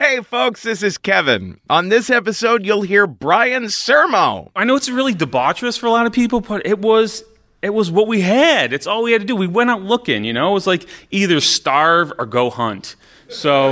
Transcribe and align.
Hey, 0.00 0.20
folks, 0.22 0.62
this 0.62 0.84
is 0.84 0.96
Kevin. 0.96 1.58
On 1.68 1.88
this 1.88 2.08
episode, 2.08 2.64
you'll 2.64 2.82
hear 2.82 3.04
Brian 3.08 3.64
Sermo. 3.64 4.48
I 4.54 4.62
know 4.62 4.76
it's 4.76 4.88
really 4.88 5.12
debaucherous 5.12 5.76
for 5.76 5.86
a 5.86 5.90
lot 5.90 6.06
of 6.06 6.12
people, 6.12 6.40
but 6.40 6.64
it 6.64 6.78
was 6.78 7.24
it 7.62 7.70
was 7.70 7.90
what 7.90 8.06
we 8.06 8.20
had. 8.20 8.72
It's 8.72 8.86
all 8.86 9.02
we 9.02 9.10
had 9.10 9.22
to 9.22 9.26
do. 9.26 9.34
We 9.34 9.48
went 9.48 9.70
out 9.70 9.82
looking, 9.82 10.22
you 10.22 10.32
know. 10.32 10.50
It 10.50 10.54
was 10.54 10.68
like 10.68 10.86
either 11.10 11.40
starve 11.40 12.12
or 12.16 12.26
go 12.26 12.48
hunt. 12.48 12.94
So 13.28 13.70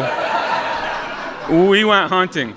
we 1.49 1.85
went 1.85 2.09
hunting. 2.11 2.57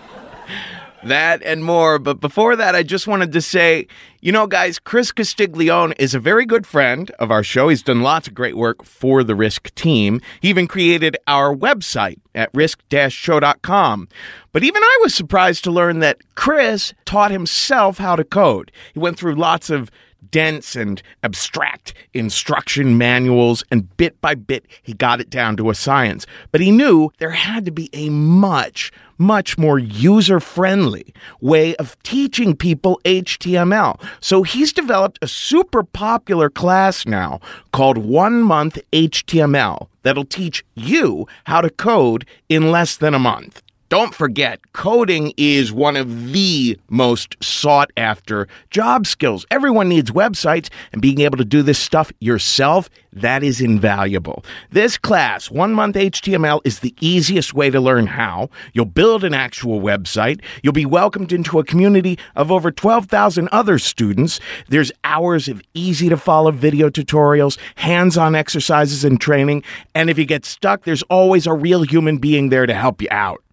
That 1.03 1.42
and 1.44 1.64
more. 1.64 1.97
But 1.97 2.19
before 2.19 2.55
that, 2.58 2.75
I 2.75 2.83
just 2.83 3.08
wanted 3.08 3.31
to 3.31 3.42
say, 3.42 3.88
you 4.19 4.33
know, 4.33 4.47
guys, 4.47 4.80
Chris 4.80 5.14
Castiglione 5.14 5.94
is 5.97 6.14
a 6.14 6.19
very 6.19 6.45
good 6.45 6.67
friend 6.67 7.09
of 7.19 7.31
our 7.31 7.41
show. 7.41 7.69
He's 7.69 7.81
done 7.81 8.02
lots 8.02 8.28
of 8.28 8.33
great 8.33 8.58
work 8.58 8.83
for 8.83 9.23
the 9.23 9.36
Risk 9.36 9.73
team. 9.75 10.19
He 10.41 10.50
even 10.50 10.67
created 10.67 11.16
our 11.25 11.56
website 11.56 12.19
at 12.36 12.50
risk-show.com. 12.53 14.09
But 14.52 14.64
even 14.64 14.83
I 14.83 15.00
was 15.02 15.16
surprised 15.16 15.64
to 15.64 15.72
learn 15.72 16.00
that 16.00 16.17
Chris 16.36 16.94
taught 17.06 17.31
himself 17.31 17.97
how 17.97 18.17
to 18.17 18.25
code. 18.25 18.72
He 18.94 19.00
went 19.00 19.17
through 19.17 19.36
lots 19.36 19.69
of 19.69 19.89
dense 20.31 20.75
and 20.75 21.02
abstract 21.23 21.94
instruction 22.13 22.97
manuals, 22.97 23.63
and 23.72 23.96
bit 23.97 24.19
by 24.22 24.35
bit, 24.35 24.66
he 24.81 24.94
got 24.94 25.22
it 25.22 25.30
down 25.30 25.57
to 25.57 25.69
a 25.69 25.75
science. 25.75 26.25
But 26.52 26.62
he 26.62 26.72
knew 26.72 27.12
there 27.18 27.31
had 27.31 27.66
to 27.66 27.72
be 27.72 27.90
a 27.94 28.09
much, 28.09 28.91
much 29.18 29.58
more 29.58 29.79
user 29.79 30.40
friendly 30.40 31.13
way 31.41 31.75
of 31.75 32.02
teaching 32.03 32.56
people 32.56 33.00
HTML. 33.06 34.02
So 34.19 34.44
he's 34.44 34.74
developed 34.74 35.19
a 35.22 35.28
super 35.28 35.84
popular 35.84 36.50
class 36.50 37.06
now 37.06 37.40
called 37.72 37.97
One 37.97 38.41
Month 38.41 38.79
HTML 38.91 39.88
that'll 40.03 40.25
teach 40.25 40.63
you 40.75 41.28
how 41.46 41.62
to 41.62 41.69
code 41.69 42.25
in 42.47 42.72
less 42.72 42.97
than 42.97 43.13
a 43.13 43.19
month. 43.19 43.62
Don't 43.89 44.13
forget, 44.13 44.59
coding 44.73 45.33
is 45.35 45.73
one 45.73 45.97
of 45.97 46.31
the 46.31 46.77
most 46.91 47.35
sought 47.44 47.89
after 47.97 48.47
job 48.69 49.07
skills. 49.07 49.47
Everyone 49.50 49.89
needs 49.89 50.11
websites, 50.11 50.69
and 50.94 51.01
being 51.01 51.22
able 51.22 51.38
to 51.38 51.44
do 51.45 51.63
this 51.63 51.79
stuff 51.79 52.11
yourself, 52.19 52.88
that 53.11 53.41
is 53.41 53.59
invaluable. 53.59 54.45
This 54.69 54.95
class, 54.95 55.49
One 55.49 55.73
Month 55.73 55.95
HTML, 55.95 56.61
is 56.63 56.81
the 56.81 56.94
easiest 57.01 57.55
way 57.55 57.72
to 57.72 57.81
learn 57.81 58.05
how. 58.05 58.51
You'll 58.73 58.85
build 58.85 59.23
an 59.23 59.33
actual 59.33 59.81
website. 59.81 60.44
You'll 60.61 60.72
be 60.72 60.85
welcomed 60.85 61.33
into 61.33 61.57
a 61.57 61.63
community 61.63 62.19
of 62.35 62.51
over 62.51 62.69
12,000 62.69 63.49
other 63.51 63.79
students. 63.79 64.39
There's 64.67 64.91
hours 65.03 65.47
of 65.47 65.63
easy 65.73 66.09
to 66.09 66.17
follow 66.17 66.51
video 66.51 66.91
tutorials, 66.91 67.57
hands 67.73 68.19
on 68.19 68.35
exercises 68.35 69.03
and 69.03 69.19
training. 69.19 69.63
And 69.95 70.11
if 70.11 70.19
you 70.19 70.25
get 70.25 70.45
stuck, 70.45 70.83
there's 70.83 71.01
always 71.03 71.47
a 71.47 71.53
real 71.53 71.81
human 71.81 72.19
being 72.19 72.49
there 72.49 72.67
to 72.67 72.75
help 72.75 73.01
you 73.01 73.07
out. 73.09 73.44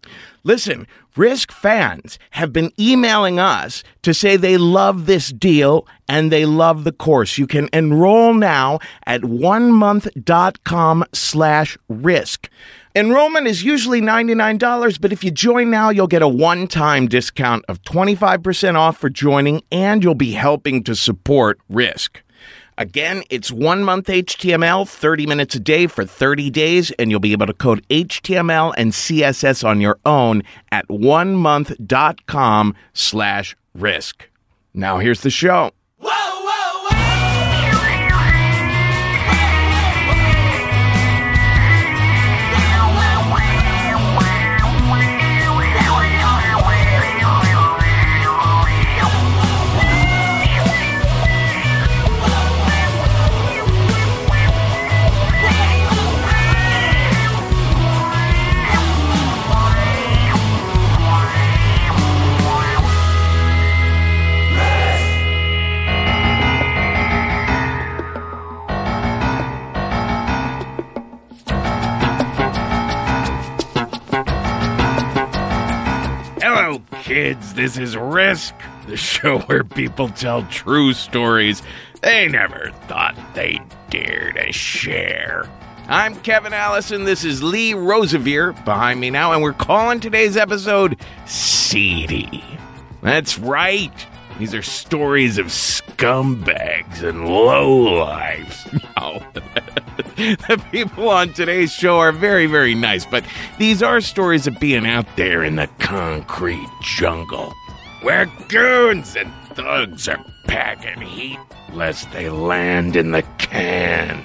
Listen, 0.47 0.87
Risk 1.17 1.51
fans 1.51 2.21
have 2.31 2.53
been 2.53 2.71
emailing 2.79 3.41
us 3.41 3.83
to 4.03 4.15
say 4.15 4.37
they 4.37 4.57
love 4.57 5.07
this 5.07 5.31
deal 5.31 5.89
and 6.07 6.31
they 6.31 6.47
love 6.47 6.85
the 6.85 6.93
course. 6.93 7.37
You 7.37 7.49
can 7.49 7.69
enroll 7.73 8.33
now 8.33 8.79
at 9.07 9.23
onemonth.com 9.23 11.05
slash 11.13 11.77
risk. 11.89 12.49
Enrollment 12.95 13.49
is 13.49 13.65
usually 13.65 14.01
$99, 14.01 15.01
but 15.01 15.13
if 15.13 15.25
you 15.25 15.33
join 15.33 15.69
now, 15.69 15.91
you'll 15.91 16.07
get 16.07 16.23
a 16.23 16.29
one 16.29 16.69
time 16.69 17.09
discount 17.09 17.65
of 17.67 17.83
25% 17.83 18.77
off 18.77 18.99
for 18.99 19.11
joining 19.11 19.63
and 19.73 20.05
you'll 20.05 20.15
be 20.15 20.33
helping 20.33 20.85
to 20.85 20.95
support 20.95 21.59
Risk. 21.69 22.23
Again, 22.79 23.23
it's 23.31 23.51
one 23.51 23.83
month 23.85 24.09
HTML, 24.09 24.87
30 24.87 25.27
minutes 25.27 25.55
a 25.55 25.61
day 25.61 25.87
for 25.87 26.05
30 26.05 26.51
days, 26.51 26.91
and 26.93 27.11
you'll 27.11 27.21
be 27.21 27.33
able 27.33 27.47
to 27.47 27.55
code 27.55 27.87
HTML 27.89 28.75
and 28.77 28.93
CSS 28.93 29.67
on 29.67 29.81
your 29.81 29.99
own 30.05 30.43
at 30.71 30.87
onemonth.com 30.89 32.75
slash 32.93 33.57
risk. 33.75 34.29
Now 34.75 34.99
here's 34.99 35.23
the 35.23 35.31
show. 35.31 35.71
Kids. 77.07 77.55
This 77.55 77.79
is 77.79 77.97
Risk, 77.97 78.53
the 78.89 78.97
show 78.97 79.39
where 79.47 79.63
people 79.63 80.09
tell 80.09 80.43
true 80.47 80.93
stories 80.93 81.63
they 82.03 82.27
never 82.27 82.73
thought 82.89 83.17
they'd 83.33 83.63
dare 83.91 84.33
to 84.33 84.53
share. 84.53 85.49
I'm 85.87 86.17
Kevin 86.17 86.53
Allison. 86.53 87.05
This 87.05 87.25
is 87.25 87.45
Lee 87.45 87.75
Rosevere 87.75 88.55
behind 88.65 88.99
me 88.99 89.11
now, 89.11 89.33
and 89.33 89.41
we're 89.41 89.53
calling 89.53 90.01
today's 90.01 90.37
episode 90.37 90.99
Seedy. 91.27 92.43
That's 93.03 93.39
right. 93.39 93.95
These 94.41 94.53
are 94.53 94.63
stories 94.63 95.39
of 95.39 95.53
scumbags 95.97 97.03
and 97.03 97.27
lowlifes. 97.27 98.63
No. 98.97 99.23
the 100.49 100.63
people 100.71 101.09
on 101.09 101.33
today's 101.33 101.73
show 101.73 101.99
are 101.99 102.13
very, 102.13 102.47
very 102.47 102.75
nice, 102.75 103.05
but 103.05 103.25
these 103.59 103.83
are 103.83 104.01
stories 104.01 104.47
of 104.47 104.59
being 104.59 104.87
out 104.87 105.07
there 105.17 105.45
in 105.45 105.57
the 105.57 105.69
concrete 105.79 106.69
jungle 106.83 107.53
where 108.03 108.27
goons 108.49 109.17
and 109.17 109.33
thugs 109.55 110.09
are 110.09 110.23
packing 110.47 111.01
heat 111.01 111.39
lest 111.73 112.11
they 112.13 112.31
land 112.31 112.97
in 112.97 113.13
the 113.13 113.23
can. 113.39 114.25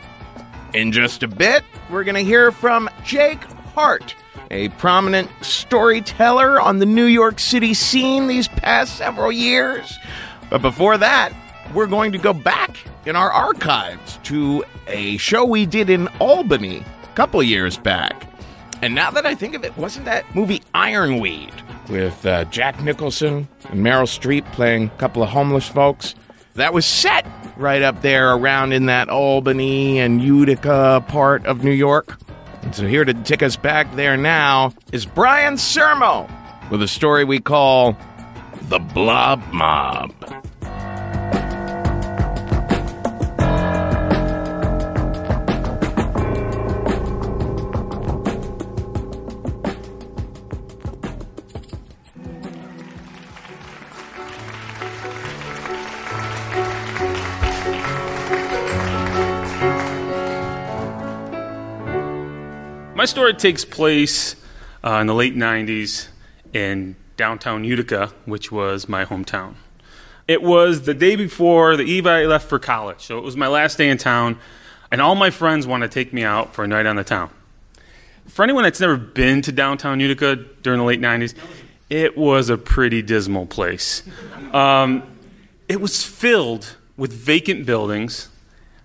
In 0.74 0.92
just 0.92 1.24
a 1.24 1.28
bit, 1.28 1.64
we're 1.90 2.04
going 2.04 2.16
to 2.16 2.24
hear 2.24 2.52
from 2.52 2.90
Jake 3.04 3.44
Hart, 3.76 4.16
a 4.50 4.70
prominent 4.70 5.30
storyteller 5.42 6.60
on 6.62 6.80
the 6.80 6.86
New 6.86 7.06
York 7.06 7.40
City 7.40 7.74
scene 7.74 8.28
these 8.28 8.48
past 8.48 8.98
several 8.98 9.32
years. 9.32 9.98
But 10.50 10.62
before 10.62 10.98
that, 10.98 11.34
we're 11.74 11.88
going 11.88 12.12
to 12.12 12.18
go 12.18 12.34
back 12.34 12.78
in 13.06 13.16
our 13.16 13.32
archives 13.32 14.20
to 14.24 14.64
a 14.88 15.18
show 15.18 15.46
we 15.46 15.66
did 15.66 15.90
in 15.90 16.08
Albany 16.20 16.84
a 17.04 17.08
couple 17.16 17.42
years 17.42 17.78
back. 17.78 18.28
And 18.82 18.96
now 18.96 19.12
that 19.12 19.26
I 19.26 19.36
think 19.36 19.56
of 19.56 19.64
it, 19.64 19.76
wasn't 19.78 20.06
that 20.06 20.36
movie 20.36 20.62
Ironweed 20.74 21.54
with 21.90 22.26
uh, 22.26 22.46
Jack 22.46 22.82
Nicholson 22.82 23.48
and 23.70 23.86
Meryl 23.86 24.08
Streep 24.08 24.50
playing 24.54 24.86
a 24.86 24.98
couple 24.98 25.22
of 25.22 25.30
homeless 25.30 25.68
folks? 25.68 26.16
That 26.56 26.74
was 26.74 26.86
set 26.86 27.26
right 27.58 27.82
up 27.82 28.02
there 28.02 28.34
around 28.34 28.74
in 28.74 28.88
that 28.88 29.10
Albany 29.10 30.00
and 30.00 30.22
Utica 30.22 31.04
part 31.08 31.46
of 31.46 31.64
New 31.64 31.72
York. 31.72 32.20
And 32.64 32.76
so 32.76 32.88
here 32.88 33.06
to 33.06 33.14
take 33.14 33.44
us 33.44 33.56
back 33.56 33.96
there 33.96 34.18
now 34.18 34.74
is 34.92 35.06
Brian 35.06 35.56
Sermo 35.56 36.30
with 36.70 36.82
a 36.82 36.88
story 36.88 37.24
we 37.24 37.40
call 37.40 37.96
The 38.64 38.80
Blob 38.80 39.42
Mob. 39.54 40.14
My 63.02 63.06
story 63.06 63.34
takes 63.34 63.66
place 63.66 64.36
uh, 64.84 65.00
in 65.02 65.08
the 65.08 65.16
late 65.16 65.36
90s 65.36 66.10
in 66.54 66.96
downtown 67.18 67.64
Utica, 67.64 68.12
which 68.26 68.52
was 68.52 68.88
my 68.88 69.06
hometown. 69.06 69.56
It 70.28 70.44
was 70.44 70.84
the 70.84 70.94
day 70.94 71.16
before 71.16 71.76
the 71.76 71.84
eve 71.84 72.06
I 72.06 72.26
left 72.26 72.48
for 72.48 72.60
college, 72.60 73.02
so 73.02 73.18
it 73.18 73.24
was 73.24 73.36
my 73.36 73.48
last 73.48 73.80
day 73.80 73.90
in 73.90 73.98
town, 73.98 74.38
and 74.92 75.02
all 75.02 75.16
my 75.16 75.32
friends 75.32 75.66
wanted 75.66 75.90
to 75.90 75.94
take 75.96 76.14
me 76.14 76.24
out 76.24 76.54
for 76.54 76.64
a 76.64 76.68
night 76.68 76.86
on 76.86 76.96
the 76.96 77.04
town. 77.04 77.32
For 78.28 78.44
anyone 78.44 78.66
that's 78.66 78.80
never 78.80 78.98
been 78.98 79.42
to 79.42 79.52
downtown 79.52 80.00
Utica 80.00 80.36
during 80.36 80.78
the 80.78 80.86
late 80.86 81.02
90s, 81.02 81.34
it 81.90 82.16
was 82.16 82.52
a 82.52 82.58
pretty 82.60 83.02
dismal 83.02 83.48
place. 83.48 84.04
Um, 84.54 85.04
it 85.70 85.80
was 85.80 86.04
filled 86.04 86.76
with 86.98 87.14
vacant 87.14 87.66
buildings 87.66 88.28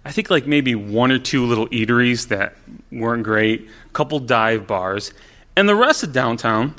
I 0.06 0.12
think 0.12 0.30
like 0.30 0.46
maybe 0.46 0.76
one 0.76 1.10
or 1.10 1.18
two 1.18 1.44
little 1.46 1.66
eateries 1.70 2.28
that 2.28 2.54
weren't 2.92 3.24
great, 3.24 3.68
couple 3.96 4.18
dive 4.18 4.66
bars, 4.66 5.14
and 5.56 5.66
the 5.66 5.74
rest 5.74 6.02
of 6.02 6.12
downtown 6.12 6.74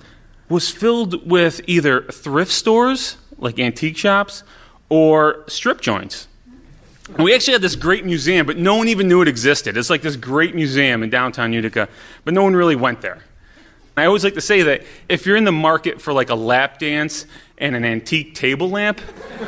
was 0.49 0.69
filled 0.69 1.27
with 1.27 1.59
either 1.65 2.03
thrift 2.03 2.51
stores, 2.51 3.17
like 3.39 3.57
antique 3.57 3.97
shops, 3.97 4.43
or 4.87 5.43
strip 5.47 5.81
joints. 5.81 6.27
And 7.07 7.23
we 7.23 7.33
actually 7.33 7.53
had 7.53 7.63
this 7.63 7.75
great 7.75 8.05
museum, 8.05 8.45
but 8.45 8.57
no 8.57 8.75
one 8.75 8.87
even 8.87 9.07
knew 9.07 9.23
it 9.23 9.27
existed. 9.27 9.77
It's 9.77 9.89
like 9.89 10.03
this 10.03 10.15
great 10.15 10.53
museum 10.53 11.01
in 11.01 11.09
downtown 11.09 11.53
Utica, 11.53 11.89
but 12.23 12.35
no 12.35 12.43
one 12.43 12.55
really 12.55 12.75
went 12.75 13.01
there. 13.01 13.23
I 13.97 14.05
always 14.05 14.23
like 14.23 14.35
to 14.35 14.41
say 14.41 14.61
that 14.61 14.83
if 15.09 15.25
you're 15.25 15.37
in 15.37 15.43
the 15.43 15.51
market 15.51 15.99
for 15.99 16.13
like 16.13 16.29
a 16.29 16.35
lap 16.35 16.77
dance 16.77 17.25
and 17.57 17.75
an 17.75 17.83
antique 17.83 18.35
table 18.35 18.69
lamp, 18.69 19.01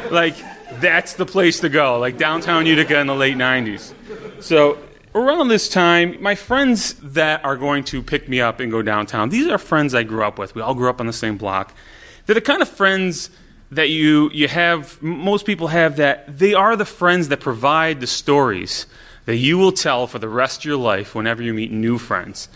like 0.10 0.36
that's 0.80 1.14
the 1.14 1.26
place 1.26 1.60
to 1.60 1.70
go, 1.70 2.00
like 2.00 2.18
downtown 2.18 2.66
Utica 2.66 3.00
in 3.00 3.06
the 3.06 3.16
late 3.16 3.38
90s. 3.38 3.94
So 4.42 4.80
around 5.20 5.48
this 5.48 5.70
time, 5.70 6.22
my 6.22 6.36
friends 6.36 6.94
that 6.96 7.44
are 7.44 7.58
going 7.58 7.84
to 7.86 8.02
pick 8.02 8.28
me 8.30 8.42
up 8.42 8.60
and 8.60 8.72
go 8.72 8.82
downtown, 8.82 9.30
these 9.30 9.48
are 9.48 9.58
friends 9.58 9.96
I 9.96 10.04
grew 10.04 10.24
up 10.24 10.38
with. 10.38 10.56
We 10.56 10.62
all 10.62 10.74
grew 10.74 10.90
up 10.90 11.00
on 11.00 11.08
the 11.08 11.14
same 11.14 11.38
block. 11.38 11.74
They're 12.26 12.36
the 12.36 12.42
kind 12.42 12.62
of 12.62 12.70
friends 12.70 13.30
that 13.72 13.90
you, 13.90 14.30
you 14.34 14.48
have, 14.48 15.02
most 15.02 15.46
people 15.46 15.68
have 15.68 15.98
that 15.98 16.40
they 16.40 16.54
are 16.54 16.76
the 16.76 16.86
friends 16.86 17.28
that 17.30 17.40
provide 17.40 18.00
the 18.00 18.08
stories 18.08 18.88
that 19.26 19.38
you 19.38 19.58
will 19.58 19.72
tell 19.72 20.08
for 20.08 20.20
the 20.20 20.30
rest 20.30 20.62
of 20.62 20.66
your 20.66 20.78
life 20.78 21.14
whenever 21.14 21.44
you 21.44 21.54
meet 21.54 21.72
new 21.72 21.98
friends. 21.98 22.50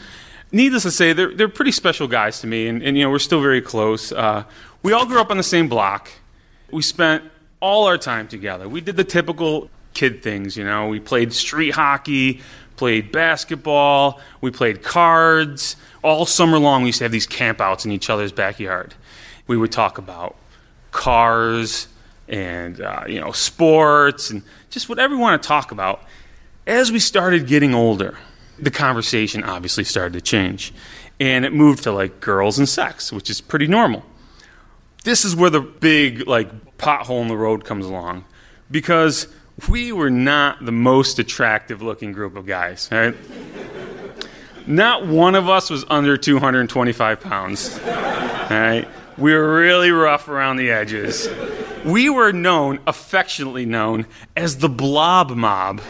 Needless 0.52 0.84
to 0.84 0.92
say, 0.92 1.14
they're, 1.14 1.34
they're 1.34 1.50
pretty 1.50 1.72
special 1.72 2.08
guys 2.08 2.40
to 2.42 2.48
me, 2.48 2.68
and, 2.68 2.82
and 2.84 2.98
you 2.98 3.04
know, 3.04 3.10
we're 3.10 3.20
still 3.20 3.42
very 3.42 3.62
close. 3.62 4.12
Uh, 4.12 4.44
we 4.82 4.92
all 4.92 5.06
grew 5.06 5.20
up 5.20 5.32
on 5.32 5.38
the 5.38 5.44
same 5.44 5.70
block. 5.70 6.10
We 6.72 6.82
spent 6.82 7.24
all 7.60 7.86
our 7.86 7.98
time 7.98 8.28
together. 8.28 8.68
We 8.68 8.82
did 8.82 8.98
the 8.98 9.04
typical 9.04 9.70
kid 9.94 10.24
things, 10.24 10.58
you 10.58 10.64
know. 10.64 10.88
We 10.88 11.00
played 11.00 11.34
street 11.34 11.72
hockey, 11.72 12.42
played 12.76 13.12
basketball, 13.12 14.20
we 14.42 14.52
played 14.52 14.84
cards. 14.84 15.76
All 16.04 16.26
summer 16.26 16.60
long, 16.60 16.82
we 16.82 16.88
used 16.88 16.98
to 16.98 17.06
have 17.06 17.12
these 17.12 17.28
campouts 17.28 17.86
in 17.86 17.92
each 17.92 18.10
other's 18.10 18.34
backyard. 18.34 18.94
We 19.48 19.56
would 19.56 19.72
talk 19.72 19.98
about 19.98 20.36
cars 20.92 21.88
and 22.28 22.80
uh, 22.82 23.04
you 23.08 23.20
know 23.20 23.32
sports 23.32 24.30
and 24.30 24.44
just 24.70 24.90
whatever 24.90 25.16
we 25.16 25.22
want 25.22 25.42
to 25.42 25.48
talk 25.48 25.72
about. 25.72 26.04
As 26.66 26.92
we 26.92 27.00
started 27.00 27.48
getting 27.48 27.74
older, 27.74 28.18
the 28.58 28.72
conversation 28.72 29.44
obviously 29.44 29.84
started 29.84 30.14
to 30.14 30.22
change, 30.22 30.74
and 31.20 31.46
it 31.46 31.54
moved 31.54 31.84
to 31.84 31.92
like 31.92 32.20
girls 32.20 32.58
and 32.58 32.68
sex, 32.68 33.12
which 33.12 33.30
is 33.30 33.42
pretty 33.42 33.68
normal. 33.68 34.04
This 35.04 35.26
is 35.26 35.36
where 35.36 35.50
the 35.50 35.62
big 35.62 36.28
like 36.28 36.78
pothole 36.78 37.22
in 37.22 37.28
the 37.28 37.38
road 37.38 37.66
comes 37.66 37.86
along 37.86 38.26
because 38.72 39.28
we 39.70 39.92
were 39.92 40.10
not 40.10 40.66
the 40.66 40.72
most 40.72 41.20
attractive 41.20 41.82
looking 41.82 42.12
group 42.12 42.36
of 42.36 42.46
guys, 42.46 42.90
right? 42.92 43.16
not 44.68 45.06
one 45.06 45.36
of 45.36 45.50
us 45.50 45.70
was 45.70 45.86
under 45.90 46.18
225 46.18 47.20
pounds, 47.22 47.80
right? 47.86 48.88
We 49.18 49.34
were 49.34 49.56
really 49.56 49.92
rough 49.92 50.28
around 50.28 50.58
the 50.58 50.72
edges. 50.72 51.28
We 51.86 52.10
were 52.10 52.32
known, 52.32 52.80
affectionately 52.88 53.66
known, 53.66 54.06
as 54.36 54.58
the 54.58 54.70
blob 54.70 55.32
mob 55.32 55.82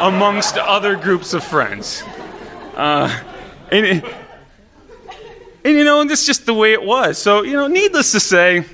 amongst 0.00 0.56
other 0.56 0.96
groups 0.96 1.34
of 1.34 1.44
friends. 1.44 2.02
Uh, 2.74 3.16
and, 3.70 3.86
and, 5.64 5.76
you 5.76 5.84
know, 5.84 6.00
and 6.00 6.10
that's 6.10 6.26
just 6.26 6.46
the 6.46 6.54
way 6.54 6.72
it 6.72 6.82
was. 6.82 7.18
So, 7.18 7.42
you 7.42 7.52
know, 7.52 7.68
needless 7.68 8.12
to 8.12 8.20
say, 8.20 8.64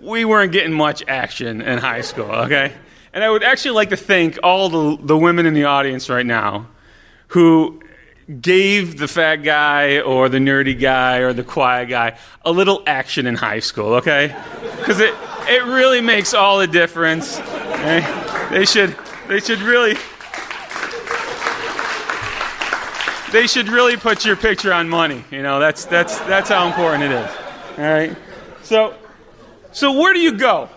we 0.00 0.24
weren't 0.24 0.52
getting 0.52 0.72
much 0.72 1.02
action 1.08 1.62
in 1.62 1.78
high 1.78 2.02
school, 2.02 2.30
okay? 2.30 2.72
And 3.16 3.24
I 3.24 3.30
would 3.30 3.42
actually 3.42 3.70
like 3.70 3.88
to 3.88 3.96
thank 3.96 4.38
all 4.42 4.68
the, 4.68 5.02
the 5.02 5.16
women 5.16 5.46
in 5.46 5.54
the 5.54 5.64
audience 5.64 6.10
right 6.10 6.26
now 6.26 6.66
who 7.28 7.80
gave 8.42 8.98
the 8.98 9.08
fat 9.08 9.36
guy 9.36 10.00
or 10.00 10.28
the 10.28 10.36
nerdy 10.36 10.78
guy 10.78 11.20
or 11.20 11.32
the 11.32 11.42
quiet 11.42 11.88
guy 11.88 12.18
a 12.44 12.52
little 12.52 12.82
action 12.86 13.26
in 13.26 13.34
high 13.34 13.60
school, 13.60 13.94
okay? 13.94 14.36
Because 14.76 15.00
it, 15.00 15.14
it 15.48 15.64
really 15.64 16.02
makes 16.02 16.34
all 16.34 16.58
the 16.58 16.66
difference. 16.66 17.38
Okay? 17.38 18.48
They, 18.50 18.66
should, 18.66 18.94
they 19.28 19.40
should 19.40 19.60
really. 19.62 19.96
They 23.32 23.46
should 23.46 23.68
really 23.68 23.96
put 23.96 24.26
your 24.26 24.36
picture 24.36 24.74
on 24.74 24.90
money. 24.90 25.24
You 25.30 25.42
know, 25.42 25.58
that's, 25.58 25.86
that's, 25.86 26.18
that's 26.20 26.50
how 26.50 26.66
important 26.66 27.04
it 27.04 27.12
is. 27.12 27.30
All 27.78 27.84
right? 27.84 28.16
So, 28.62 28.94
so 29.72 29.98
where 29.98 30.12
do 30.12 30.20
you 30.20 30.32
go? 30.32 30.68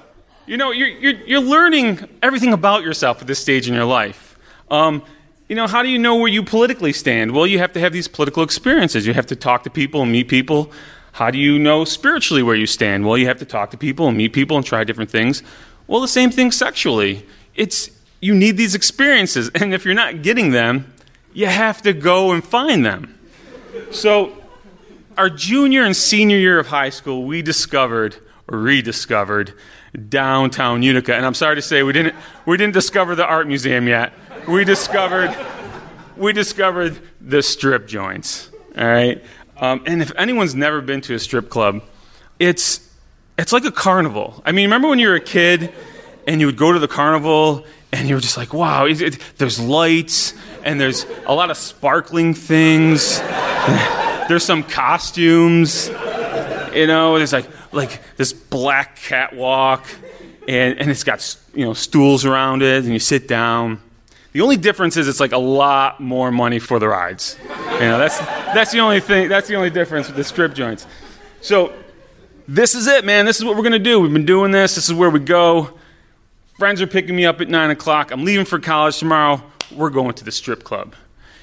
You 0.50 0.58
know, 0.58 0.72
you're, 0.72 0.88
you're, 0.88 1.14
you're 1.28 1.42
learning 1.42 2.10
everything 2.24 2.54
about 2.54 2.82
yourself 2.82 3.22
at 3.22 3.28
this 3.28 3.38
stage 3.38 3.68
in 3.68 3.76
your 3.76 3.86
life. 3.86 4.36
Um, 4.72 5.04
you 5.48 5.56
know, 5.56 5.68
how 5.68 5.84
do 5.84 5.90
you 5.90 6.00
know 6.00 6.16
where 6.16 6.28
you 6.28 6.42
politically 6.42 6.92
stand? 6.92 7.34
Well, 7.34 7.46
you 7.46 7.60
have 7.60 7.72
to 7.74 7.80
have 7.80 7.94
these 7.94 8.08
political 8.08 8.42
experiences. 8.42 9.06
You 9.06 9.14
have 9.14 9.28
to 9.28 9.36
talk 9.36 9.62
to 9.66 9.70
people 9.70 10.02
and 10.02 10.12
meet 10.12 10.28
people. 10.28 10.72
How 11.12 11.30
do 11.30 11.38
you 11.38 11.60
know 11.60 11.86
spiritually 11.86 12.42
where 12.42 12.56
you 12.56 12.66
stand? 12.66 13.06
Well, 13.06 13.16
you 13.16 13.28
have 13.28 13.38
to 13.38 13.46
talk 13.46 13.70
to 13.72 13.78
people 13.78 14.08
and 14.08 14.18
meet 14.18 14.34
people 14.34 14.58
and 14.58 14.66
try 14.66 14.84
different 14.84 15.12
things. 15.12 15.44
Well, 15.86 16.02
the 16.02 16.08
same 16.08 16.32
thing 16.32 16.52
sexually. 16.52 17.28
It's 17.54 17.92
you 18.20 18.34
need 18.34 18.58
these 18.58 18.74
experiences, 18.74 19.52
and 19.54 19.72
if 19.72 19.86
you're 19.86 19.94
not 19.94 20.24
getting 20.24 20.50
them, 20.50 20.92
you 21.32 21.46
have 21.46 21.84
to 21.84 21.94
go 21.94 22.32
and 22.32 22.44
find 22.44 22.84
them. 22.84 23.20
So, 23.92 24.36
our 25.16 25.30
junior 25.30 25.84
and 25.84 25.96
senior 25.96 26.38
year 26.38 26.58
of 26.58 26.66
high 26.66 26.90
school, 26.90 27.26
we 27.26 27.44
discovered 27.44 28.16
or 28.48 28.58
rediscovered 28.58 29.54
downtown 30.08 30.84
Utica. 30.84 31.16
And 31.16 31.26
I'm 31.26 31.34
sorry 31.34 31.56
to 31.56 31.62
say 31.62 31.84
we 31.84 31.94
didn't 31.94 32.16
we 32.46 32.58
didn't 32.58 32.74
discover 32.74 33.16
the 33.16 33.26
art 33.26 33.48
museum 33.48 33.88
yet. 33.88 34.14
We 34.48 34.64
discovered 34.64 35.36
we 36.18 36.34
discovered 36.34 37.00
the 37.22 37.42
strip 37.42 37.88
joints. 37.88 38.50
All 38.78 38.88
right. 38.88 39.24
Um, 39.58 39.84
and 39.86 40.02
if 40.02 40.12
anyone's 40.16 40.56
never 40.56 40.82
been 40.82 41.02
to 41.02 41.16
a 41.16 41.20
strip 41.20 41.50
club, 41.50 41.82
it's 42.40 42.88
it's 43.38 43.54
like 43.54 43.66
a 43.66 43.72
carnival. 43.72 44.42
I 44.46 44.52
mean, 44.52 44.66
remember 44.66 44.90
when 44.90 45.00
you 45.00 45.08
were 45.08 45.16
a 45.16 45.22
kid 45.22 45.74
and 46.28 46.42
you 46.42 46.48
would 46.48 46.58
go 46.58 46.74
to 46.74 46.80
the 46.80 46.88
carnival 46.88 47.66
and 47.92 48.08
you 48.08 48.16
were 48.16 48.22
just 48.22 48.38
like, 48.38 48.54
wow, 48.54 48.86
it, 48.86 49.02
it, 49.02 49.20
there's 49.38 49.60
lights 49.60 50.34
and 50.64 50.80
there's 50.80 51.06
a 51.26 51.34
lot 51.34 51.50
of 51.50 51.58
sparkling 51.58 52.34
things. 52.34 53.20
there's 54.28 54.44
some 54.44 54.64
costumes. 54.64 55.88
You 56.74 56.88
know, 56.88 57.18
there's 57.18 57.34
like 57.34 57.48
like 57.72 58.02
this 58.18 58.34
black 58.34 58.96
catwalk, 58.98 59.86
and, 60.48 60.80
and 60.80 60.90
it's 60.90 61.04
got 61.04 61.38
you 61.54 61.66
know 61.66 61.74
stools 61.74 62.26
around 62.26 62.62
it, 62.64 62.84
and 62.84 62.94
you 62.94 63.00
sit 63.00 63.28
down. 63.28 63.82
The 64.32 64.42
only 64.42 64.58
difference 64.58 64.96
is 64.96 65.08
it's 65.08 65.20
like 65.20 65.32
a 65.32 65.40
lot 65.40 66.00
more 66.00 66.32
money 66.32 66.60
for 66.60 66.78
the 66.80 66.88
rides. 66.88 67.38
You 67.44 67.80
know, 67.80 67.98
that's 67.98 68.20
that's 68.20 68.72
the 68.72 68.80
only 68.80 69.00
thing. 69.00 69.30
That's 69.30 69.48
the 69.48 69.56
only 69.56 69.70
difference 69.70 70.08
with 70.08 70.16
the 70.16 70.24
strip 70.24 70.54
joints. 70.54 70.86
So 71.42 71.74
this 72.48 72.76
is 72.76 72.88
it, 72.88 73.06
man. 73.06 73.26
This 73.26 73.38
is 73.38 73.46
what 73.46 73.56
we're 73.56 73.64
gonna 73.64 73.80
do. 73.80 74.00
We've 74.00 74.14
been 74.14 74.26
doing 74.26 74.52
this. 74.52 74.76
This 74.76 74.88
is 74.88 74.94
where 74.94 75.10
we 75.10 75.20
go. 75.20 75.78
Friends 76.58 76.82
are 76.82 76.88
picking 76.88 77.16
me 77.16 77.26
up 77.26 77.40
at 77.42 77.48
nine 77.48 77.70
o'clock. 77.70 78.12
I'm 78.12 78.26
leaving 78.26 78.46
for 78.46 78.60
college 78.60 79.00
tomorrow. 79.00 79.42
We're 79.72 79.90
going 79.90 80.14
to 80.16 80.26
the 80.26 80.32
strip 80.32 80.64
club. 80.64 80.96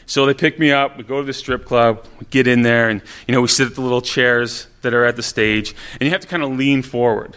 So 0.06 0.24
they 0.24 0.34
pick 0.34 0.58
me 0.58 0.70
up. 0.70 0.96
We 0.96 1.02
go 1.02 1.20
to 1.20 1.26
the 1.26 1.32
strip 1.32 1.64
club. 1.64 2.04
We 2.20 2.26
get 2.30 2.46
in 2.46 2.62
there, 2.62 2.88
and 2.88 3.02
you 3.26 3.32
know 3.32 3.40
we 3.40 3.48
sit 3.48 3.66
at 3.66 3.74
the 3.74 3.80
little 3.80 4.00
chairs 4.00 4.68
that 4.82 4.94
are 4.94 5.04
at 5.04 5.16
the 5.16 5.22
stage, 5.22 5.74
and 5.94 6.02
you 6.02 6.10
have 6.10 6.20
to 6.20 6.28
kind 6.28 6.42
of 6.42 6.56
lean 6.56 6.82
forward 6.82 7.36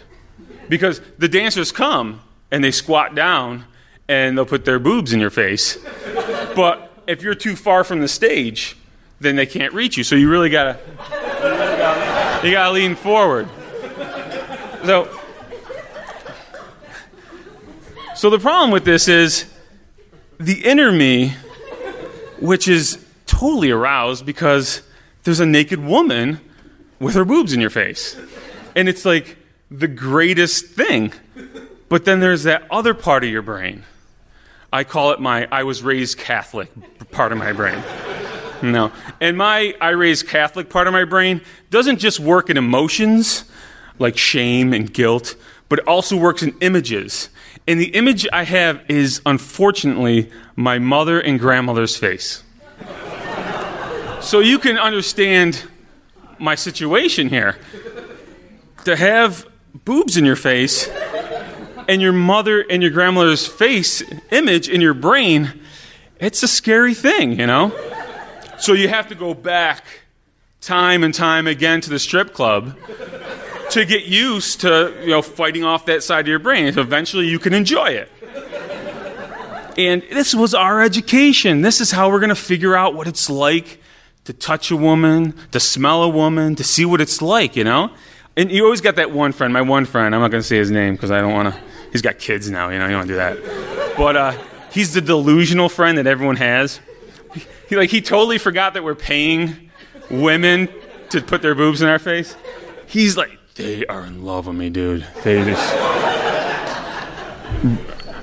because 0.69 1.01
the 1.17 1.27
dancers 1.27 1.71
come 1.71 2.21
and 2.51 2.63
they 2.63 2.71
squat 2.71 3.15
down 3.15 3.65
and 4.07 4.37
they'll 4.37 4.45
put 4.45 4.65
their 4.65 4.79
boobs 4.79 5.11
in 5.11 5.19
your 5.19 5.29
face. 5.29 5.77
but 6.55 6.91
if 7.07 7.21
you're 7.21 7.35
too 7.35 7.55
far 7.55 7.83
from 7.83 8.01
the 8.01 8.07
stage, 8.07 8.77
then 9.19 9.35
they 9.35 9.45
can't 9.45 9.73
reach 9.73 9.97
you. 9.97 10.03
So 10.03 10.15
you 10.15 10.29
really 10.29 10.49
gotta, 10.49 10.79
you, 12.43 12.51
gotta, 12.51 12.71
lean 12.71 12.95
forward. 12.95 13.49
So, 14.85 15.19
so 18.15 18.29
the 18.29 18.39
problem 18.39 18.71
with 18.71 18.85
this 18.85 19.07
is 19.07 19.45
the 20.39 20.63
inner 20.65 20.91
me 20.91 21.35
which 22.41 22.67
is 22.67 23.05
totally 23.25 23.71
aroused 23.71 24.25
because 24.25 24.81
there's 25.23 25.39
a 25.39 25.45
naked 25.45 25.79
woman 25.79 26.39
with 26.99 27.15
her 27.15 27.25
boobs 27.25 27.53
in 27.53 27.61
your 27.61 27.69
face. 27.69 28.17
And 28.75 28.89
it's 28.89 29.05
like 29.05 29.37
the 29.69 29.87
greatest 29.87 30.65
thing. 30.67 31.13
But 31.87 32.05
then 32.05 32.19
there's 32.19 32.43
that 32.43 32.63
other 32.69 32.93
part 32.93 33.23
of 33.23 33.29
your 33.29 33.41
brain. 33.41 33.83
I 34.71 34.83
call 34.83 35.11
it 35.11 35.19
my 35.19 35.47
I 35.51 35.63
was 35.63 35.81
raised 35.81 36.17
Catholic 36.17 36.69
part 37.11 37.31
of 37.31 37.37
my 37.37 37.53
brain. 37.53 37.81
No. 38.61 38.91
And 39.19 39.37
my 39.37 39.75
I 39.81 39.89
raised 39.89 40.27
Catholic 40.27 40.69
part 40.69 40.87
of 40.87 40.93
my 40.93 41.05
brain 41.05 41.41
doesn't 41.69 41.97
just 41.97 42.19
work 42.19 42.49
in 42.49 42.57
emotions 42.57 43.45
like 43.97 44.17
shame 44.17 44.73
and 44.73 44.91
guilt, 44.93 45.35
but 45.69 45.79
it 45.79 45.87
also 45.87 46.17
works 46.17 46.41
in 46.43 46.55
images. 46.59 47.29
And 47.67 47.79
the 47.79 47.89
image 47.95 48.27
I 48.33 48.43
have 48.43 48.83
is 48.89 49.21
unfortunately 49.25 50.31
my 50.55 50.79
mother 50.79 51.19
and 51.19 51.39
grandmother's 51.39 51.95
face. 51.95 52.43
so 54.19 54.39
you 54.39 54.57
can 54.57 54.77
understand 54.77 55.63
my 56.39 56.55
situation 56.55 57.29
here. 57.29 57.57
To 58.85 58.95
have 58.95 59.47
boobs 59.85 60.17
in 60.17 60.25
your 60.25 60.35
face 60.35 60.89
and 61.87 62.01
your 62.01 62.13
mother 62.13 62.61
and 62.61 62.81
your 62.81 62.91
grandmother's 62.91 63.45
face 63.45 64.01
image 64.31 64.67
in 64.67 64.81
your 64.81 64.95
brain, 64.95 65.61
it's 66.19 66.41
a 66.41 66.47
scary 66.47 66.95
thing, 66.95 67.39
you 67.39 67.45
know? 67.45 67.71
So 68.57 68.73
you 68.73 68.87
have 68.89 69.07
to 69.09 69.15
go 69.15 69.33
back 69.33 69.85
time 70.61 71.03
and 71.03 71.13
time 71.13 71.45
again 71.45 71.81
to 71.81 71.89
the 71.89 71.99
strip 71.99 72.33
club 72.33 72.75
to 73.71 73.85
get 73.85 74.05
used 74.05 74.61
to, 74.61 74.95
you 75.01 75.09
know, 75.09 75.21
fighting 75.21 75.63
off 75.63 75.85
that 75.85 76.03
side 76.03 76.21
of 76.21 76.27
your 76.27 76.39
brain. 76.39 76.73
So 76.73 76.81
eventually 76.81 77.27
you 77.27 77.39
can 77.39 77.53
enjoy 77.53 77.87
it. 77.87 78.11
And 79.77 80.01
this 80.11 80.35
was 80.35 80.53
our 80.53 80.81
education. 80.81 81.61
This 81.61 81.79
is 81.79 81.91
how 81.91 82.09
we're 82.09 82.19
going 82.19 82.29
to 82.29 82.35
figure 82.35 82.75
out 82.75 82.95
what 82.95 83.07
it's 83.07 83.29
like 83.29 83.81
to 84.25 84.33
touch 84.33 84.71
a 84.71 84.75
woman, 84.75 85.33
to 85.51 85.59
smell 85.59 86.03
a 86.03 86.09
woman, 86.09 86.55
to 86.55 86.63
see 86.63 86.85
what 86.85 86.99
it's 86.99 87.21
like, 87.21 87.55
you 87.55 87.63
know? 87.63 87.91
And 88.35 88.51
you 88.51 88.63
always 88.65 88.81
got 88.81 88.97
that 88.97 89.11
one 89.11 89.31
friend, 89.31 89.53
my 89.53 89.61
one 89.61 89.85
friend, 89.85 90.13
I'm 90.13 90.21
not 90.21 90.31
going 90.31 90.41
to 90.41 90.47
say 90.47 90.57
his 90.57 90.69
name 90.69 90.95
because 90.95 91.11
I 91.11 91.21
don't 91.21 91.33
want 91.33 91.53
to, 91.53 91.61
he's 91.91 92.01
got 92.01 92.19
kids 92.19 92.49
now, 92.49 92.69
you 92.69 92.77
know, 92.77 92.85
you 92.85 92.91
don't 92.91 93.07
do 93.07 93.15
that. 93.15 93.37
But 93.97 94.15
uh, 94.15 94.31
he's 94.71 94.93
the 94.93 95.01
delusional 95.01 95.69
friend 95.69 95.97
that 95.97 96.07
everyone 96.07 96.35
has. 96.35 96.79
He, 97.69 97.75
like, 97.75 97.89
he 97.89 98.01
totally 98.01 98.37
forgot 98.37 98.73
that 98.73 98.83
we're 98.83 98.95
paying 98.95 99.71
women 100.09 100.69
to 101.09 101.21
put 101.21 101.41
their 101.41 101.55
boobs 101.55 101.81
in 101.81 101.87
our 101.87 101.99
face. 101.99 102.35
He's 102.85 103.15
like, 103.15 103.38
they 103.59 103.85
are 103.87 104.05
in 104.05 104.23
love 104.23 104.47
with 104.47 104.55
me, 104.55 104.69
dude. 104.69 105.05
They 105.23 105.43
just. 105.43 105.75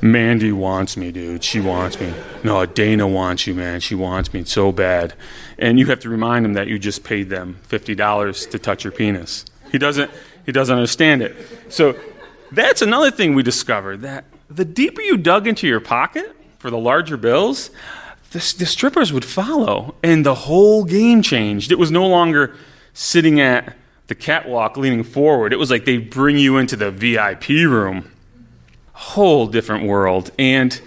Mandy 0.03 0.51
wants 0.51 0.97
me, 0.97 1.13
dude. 1.13 1.45
She 1.45 1.61
wants 1.61 2.01
me. 2.01 2.15
No, 2.43 2.65
Dana 2.65 3.07
wants 3.07 3.47
you, 3.47 3.55
man. 3.55 3.81
She 3.81 3.95
wants 3.95 4.33
me 4.33 4.45
so 4.45 4.73
bad. 4.73 5.13
And 5.59 5.79
you 5.79 5.87
have 5.87 6.01
to 6.01 6.09
remind 6.09 6.47
him 6.47 6.55
that 6.55 6.69
you 6.69 6.79
just 6.79 7.05
paid 7.05 7.29
them 7.29 7.59
$50 7.69 8.51
to 8.51 8.59
touch 8.59 8.83
your 8.85 8.93
penis. 8.93 9.45
He 9.71 9.79
doesn't 9.79 10.11
he 10.47 10.53
doesn't 10.53 10.75
understand 10.75 11.23
it. 11.23 11.37
So 11.69 11.99
that's 12.51 12.81
another 12.81 13.11
thing 13.11 13.35
we 13.35 13.43
discovered 13.43 14.01
that 14.03 14.25
the 14.49 14.65
deeper 14.65 15.03
you 15.03 15.19
dug 15.19 15.47
into 15.47 15.67
your 15.67 15.81
pocket 15.81 16.35
for 16.59 16.71
the 16.71 16.79
larger 16.79 17.19
bills, 17.19 17.71
the, 18.31 18.39
the 18.59 18.65
strippers 18.65 19.13
would 19.13 19.25
follow 19.25 19.97
and 20.03 20.25
the 20.25 20.35
whole 20.35 20.85
game 20.85 21.21
changed. 21.21 21.73
It 21.73 21.79
was 21.79 21.91
no 21.91 22.07
longer 22.07 22.57
sitting 22.95 23.39
at 23.41 23.77
the 24.07 24.15
catwalk 24.15 24.77
leaning 24.77 25.05
forward. 25.05 25.53
It 25.53 25.57
was 25.57 25.71
like 25.71 25.85
they 25.85 25.99
bring 25.99 26.39
you 26.39 26.57
into 26.59 26.77
the 26.77 26.91
VIP 26.91 27.49
room 27.49 28.11
whole 28.97 29.47
different 29.47 29.85
world. 29.85 30.31
And 30.39 30.81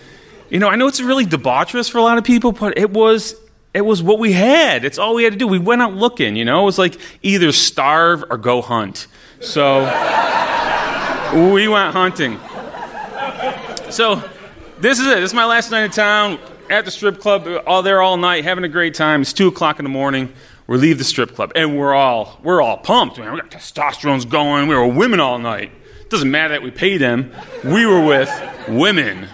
you 0.50 0.58
know, 0.58 0.68
I 0.68 0.76
know 0.76 0.88
it's 0.88 1.00
really 1.00 1.28
debaucherous 1.28 1.92
for 1.92 2.00
a 2.00 2.02
lot 2.02 2.18
of 2.18 2.24
people, 2.24 2.52
but 2.52 2.78
it 2.78 2.90
was 2.90 3.36
it 3.72 3.82
was 3.82 4.02
what 4.02 4.18
we 4.18 4.34
had. 4.34 4.84
It's 4.84 4.98
all 4.98 5.14
we 5.14 5.24
had 5.24 5.34
to 5.34 5.40
do. 5.40 5.48
We 5.48 5.60
went 5.60 5.84
out 5.84 5.94
looking, 5.94 6.36
you 6.36 6.44
know. 6.44 6.62
It 6.62 6.66
was 6.66 6.80
like 6.80 7.00
either 7.22 7.52
starve 7.52 8.24
or 8.32 8.38
go 8.38 8.64
hunt. 8.64 9.06
So 9.42 9.82
we 11.54 11.68
went 11.68 11.94
hunting. 11.94 12.40
So 13.92 14.24
this 14.80 15.00
is 15.00 15.06
it. 15.06 15.20
This 15.20 15.30
is 15.30 15.34
my 15.36 15.46
last 15.46 15.70
night 15.70 15.84
in 15.84 15.92
town 15.92 16.40
at 16.72 16.86
the 16.86 16.92
strip 16.92 17.20
club. 17.20 17.48
All 17.68 17.84
there 17.84 18.02
all 18.02 18.18
night, 18.18 18.44
having 18.44 18.64
a 18.64 18.70
great 18.70 18.96
time. 18.96 19.22
It's 19.22 19.34
two 19.34 19.50
o'clock 19.50 19.78
in 19.78 19.86
the 19.86 19.90
morning. 19.90 20.34
We 20.70 20.78
leave 20.78 21.00
the 21.00 21.04
strip 21.04 21.34
club, 21.34 21.52
and 21.56 21.80
we're 21.80 21.96
all 21.96 22.40
we're 22.44 22.62
all 22.62 22.78
pumped. 22.78 23.18
Man, 23.18 23.34
we 23.34 23.42
got 23.42 23.50
testosterone's 23.50 24.24
going. 24.24 24.68
We 24.68 24.76
were 24.76 24.86
women 24.86 25.20
all 25.20 25.40
night. 25.40 25.72
Doesn't 26.10 26.30
matter 26.30 26.54
that 26.54 26.62
we 26.62 26.70
paid 26.70 27.00
them. 27.00 27.34
We 27.64 27.88
were 27.88 28.06
with 28.06 28.30
women. 28.68 29.30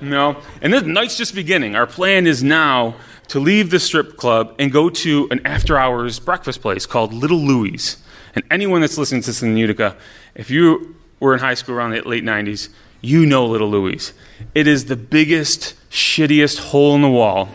You 0.00 0.08
know? 0.08 0.40
And 0.62 0.72
the 0.72 0.80
night's 0.80 1.18
just 1.18 1.34
beginning. 1.34 1.76
Our 1.76 1.86
plan 1.86 2.26
is 2.26 2.42
now 2.42 2.96
to 3.28 3.38
leave 3.38 3.68
the 3.68 3.78
strip 3.78 4.16
club 4.16 4.54
and 4.58 4.72
go 4.72 4.88
to 4.88 5.28
an 5.30 5.46
after 5.46 5.76
hours 5.76 6.18
breakfast 6.18 6.62
place 6.62 6.86
called 6.86 7.12
Little 7.12 7.36
Louie's. 7.38 7.98
And 8.34 8.42
anyone 8.50 8.80
that's 8.80 8.96
listening 8.96 9.20
to 9.20 9.26
this 9.26 9.42
in 9.42 9.58
Utica, 9.58 9.94
if 10.34 10.48
you 10.48 10.96
were 11.20 11.34
in 11.34 11.40
high 11.40 11.52
school 11.52 11.74
around 11.74 11.90
the 11.90 12.00
late 12.00 12.24
90s, 12.24 12.70
you 13.02 13.26
know 13.26 13.44
Little 13.44 13.68
Louie's. 13.68 14.14
It 14.54 14.66
is 14.66 14.86
the 14.86 14.96
biggest, 14.96 15.74
shittiest 15.90 16.58
hole 16.70 16.94
in 16.94 17.02
the 17.02 17.10
wall. 17.10 17.50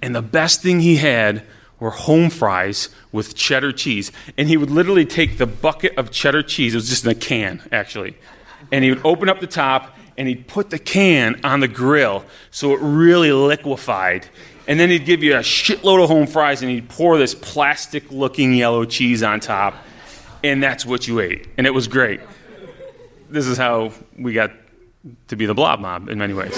And 0.00 0.14
the 0.14 0.22
best 0.22 0.62
thing 0.62 0.78
he 0.78 0.96
had 0.96 1.44
were 1.80 1.90
home 1.90 2.30
fries 2.30 2.90
with 3.10 3.34
cheddar 3.34 3.72
cheese. 3.72 4.12
And 4.38 4.48
he 4.48 4.56
would 4.56 4.70
literally 4.70 5.06
take 5.06 5.38
the 5.38 5.46
bucket 5.46 5.96
of 5.98 6.10
cheddar 6.10 6.42
cheese, 6.42 6.74
it 6.74 6.76
was 6.76 6.88
just 6.88 7.04
in 7.04 7.10
a 7.10 7.14
can, 7.14 7.66
actually, 7.72 8.16
and 8.70 8.84
he 8.84 8.90
would 8.90 9.04
open 9.04 9.28
up 9.28 9.40
the 9.40 9.46
top 9.46 9.96
and 10.16 10.28
he'd 10.28 10.46
put 10.46 10.70
the 10.70 10.78
can 10.78 11.40
on 11.44 11.60
the 11.60 11.68
grill 11.68 12.24
so 12.50 12.74
it 12.74 12.80
really 12.80 13.32
liquefied. 13.32 14.28
And 14.68 14.78
then 14.78 14.90
he'd 14.90 15.06
give 15.06 15.22
you 15.22 15.34
a 15.34 15.40
shitload 15.40 16.02
of 16.02 16.10
home 16.10 16.26
fries 16.26 16.62
and 16.62 16.70
he'd 16.70 16.88
pour 16.88 17.18
this 17.18 17.34
plastic 17.34 18.10
looking 18.10 18.54
yellow 18.54 18.84
cheese 18.84 19.22
on 19.22 19.40
top. 19.40 19.74
And 20.44 20.62
that's 20.62 20.86
what 20.86 21.08
you 21.08 21.20
ate. 21.20 21.48
And 21.58 21.66
it 21.66 21.70
was 21.70 21.88
great. 21.88 22.20
This 23.30 23.46
is 23.46 23.58
how 23.58 23.92
we 24.18 24.32
got 24.32 24.52
to 25.28 25.36
be 25.36 25.46
the 25.46 25.54
blob 25.54 25.80
mob 25.80 26.08
in 26.08 26.18
many 26.18 26.34
ways. 26.34 26.54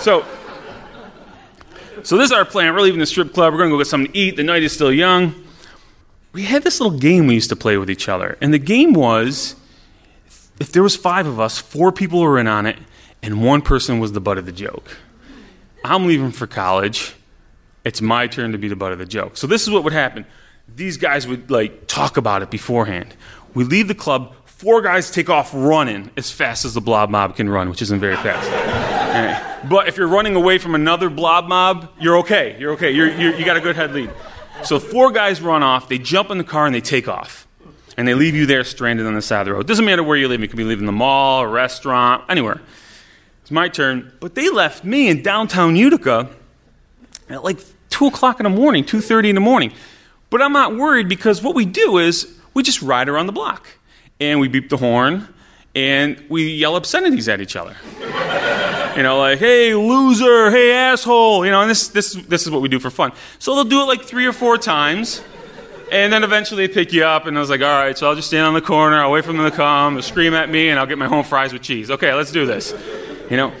so, 0.00 0.24
so 2.02 2.16
this 2.16 2.26
is 2.26 2.32
our 2.32 2.44
plan. 2.44 2.74
We're 2.74 2.80
leaving 2.80 3.00
the 3.00 3.06
strip 3.06 3.32
club. 3.32 3.52
We're 3.52 3.58
going 3.58 3.70
to 3.70 3.74
go 3.74 3.78
get 3.78 3.86
something 3.86 4.12
to 4.12 4.18
eat. 4.18 4.36
The 4.36 4.44
night 4.44 4.62
is 4.62 4.72
still 4.72 4.92
young. 4.92 5.34
We 6.32 6.42
had 6.42 6.62
this 6.62 6.80
little 6.80 6.98
game 6.98 7.26
we 7.26 7.34
used 7.34 7.48
to 7.50 7.56
play 7.56 7.78
with 7.78 7.90
each 7.90 8.08
other. 8.08 8.36
And 8.40 8.52
the 8.52 8.58
game 8.58 8.92
was 8.92 9.56
if 10.60 10.72
there 10.72 10.82
was 10.82 10.96
five 10.96 11.26
of 11.26 11.38
us, 11.40 11.58
four 11.58 11.92
people 11.92 12.20
were 12.20 12.38
in 12.38 12.46
on 12.46 12.66
it, 12.66 12.78
and 13.22 13.42
one 13.42 13.62
person 13.62 13.98
was 13.98 14.12
the 14.12 14.20
butt 14.20 14.38
of 14.38 14.46
the 14.46 14.52
joke. 14.52 14.96
I'm 15.84 16.06
leaving 16.06 16.32
for 16.32 16.46
college. 16.46 17.14
It's 17.84 18.00
my 18.00 18.26
turn 18.26 18.52
to 18.52 18.58
be 18.58 18.68
the 18.68 18.76
butt 18.76 18.92
of 18.92 18.98
the 18.98 19.06
joke. 19.06 19.36
So 19.36 19.46
this 19.46 19.62
is 19.62 19.70
what 19.70 19.84
would 19.84 19.92
happen. 19.92 20.26
These 20.74 20.96
guys 20.96 21.26
would 21.26 21.50
like 21.50 21.86
talk 21.86 22.16
about 22.16 22.42
it 22.42 22.50
beforehand. 22.50 23.14
We 23.54 23.64
leave 23.64 23.88
the 23.88 23.94
club. 23.94 24.34
Four 24.46 24.82
guys 24.82 25.10
take 25.10 25.30
off 25.30 25.52
running 25.54 26.10
as 26.16 26.30
fast 26.30 26.64
as 26.64 26.74
the 26.74 26.80
blob 26.80 27.10
mob 27.10 27.36
can 27.36 27.48
run, 27.48 27.70
which 27.70 27.82
isn't 27.82 28.00
very 28.00 28.16
fast. 28.16 28.50
But 29.68 29.88
if 29.88 29.96
you're 29.96 30.08
running 30.08 30.36
away 30.36 30.58
from 30.58 30.74
another 30.74 31.10
blob 31.10 31.48
mob, 31.48 31.90
you're 31.98 32.18
okay. 32.18 32.56
You're 32.58 32.72
okay. 32.72 32.90
You're, 32.90 33.10
you're, 33.12 33.34
you 33.34 33.44
got 33.44 33.56
a 33.56 33.60
good 33.60 33.76
head 33.76 33.92
lead. 33.92 34.10
So 34.62 34.78
four 34.78 35.10
guys 35.10 35.40
run 35.40 35.62
off. 35.62 35.88
They 35.88 35.98
jump 35.98 36.30
in 36.30 36.38
the 36.38 36.44
car 36.44 36.66
and 36.66 36.74
they 36.74 36.80
take 36.80 37.08
off. 37.08 37.46
And 37.96 38.06
they 38.06 38.14
leave 38.14 38.34
you 38.34 38.46
there 38.46 38.62
stranded 38.64 39.06
on 39.06 39.14
the 39.14 39.22
side 39.22 39.40
of 39.40 39.46
the 39.46 39.54
road. 39.54 39.66
Doesn't 39.66 39.84
matter 39.84 40.02
where 40.02 40.16
you 40.16 40.28
live. 40.28 40.40
You 40.40 40.48
could 40.48 40.56
be 40.58 40.64
leaving 40.64 40.86
the 40.86 40.92
mall, 40.92 41.42
a 41.42 41.48
restaurant, 41.48 42.24
anywhere. 42.28 42.60
It's 43.42 43.50
my 43.50 43.68
turn. 43.68 44.12
But 44.20 44.34
they 44.34 44.50
left 44.50 44.84
me 44.84 45.08
in 45.08 45.22
downtown 45.22 45.76
Utica 45.76 46.28
at 47.28 47.42
like 47.42 47.58
2 47.90 48.06
o'clock 48.06 48.38
in 48.38 48.44
the 48.44 48.50
morning, 48.50 48.84
2.30 48.84 49.30
in 49.30 49.34
the 49.34 49.40
morning. 49.40 49.72
But 50.28 50.42
I'm 50.42 50.52
not 50.52 50.76
worried 50.76 51.08
because 51.08 51.42
what 51.42 51.54
we 51.54 51.64
do 51.64 51.98
is 51.98 52.38
we 52.52 52.62
just 52.62 52.82
ride 52.82 53.08
around 53.08 53.26
the 53.26 53.32
block. 53.32 53.66
And 54.20 54.40
we 54.40 54.48
beep 54.48 54.68
the 54.68 54.76
horn 54.76 55.28
and 55.74 56.22
we 56.30 56.48
yell 56.54 56.74
obscenities 56.74 57.28
at 57.28 57.40
each 57.40 57.54
other. 57.54 57.76
You 58.96 59.02
know, 59.02 59.18
like, 59.18 59.38
hey, 59.38 59.74
loser, 59.74 60.50
hey, 60.50 60.72
asshole. 60.72 61.44
You 61.44 61.52
know, 61.52 61.60
and 61.60 61.70
this, 61.70 61.88
this, 61.88 62.14
this 62.14 62.42
is 62.42 62.50
what 62.50 62.62
we 62.62 62.68
do 62.68 62.78
for 62.78 62.90
fun. 62.90 63.12
So 63.38 63.54
they'll 63.54 63.64
do 63.64 63.82
it 63.82 63.84
like 63.84 64.02
three 64.02 64.26
or 64.26 64.32
four 64.32 64.56
times. 64.56 65.22
And 65.92 66.12
then 66.12 66.24
eventually 66.24 66.66
they 66.66 66.72
pick 66.72 66.92
you 66.92 67.04
up, 67.04 67.26
and 67.26 67.36
I 67.36 67.40
was 67.40 67.48
like, 67.48 67.60
all 67.60 67.66
right, 67.66 67.96
so 67.96 68.08
I'll 68.08 68.16
just 68.16 68.26
stand 68.26 68.44
on 68.44 68.54
the 68.54 68.60
corner, 68.60 68.96
I'll 68.96 69.12
wait 69.12 69.24
for 69.24 69.32
them 69.32 69.48
to 69.48 69.56
come, 69.56 69.94
they'll 69.94 70.02
scream 70.02 70.34
at 70.34 70.50
me, 70.50 70.68
and 70.68 70.80
I'll 70.80 70.86
get 70.86 70.98
my 70.98 71.06
home 71.06 71.24
fries 71.24 71.52
with 71.52 71.62
cheese. 71.62 71.92
Okay, 71.92 72.12
let's 72.12 72.32
do 72.32 72.44
this. 72.44 72.74
You 73.30 73.36
know? 73.36 73.52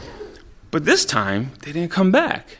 But 0.72 0.84
this 0.84 1.04
time, 1.04 1.52
they 1.62 1.70
didn't 1.72 1.92
come 1.92 2.10
back. 2.10 2.58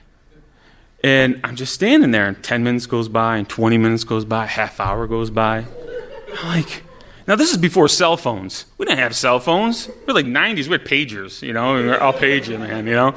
And 1.03 1.41
I'm 1.43 1.57
just 1.57 1.75
standing 1.75 2.13
there, 2.13 2.29
and 2.29 2.43
10 2.43 2.63
minutes 2.63 2.87
goes 2.87 3.09
by, 3.09 3.39
and 3.39 3.49
20 3.49 3.77
minutes 3.77 4.05
goes 4.05 4.25
by, 4.25 4.47
half 4.47 4.79
hour 4.79 5.09
goes 5.09 5.31
by. 5.31 5.65
I'm 6.39 6.49
like, 6.49 6.85
now 7.27 7.37
this 7.37 7.51
is 7.51 7.59
before 7.59 7.89
cell 7.89 8.17
phones. 8.17 8.67
We 8.79 8.87
didn't 8.87 8.99
have 8.99 9.15
cell 9.17 9.41
phones. 9.41 9.89
We're 10.07 10.15
like 10.15 10.27
90s, 10.27 10.67
we 10.67 10.73
had 10.73 10.85
pagers, 10.85 11.43
you 11.43 11.53
know, 11.53 11.93
I'll 11.95 12.13
page 12.13 12.49
you, 12.49 12.59
man, 12.59 12.87
you 12.87 12.95
know? 12.95 13.15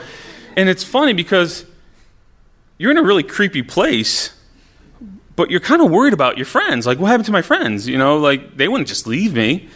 And 0.56 0.70
it's 0.70 0.84
funny 0.84 1.14
because 1.14 1.66
you're 2.78 2.92
in 2.92 2.98
a 2.98 3.04
really 3.04 3.24
creepy 3.24 3.62
place 3.62 4.34
but 5.40 5.50
you're 5.50 5.62
kind 5.62 5.82
of 5.82 5.90
worried 5.90 6.12
about 6.12 6.36
your 6.36 6.46
friends. 6.46 6.86
Like, 6.86 7.00
what 7.00 7.08
happened 7.08 7.28
to 7.28 7.32
my 7.32 7.42
friends? 7.42 7.88
You 7.88 7.98
know, 7.98 8.18
like, 8.18 8.58
they 8.58 8.68
wouldn't 8.68 8.90
just 8.90 9.08
leave 9.08 9.34
me. 9.34 9.70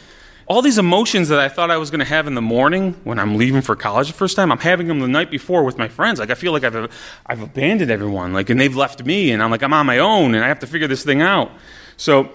All 0.46 0.62
these 0.62 0.78
emotions 0.78 1.30
that 1.30 1.40
I 1.40 1.48
thought 1.48 1.72
I 1.72 1.78
was 1.78 1.90
going 1.90 2.00
to 2.02 2.06
have 2.06 2.28
in 2.28 2.36
the 2.36 2.42
morning 2.42 3.00
when 3.06 3.18
I'm 3.18 3.38
leaving 3.38 3.62
for 3.62 3.74
college 3.74 4.08
the 4.08 4.14
first 4.14 4.36
time, 4.36 4.52
I'm 4.52 4.58
having 4.58 4.88
them 4.90 5.00
the 5.00 5.08
night 5.08 5.32
before 5.32 5.64
with 5.64 5.78
my 5.78 5.88
friends. 5.88 6.20
Like, 6.20 6.32
I 6.32 6.34
feel 6.34 6.52
like 6.52 6.66
I've, 6.66 6.92
I've 7.26 7.42
abandoned 7.42 7.92
everyone, 7.92 8.34
like, 8.34 8.50
and 8.50 8.60
they've 8.60 8.76
left 8.76 9.06
me, 9.06 9.32
and 9.32 9.42
I'm 9.42 9.52
like, 9.52 9.64
I'm 9.64 9.72
on 9.72 9.86
my 9.86 10.00
own, 10.00 10.36
and 10.36 10.44
I 10.44 10.50
have 10.50 10.60
to 10.60 10.68
figure 10.68 10.90
this 10.90 11.06
thing 11.06 11.22
out. 11.22 11.50
So, 11.96 12.30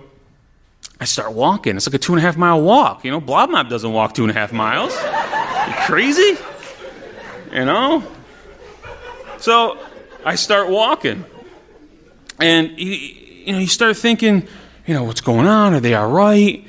I 1.00 1.05
start 1.05 1.33
walking. 1.33 1.76
It's 1.76 1.87
like 1.87 1.95
a 1.95 1.99
two 1.99 2.12
and 2.12 2.19
a 2.19 2.23
half 2.23 2.37
mile 2.37 2.61
walk. 2.61 3.05
You 3.05 3.11
know, 3.11 3.21
Blob 3.21 3.50
Mob 3.50 3.69
doesn't 3.69 3.93
walk 3.93 4.14
two 4.14 4.25
and 4.25 4.31
a 4.31 4.35
half 4.35 4.52
miles. 4.52 4.95
You 4.95 5.75
crazy? 5.87 6.37
You 7.52 7.64
know? 7.64 8.02
So, 9.38 9.78
I 10.25 10.35
start 10.35 10.69
walking. 10.69 11.25
And 12.40 12.78
you, 12.78 12.93
you 12.93 13.52
know, 13.52 13.59
you 13.59 13.67
start 13.67 13.97
thinking, 13.97 14.47
you 14.87 14.95
know, 14.95 15.05
what's 15.05 15.21
going 15.21 15.47
on? 15.47 15.75
Are 15.75 15.81
they 15.81 15.95
all 15.95 16.11
right? 16.11 16.64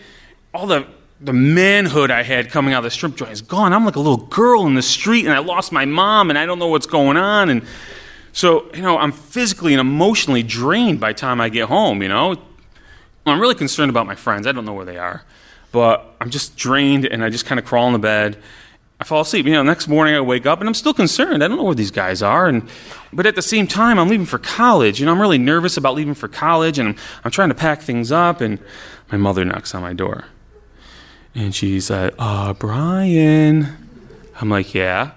All 0.53 0.67
the 0.67 0.87
the 1.21 1.33
manhood 1.33 2.11
I 2.11 2.23
had 2.23 2.49
coming 2.49 2.73
out 2.73 2.79
of 2.79 2.83
the 2.85 2.91
strip 2.91 3.15
joint 3.15 3.31
is 3.31 3.41
gone. 3.41 3.73
I'm 3.73 3.83
like 3.83 3.97
a 3.97 3.99
little 3.99 4.25
girl 4.27 4.65
in 4.67 4.75
the 4.75 4.81
street, 4.81 5.25
and 5.25 5.33
I 5.33 5.39
lost 5.39 5.71
my 5.71 5.83
mom, 5.85 6.29
and 6.29 6.39
I 6.39 6.45
don't 6.45 6.59
know 6.59 6.67
what's 6.67 6.85
going 6.85 7.17
on. 7.17 7.49
And 7.49 7.63
so, 8.31 8.73
you 8.73 8.81
know, 8.81 8.97
I'm 8.97 9.11
physically 9.11 9.73
and 9.73 9.81
emotionally 9.81 10.43
drained 10.43 10.99
by 11.01 11.11
the 11.11 11.19
time 11.19 11.41
I 11.41 11.49
get 11.49 11.67
home. 11.67 12.01
You 12.01 12.07
know, 12.07 12.35
I'm 13.25 13.39
really 13.39 13.55
concerned 13.55 13.89
about 13.89 14.07
my 14.07 14.15
friends. 14.15 14.47
I 14.47 14.51
don't 14.51 14.65
know 14.65 14.73
where 14.73 14.85
they 14.85 14.97
are, 14.97 15.23
but 15.71 16.15
I'm 16.19 16.29
just 16.29 16.57
drained, 16.57 17.05
and 17.05 17.23
I 17.23 17.29
just 17.29 17.45
kind 17.45 17.59
of 17.59 17.65
crawl 17.65 17.87
in 17.87 17.93
the 17.93 17.99
bed. 17.99 18.37
I 18.99 19.05
fall 19.05 19.21
asleep. 19.21 19.45
You 19.45 19.53
know, 19.53 19.63
next 19.63 19.87
morning 19.87 20.13
I 20.13 20.19
wake 20.19 20.45
up 20.45 20.59
and 20.59 20.67
I'm 20.67 20.73
still 20.73 20.93
concerned. 20.93 21.41
I 21.41 21.47
don't 21.47 21.57
know 21.57 21.63
where 21.63 21.75
these 21.75 21.91
guys 21.91 22.21
are. 22.21 22.47
And, 22.47 22.67
but 23.13 23.25
at 23.25 23.35
the 23.35 23.41
same 23.41 23.65
time, 23.65 23.97
I'm 23.97 24.09
leaving 24.09 24.25
for 24.25 24.39
college. 24.39 24.99
You 24.99 25.05
know, 25.05 25.13
I'm 25.13 25.21
really 25.21 25.37
nervous 25.37 25.77
about 25.77 25.95
leaving 25.95 26.13
for 26.13 26.27
college 26.27 26.77
and 26.77 26.89
I'm, 26.89 26.95
I'm 27.23 27.31
trying 27.31 27.47
to 27.47 27.55
pack 27.55 27.81
things 27.81 28.11
up. 28.11 28.41
And 28.41 28.59
my 29.09 29.17
mother 29.17 29.45
knocks 29.45 29.73
on 29.73 29.81
my 29.81 29.93
door. 29.93 30.25
And 31.33 31.55
she 31.55 31.79
said, 31.79 32.13
uh, 32.19 32.53
Brian. 32.53 33.67
I'm 34.41 34.49
like, 34.49 34.73
yeah. 34.73 35.11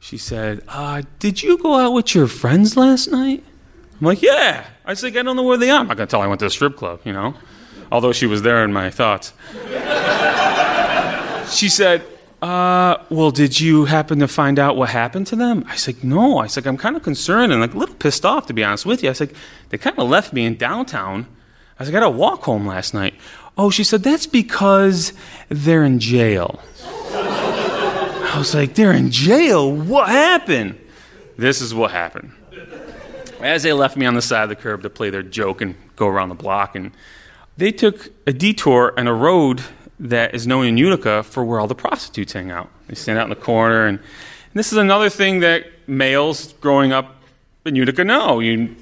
She 0.00 0.18
said, 0.18 0.62
uh, 0.66 1.02
did 1.20 1.44
you 1.44 1.58
go 1.58 1.76
out 1.76 1.92
with 1.92 2.12
your 2.12 2.26
friends 2.26 2.76
last 2.76 3.08
night? 3.08 3.44
I'm 4.00 4.06
like, 4.06 4.22
yeah. 4.22 4.66
I 4.86 4.90
was 4.90 5.02
like, 5.02 5.16
I 5.16 5.22
don't 5.22 5.34
know 5.34 5.42
where 5.42 5.56
they 5.56 5.70
are. 5.70 5.80
I'm 5.80 5.88
not 5.88 5.96
going 5.96 6.06
to 6.06 6.10
tell 6.10 6.20
her 6.20 6.26
I 6.26 6.28
went 6.28 6.38
to 6.40 6.46
a 6.46 6.50
strip 6.50 6.76
club, 6.76 7.00
you 7.04 7.12
know? 7.12 7.34
Although 7.90 8.12
she 8.12 8.26
was 8.26 8.42
there 8.42 8.62
in 8.64 8.72
my 8.72 8.88
thoughts. 8.88 9.32
she 11.52 11.68
said, 11.68 12.04
uh, 12.40 12.98
well, 13.10 13.32
did 13.32 13.58
you 13.58 13.86
happen 13.86 14.20
to 14.20 14.28
find 14.28 14.60
out 14.60 14.76
what 14.76 14.90
happened 14.90 15.26
to 15.28 15.36
them? 15.36 15.64
I 15.66 15.72
was 15.72 15.88
like, 15.88 16.04
no. 16.04 16.38
I 16.38 16.44
was 16.44 16.56
like, 16.56 16.66
I'm 16.66 16.76
kind 16.76 16.94
of 16.94 17.02
concerned 17.02 17.50
and 17.52 17.60
like 17.60 17.74
a 17.74 17.78
little 17.78 17.96
pissed 17.96 18.24
off, 18.24 18.46
to 18.46 18.52
be 18.52 18.62
honest 18.62 18.86
with 18.86 19.02
you. 19.02 19.08
I 19.08 19.10
was 19.10 19.20
like, 19.20 19.34
they 19.70 19.78
kind 19.78 19.98
of 19.98 20.08
left 20.08 20.32
me 20.32 20.44
in 20.44 20.56
downtown. 20.56 21.26
I 21.78 21.82
was 21.82 21.88
like, 21.88 21.96
I 21.96 22.00
got 22.00 22.10
to 22.12 22.16
walk 22.16 22.44
home 22.44 22.66
last 22.66 22.94
night. 22.94 23.14
Oh, 23.58 23.70
she 23.70 23.82
said, 23.82 24.04
that's 24.04 24.26
because 24.26 25.12
they're 25.48 25.82
in 25.82 25.98
jail. 25.98 26.60
I 27.12 28.34
was 28.38 28.54
like, 28.54 28.74
they're 28.74 28.92
in 28.92 29.10
jail? 29.10 29.72
What 29.72 30.08
happened? 30.08 30.78
This 31.36 31.60
is 31.60 31.74
what 31.74 31.90
happened. 31.90 32.32
As 33.40 33.62
they 33.62 33.72
left 33.72 33.96
me 33.96 34.06
on 34.06 34.14
the 34.14 34.22
side 34.22 34.44
of 34.44 34.48
the 34.48 34.56
curb 34.56 34.82
to 34.82 34.90
play 34.90 35.10
their 35.10 35.22
joke 35.22 35.60
and 35.60 35.74
go 35.94 36.08
around 36.08 36.30
the 36.30 36.34
block, 36.34 36.74
and 36.74 36.92
they 37.56 37.70
took 37.70 38.10
a 38.26 38.32
detour 38.32 38.94
and 38.96 39.08
a 39.08 39.12
road 39.12 39.62
that 40.00 40.34
is 40.34 40.46
known 40.46 40.66
in 40.66 40.76
Utica 40.76 41.22
for 41.22 41.44
where 41.44 41.60
all 41.60 41.66
the 41.66 41.74
prostitutes 41.74 42.32
hang 42.32 42.50
out. 42.50 42.70
They 42.88 42.94
stand 42.94 43.18
out 43.18 43.24
in 43.24 43.30
the 43.30 43.36
corner, 43.36 43.86
and, 43.86 43.98
and 43.98 44.54
this 44.54 44.72
is 44.72 44.78
another 44.78 45.10
thing 45.10 45.40
that 45.40 45.66
males 45.86 46.54
growing 46.54 46.92
up 46.92 47.16
in 47.64 47.76
Utica 47.76 48.04
know. 48.04 48.40
You, 48.40 48.74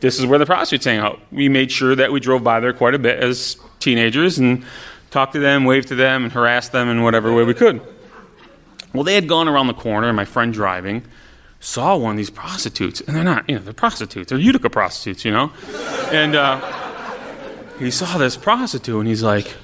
this 0.00 0.18
is 0.18 0.26
where 0.26 0.38
the 0.38 0.46
prostitutes 0.46 0.84
hang 0.84 0.98
out. 0.98 1.20
We 1.30 1.48
made 1.48 1.70
sure 1.70 1.94
that 1.94 2.10
we 2.10 2.20
drove 2.20 2.42
by 2.42 2.60
there 2.60 2.72
quite 2.72 2.94
a 2.94 2.98
bit 2.98 3.22
as 3.22 3.56
teenagers 3.78 4.38
and 4.38 4.64
talked 5.10 5.34
to 5.34 5.40
them, 5.40 5.64
waved 5.64 5.88
to 5.88 5.94
them, 5.94 6.24
and 6.24 6.32
harassed 6.32 6.72
them 6.72 6.88
in 6.88 7.02
whatever 7.02 7.32
way 7.32 7.44
we 7.44 7.54
could. 7.54 7.80
Well, 8.92 9.04
they 9.04 9.14
had 9.14 9.28
gone 9.28 9.48
around 9.48 9.68
the 9.68 9.74
corner, 9.74 10.08
and 10.08 10.16
my 10.16 10.24
friend 10.24 10.52
driving 10.52 11.04
saw 11.60 11.96
one 11.96 12.12
of 12.12 12.16
these 12.16 12.30
prostitutes, 12.30 13.00
and 13.02 13.14
they're 13.14 13.24
not, 13.24 13.48
you 13.48 13.56
know, 13.56 13.62
they're 13.62 13.72
prostitutes. 13.74 14.30
They're 14.30 14.38
Utica 14.38 14.70
prostitutes, 14.70 15.24
you 15.24 15.30
know? 15.30 15.52
And 16.10 16.34
uh, 16.34 16.60
he 17.78 17.90
saw 17.90 18.18
this 18.18 18.36
prostitute, 18.36 18.98
and 18.98 19.06
he's 19.06 19.22
like, 19.22 19.54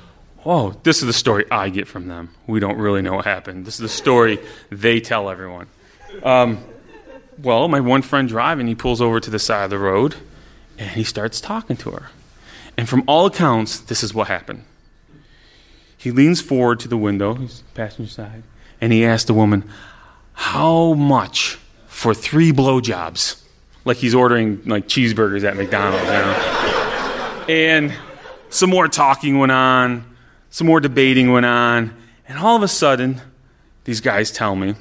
oh, 0.44 0.78
this 0.84 0.98
is 0.98 1.06
the 1.06 1.12
story 1.12 1.44
I 1.50 1.70
get 1.70 1.88
from 1.88 2.06
them. 2.06 2.34
We 2.46 2.60
don't 2.60 2.78
really 2.78 3.02
know 3.02 3.14
what 3.14 3.24
happened. 3.24 3.66
This 3.66 3.74
is 3.74 3.80
the 3.80 3.88
story 3.88 4.38
they 4.70 5.00
tell 5.00 5.28
everyone. 5.28 5.66
Um, 6.22 6.64
well, 7.42 7.66
my 7.68 7.80
one 7.80 8.02
friend 8.02 8.28
driving, 8.28 8.66
he 8.66 8.74
pulls 8.74 9.00
over 9.00 9.18
to 9.20 9.30
the 9.30 9.38
side 9.38 9.64
of 9.64 9.70
the 9.70 9.78
road 9.78 10.16
and 10.78 10.90
he 10.90 11.04
starts 11.04 11.40
talking 11.40 11.76
to 11.78 11.90
her. 11.90 12.10
And 12.76 12.88
from 12.88 13.04
all 13.06 13.26
accounts, 13.26 13.80
this 13.80 14.02
is 14.02 14.14
what 14.14 14.28
happened. 14.28 14.64
He 15.96 16.10
leans 16.10 16.40
forward 16.40 16.78
to 16.80 16.88
the 16.88 16.96
window, 16.96 17.34
he's 17.34 17.62
passenger 17.74 18.10
side, 18.10 18.42
and 18.80 18.92
he 18.92 19.04
asks 19.04 19.24
the 19.24 19.34
woman, 19.34 19.68
How 20.34 20.92
much 20.92 21.58
for 21.96 22.14
three 22.14 22.52
blowjobs? 22.52 23.42
Like 23.84 23.96
he's 23.96 24.14
ordering 24.14 24.62
like 24.66 24.88
cheeseburgers 24.88 25.44
at 25.44 25.56
McDonald's, 25.56 26.04
you 26.04 26.12
know? 26.12 27.44
and 27.48 27.94
some 28.50 28.70
more 28.70 28.88
talking 28.88 29.38
went 29.38 29.52
on 29.52 30.16
some 30.56 30.66
more 30.66 30.80
debating 30.80 31.32
went 31.32 31.44
on, 31.44 31.94
and 32.26 32.38
all 32.38 32.56
of 32.56 32.62
a 32.62 32.68
sudden, 32.68 33.20
these 33.84 34.00
guys 34.00 34.30
tell 34.30 34.56
me 34.56 34.74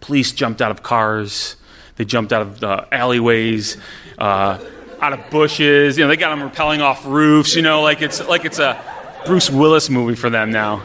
police 0.00 0.32
jumped 0.32 0.62
out 0.62 0.70
of 0.70 0.82
cars, 0.82 1.56
they 1.96 2.04
jumped 2.06 2.32
out 2.32 2.40
of 2.40 2.60
the 2.60 2.88
alleyways, 2.90 3.76
uh, 4.16 4.58
out 5.02 5.12
of 5.12 5.28
bushes. 5.28 5.98
You 5.98 6.04
know, 6.04 6.08
they 6.08 6.16
got 6.16 6.34
them 6.34 6.48
rappelling 6.48 6.80
off 6.80 7.04
roofs. 7.04 7.54
You 7.54 7.60
know, 7.60 7.82
like 7.82 8.00
it's 8.00 8.26
like 8.26 8.46
it's 8.46 8.58
a 8.58 8.80
Bruce 9.26 9.50
Willis 9.50 9.90
movie 9.90 10.14
for 10.14 10.30
them 10.30 10.50
now. 10.50 10.82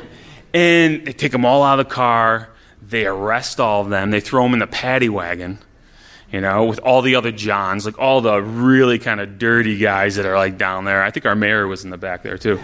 And 0.54 1.06
they 1.06 1.14
take 1.14 1.32
them 1.32 1.46
all 1.46 1.64
out 1.64 1.80
of 1.80 1.88
the 1.88 1.94
car. 1.96 2.50
They 2.90 3.06
arrest 3.06 3.60
all 3.60 3.82
of 3.82 3.90
them. 3.90 4.12
They 4.12 4.20
throw 4.20 4.44
them 4.44 4.54
in 4.54 4.60
the 4.60 4.68
paddy 4.68 5.10
wagon 5.10 5.60
you 6.32 6.42
know, 6.42 6.66
with 6.66 6.80
all 6.80 7.02
the 7.02 7.16
other 7.16 7.32
Johns, 7.32 7.86
like 7.86 7.98
all 7.98 8.22
the 8.22 8.42
really 8.42 9.00
kind 9.00 9.20
of 9.20 9.40
dirty 9.40 9.78
guys 9.78 10.16
that 10.16 10.26
are 10.26 10.38
like 10.38 10.58
down 10.58 10.86
there. 10.86 11.02
I 11.02 11.12
think 11.12 11.26
our 11.26 11.36
mayor 11.36 11.68
was 11.68 11.84
in 11.84 11.90
the 11.90 11.98
back 11.98 12.24
there 12.24 12.38
too. 12.38 12.58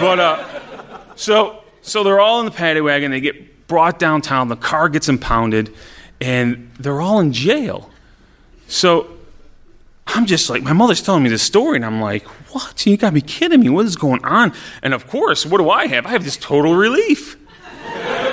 but 0.00 0.18
uh, 0.18 1.00
so 1.14 1.62
so 1.82 2.02
they're 2.02 2.20
all 2.20 2.40
in 2.40 2.46
the 2.46 2.52
paddy 2.52 2.80
wagon. 2.80 3.12
They 3.12 3.20
get 3.20 3.68
brought 3.68 3.98
downtown. 3.98 4.48
The 4.48 4.56
car 4.56 4.88
gets 4.88 5.08
impounded, 5.08 5.72
and 6.20 6.70
they're 6.80 7.00
all 7.00 7.20
in 7.20 7.32
jail. 7.32 7.90
So 8.66 9.08
I'm 10.08 10.26
just 10.26 10.50
like, 10.50 10.64
my 10.64 10.72
mother's 10.72 11.00
telling 11.00 11.22
me 11.22 11.28
this 11.28 11.42
story, 11.42 11.76
and 11.76 11.84
I'm 11.84 12.00
like, 12.00 12.24
what? 12.52 12.84
You 12.86 12.96
gotta 12.96 13.14
be 13.14 13.20
kidding 13.20 13.60
me. 13.60 13.68
What 13.68 13.86
is 13.86 13.94
going 13.94 14.24
on? 14.24 14.52
And 14.82 14.92
of 14.92 15.06
course, 15.06 15.46
what 15.46 15.58
do 15.58 15.70
I 15.70 15.86
have? 15.86 16.06
I 16.06 16.10
have 16.10 16.24
this 16.24 16.36
total 16.36 16.74
relief. 16.74 17.36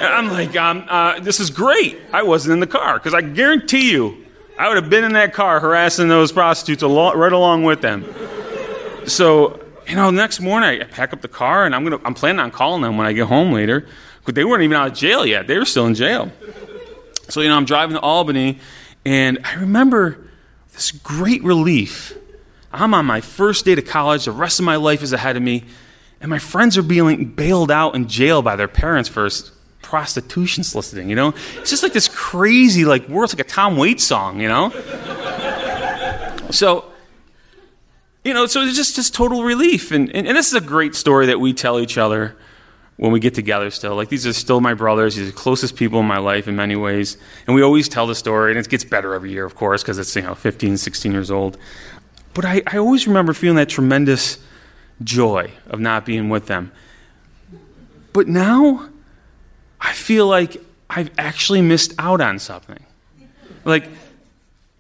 I'm 0.06 0.30
like, 0.30 0.56
um, 0.56 0.86
uh, 0.88 1.20
this 1.20 1.40
is 1.40 1.50
great. 1.50 2.00
I 2.12 2.24
wasn't 2.24 2.54
in 2.54 2.60
the 2.60 2.68
car 2.68 2.96
because 2.96 3.14
I 3.14 3.22
guarantee 3.22 3.92
you, 3.92 4.26
I 4.58 4.68
would 4.68 4.78
have 4.78 4.90
been 4.90 5.04
in 5.04 5.14
that 5.14 5.34
car 5.34 5.60
harassing 5.60 6.08
those 6.08 6.32
prostitutes 6.32 6.84
right 6.84 7.34
along 7.34 7.64
with 7.64 7.82
them. 7.82 8.06
So, 9.08 9.60
you 9.88 9.96
know, 9.96 10.12
next 10.12 10.40
morning 10.40 10.82
I 10.82 10.86
pack 10.86 11.14
up 11.14 11.22
the 11.22 11.28
car 11.28 11.66
and 11.66 11.76
I'm 11.76 11.84
gonna 11.84 12.00
I'm 12.06 12.14
planning 12.14 12.40
on 12.40 12.52
calling 12.52 12.82
them 12.82 12.98
when 12.98 13.08
I 13.08 13.14
get 13.14 13.28
home 13.28 13.52
later. 13.52 13.88
But 14.26 14.36
they 14.36 14.46
weren't 14.46 14.64
even 14.64 14.78
out 14.78 14.88
of 14.88 14.94
jail 14.94 15.26
yet. 15.26 15.48
They 15.48 15.58
were 15.58 15.66
still 15.66 15.86
in 15.86 15.96
jail. 15.96 16.32
So, 17.28 17.42
you 17.42 17.50
know, 17.50 17.58
I'm 17.58 17.66
driving 17.66 17.96
to 17.96 18.02
Albany 18.02 18.60
and 19.06 19.40
I 19.44 19.56
remember 19.56 20.18
this 20.74 20.92
great 20.92 21.44
relief. 21.44 22.18
I'm 22.72 22.94
on 22.94 23.06
my 23.06 23.22
first 23.22 23.66
day 23.66 23.76
to 23.76 23.82
college, 23.82 24.26
the 24.26 24.32
rest 24.32 24.60
of 24.60 24.66
my 24.66 24.78
life 24.78 25.04
is 25.04 25.14
ahead 25.14 25.38
of 25.38 25.44
me, 25.44 25.64
and 26.22 26.30
my 26.30 26.40
friends 26.40 26.78
are 26.78 26.84
being 26.84 27.26
bailed 27.26 27.70
out 27.70 27.96
in 27.96 28.08
jail 28.08 28.42
by 28.42 28.56
their 28.56 28.68
parents 28.68 29.10
for 29.10 29.30
prostitution 29.84 30.64
soliciting, 30.64 31.10
you 31.10 31.16
know? 31.16 31.34
It's 31.58 31.70
just 31.70 31.84
like 31.84 31.94
this 31.94 32.08
crazy, 32.08 32.86
like, 32.86 33.08
world, 33.08 33.26
it's 33.26 33.38
like 33.38 33.46
a 33.46 33.50
Tom 33.50 33.78
Waits 33.78 34.04
song, 34.04 34.42
you 34.42 34.48
know? 34.48 34.70
so, 36.50 36.86
you 38.24 38.34
know, 38.34 38.48
so 38.48 38.62
it's 38.62 38.76
just, 38.76 38.96
just 38.96 39.14
total 39.14 39.44
relief. 39.44 39.92
And, 39.92 40.10
and, 40.16 40.26
and, 40.28 40.36
this 40.36 40.48
is 40.48 40.54
a 40.54 40.62
great 40.62 40.96
story 40.96 41.28
that 41.28 41.40
we 41.40 41.54
tell 41.54 41.80
each 41.80 41.98
other 41.98 42.36
when 42.98 43.12
we 43.12 43.20
get 43.20 43.34
together 43.34 43.70
still. 43.70 43.96
Like 43.96 44.10
these 44.10 44.26
are 44.26 44.34
still 44.34 44.62
my 44.62 44.74
brothers. 44.74 45.16
These 45.16 45.28
are 45.28 45.32
the 45.32 45.38
closest 45.38 45.76
people 45.76 46.00
in 46.00 46.06
my 46.06 46.20
life 46.20 46.48
in 46.48 46.56
many 46.56 46.76
ways. 46.76 47.18
And 47.46 47.56
we 47.56 47.62
always 47.62 47.90
tell 47.90 48.08
the 48.08 48.16
story, 48.16 48.52
and 48.52 48.60
it 48.60 48.70
gets 48.70 48.84
better 48.84 49.14
every 49.14 49.32
year, 49.32 49.46
of 49.46 49.56
course, 49.56 49.84
because 49.84 50.00
it's, 50.00 50.16
you 50.16 50.22
know, 50.22 50.36
15, 50.36 50.78
16 50.78 51.12
years 51.12 51.30
old. 51.30 51.58
But 52.34 52.46
I, 52.46 52.64
I 52.66 52.78
always 52.78 53.08
remember 53.08 53.34
feeling 53.34 53.58
that 53.58 53.70
tremendous 53.70 54.40
joy 55.04 55.52
of 55.68 55.80
not 55.80 56.06
being 56.06 56.30
with 56.30 56.48
them. 56.48 56.72
But 58.14 58.28
now 58.28 58.90
I 59.84 59.92
feel 59.92 60.26
like 60.26 60.58
I've 60.90 61.12
actually 61.18 61.62
missed 61.62 61.94
out 62.00 62.22
on 62.22 62.40
something. 62.40 62.80
Like, 63.66 63.88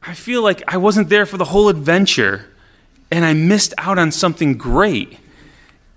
I 0.01 0.13
feel 0.13 0.41
like 0.41 0.63
I 0.67 0.77
wasn't 0.77 1.09
there 1.09 1.25
for 1.25 1.37
the 1.37 1.45
whole 1.45 1.69
adventure 1.69 2.45
and 3.11 3.23
I 3.23 3.33
missed 3.33 3.73
out 3.77 3.99
on 3.99 4.11
something 4.11 4.57
great. 4.57 5.19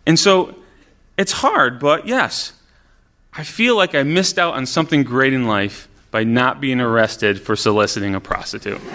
And 0.05 0.19
so 0.19 0.55
it's 1.17 1.33
hard, 1.33 1.79
but 1.79 2.07
yes, 2.07 2.53
I 3.33 3.43
feel 3.43 3.77
like 3.77 3.95
I 3.95 4.03
missed 4.03 4.39
out 4.39 4.55
on 4.55 4.67
something 4.67 5.03
great 5.03 5.33
in 5.33 5.47
life 5.47 5.89
by 6.11 6.25
not 6.25 6.61
being 6.61 6.81
arrested 6.81 7.41
for 7.41 7.57
soliciting 7.57 8.15
a 8.15 8.21
prostitute. 8.21 8.81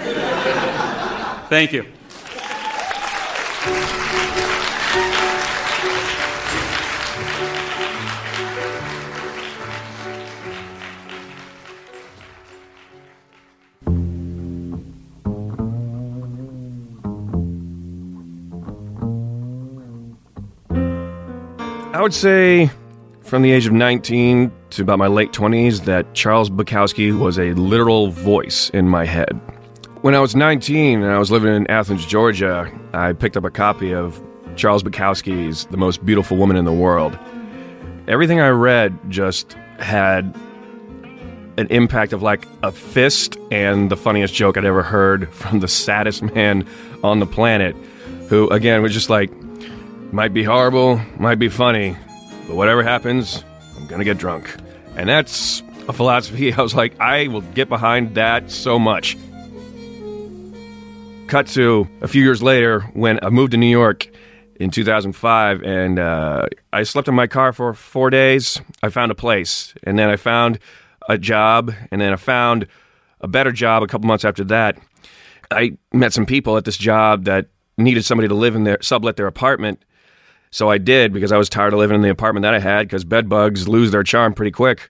Thank 1.50 1.74
you. 1.74 1.86
I 22.02 22.04
would 22.04 22.16
say 22.16 22.72
from 23.22 23.44
the 23.44 23.52
age 23.52 23.68
of 23.68 23.74
19 23.74 24.52
to 24.72 24.82
about 24.82 24.98
my 24.98 25.06
late 25.06 25.32
20s 25.34 25.86
that 25.86 26.16
Charles 26.16 26.50
Bukowski 26.50 27.16
was 27.16 27.38
a 27.38 27.54
literal 27.54 28.08
voice 28.10 28.72
in 28.72 28.90
my 28.90 29.06
head. 29.06 29.40
When 30.02 30.16
I 30.16 30.20
was 30.20 30.36
19 30.36 31.04
and 31.04 31.12
I 31.12 31.20
was 31.20 31.30
living 31.30 31.54
in 31.54 31.70
Athens, 31.70 32.04
Georgia, 32.08 32.72
I 32.94 33.14
picked 33.14 33.38
up 33.38 33.44
a 33.44 33.52
copy 33.52 33.94
of 33.94 34.20
Charles 34.56 34.82
Bukowski's 34.82 35.68
The 35.68 35.78
Most 35.78 36.04
Beautiful 36.04 36.38
Woman 36.38 36.58
in 36.58 36.66
the 36.66 36.74
World. 36.74 37.20
Everything 38.08 38.42
I 38.42 38.50
read 38.50 38.98
just 39.10 39.54
had 39.78 40.36
an 41.58 41.68
impact 41.70 42.14
of 42.14 42.24
like 42.24 42.48
a 42.64 42.72
fist 42.72 43.38
and 43.52 43.92
the 43.92 43.96
funniest 43.96 44.34
joke 44.34 44.58
I'd 44.58 44.66
ever 44.66 44.82
heard 44.82 45.32
from 45.32 45.60
the 45.60 45.68
saddest 45.68 46.24
man 46.34 46.68
on 47.04 47.20
the 47.20 47.28
planet, 47.28 47.76
who, 48.28 48.50
again, 48.50 48.82
was 48.82 48.92
just 48.92 49.12
like, 49.12 49.32
might 50.12 50.34
be 50.34 50.44
horrible, 50.44 51.02
might 51.18 51.40
be 51.40 51.50
funny, 51.50 51.96
but 52.48 52.56
whatever 52.56 52.84
happens, 52.84 53.44
I'm 53.78 53.88
gonna 53.88 54.04
get 54.04 54.18
drunk. 54.18 54.54
And 54.96 55.08
that's 55.08 55.64
a 55.88 55.94
philosophy 55.94 56.54
I 56.58 56.62
was 56.62 56.76
like, 56.76 57.00
I 57.00 57.28
will 57.28 57.42
get 57.42 57.70
behind 57.70 58.16
that 58.16 58.52
so 58.52 58.78
much. 58.78 59.18
Cut 61.28 61.48
to 61.48 61.88
a 62.02 62.08
few 62.08 62.24
years 62.24 62.44
later 62.44 62.82
when 62.94 63.20
I 63.24 63.30
moved 63.30 63.52
to 63.52 63.58
New 63.58 63.70
York 63.70 64.10
in 64.56 64.70
2005 64.70 65.64
and 65.64 65.98
uh, 65.98 66.48
I 66.74 66.84
slept 66.84 67.08
in 67.08 67.16
my 67.16 67.28
car 67.28 67.54
for 67.54 67.74
four 67.74 68.10
days. 68.10 68.60
I 68.84 68.90
found 68.90 69.12
a 69.12 69.16
place 69.16 69.74
and 69.84 69.98
then 69.98 70.10
I 70.10 70.18
found 70.18 70.60
a 71.08 71.18
job 71.18 71.74
and 71.90 72.02
then 72.02 72.12
I 72.12 72.18
found 72.18 72.68
a 73.22 73.28
better 73.28 73.54
job 73.54 73.82
a 73.82 73.88
couple 73.88 74.08
months 74.08 74.26
after 74.26 74.44
that. 74.46 74.78
I 75.50 75.78
met 75.94 76.12
some 76.12 76.26
people 76.26 76.58
at 76.58 76.66
this 76.66 76.78
job 76.78 77.26
that 77.26 77.48
needed 77.78 78.04
somebody 78.04 78.28
to 78.28 78.36
live 78.36 78.56
in 78.56 78.66
their 78.66 78.78
sublet 78.82 79.16
their 79.16 79.28
apartment 79.28 79.84
so 80.52 80.70
I 80.70 80.78
did 80.78 81.14
because 81.14 81.32
I 81.32 81.38
was 81.38 81.50
tired 81.50 81.74
of 81.74 81.80
living 81.80 81.96
in 81.96 82.02
the 82.02 82.10
apartment 82.10 82.44
that 82.44 82.54
I 82.54 82.60
had 82.60 82.88
because 82.88 83.04
bed 83.04 83.30
bugs 83.30 83.68
lose 83.68 83.92
their 83.92 84.04
charm 84.04 84.34
pretty 84.34 84.52
quick. 84.52 84.90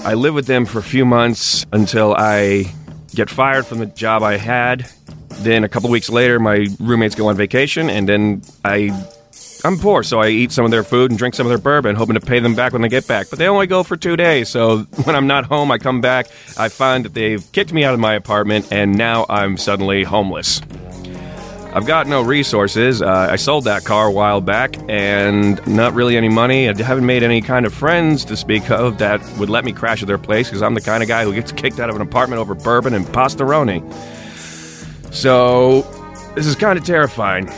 I 0.00 0.14
lived 0.14 0.36
with 0.36 0.46
them 0.46 0.66
for 0.66 0.78
a 0.78 0.82
few 0.82 1.04
months 1.04 1.66
until 1.72 2.14
I 2.14 2.72
get 3.14 3.30
fired 3.30 3.66
from 3.66 3.78
the 3.78 3.86
job 3.86 4.22
I 4.22 4.36
had. 4.36 4.88
Then 5.40 5.64
a 5.64 5.68
couple 5.68 5.90
weeks 5.90 6.08
later, 6.08 6.38
my 6.38 6.68
roommates 6.78 7.14
go 7.14 7.28
on 7.28 7.36
vacation, 7.36 7.90
and 7.90 8.08
then 8.08 8.42
I, 8.64 8.90
I'm 9.64 9.78
poor, 9.78 10.02
so 10.02 10.20
I 10.20 10.28
eat 10.28 10.52
some 10.52 10.64
of 10.64 10.70
their 10.70 10.84
food 10.84 11.10
and 11.10 11.18
drink 11.18 11.34
some 11.34 11.46
of 11.46 11.50
their 11.50 11.58
bourbon, 11.58 11.96
hoping 11.96 12.14
to 12.14 12.20
pay 12.20 12.38
them 12.38 12.54
back 12.54 12.72
when 12.72 12.82
they 12.82 12.88
get 12.88 13.06
back. 13.06 13.28
But 13.30 13.38
they 13.38 13.48
only 13.48 13.66
go 13.66 13.82
for 13.82 13.96
two 13.96 14.16
days, 14.16 14.48
so 14.48 14.78
when 15.04 15.16
I'm 15.16 15.26
not 15.26 15.46
home, 15.46 15.70
I 15.70 15.78
come 15.78 16.00
back. 16.00 16.28
I 16.58 16.68
find 16.68 17.04
that 17.04 17.14
they've 17.14 17.44
kicked 17.52 17.72
me 17.72 17.84
out 17.84 17.94
of 17.94 18.00
my 18.00 18.14
apartment, 18.14 18.70
and 18.70 18.96
now 18.96 19.26
I'm 19.28 19.56
suddenly 19.56 20.04
homeless. 20.04 20.60
I've 21.74 21.86
got 21.86 22.06
no 22.06 22.22
resources. 22.22 23.02
Uh, 23.02 23.28
I 23.30 23.36
sold 23.36 23.64
that 23.64 23.84
car 23.84 24.06
a 24.06 24.12
while 24.12 24.40
back 24.40 24.76
and 24.88 25.64
not 25.66 25.92
really 25.92 26.16
any 26.16 26.28
money. 26.28 26.68
I 26.68 26.82
haven't 26.82 27.06
made 27.06 27.22
any 27.22 27.42
kind 27.42 27.66
of 27.66 27.74
friends 27.74 28.24
to 28.26 28.36
speak 28.36 28.70
of 28.70 28.98
that 28.98 29.20
would 29.38 29.50
let 29.50 29.64
me 29.64 29.72
crash 29.72 30.00
at 30.02 30.08
their 30.08 30.18
place 30.18 30.48
because 30.48 30.62
I'm 30.62 30.74
the 30.74 30.80
kind 30.80 31.02
of 31.02 31.08
guy 31.08 31.24
who 31.24 31.34
gets 31.34 31.52
kicked 31.62 31.78
out 31.78 31.90
of 31.90 31.96
an 31.96 32.02
apartment 32.02 32.40
over 32.40 32.54
bourbon 32.54 32.94
and 32.94 33.04
pastaroni. 33.06 33.82
So, 35.12 35.82
this 36.34 36.46
is 36.46 36.54
kind 36.56 36.78
of 36.78 36.84
terrifying. 36.84 37.50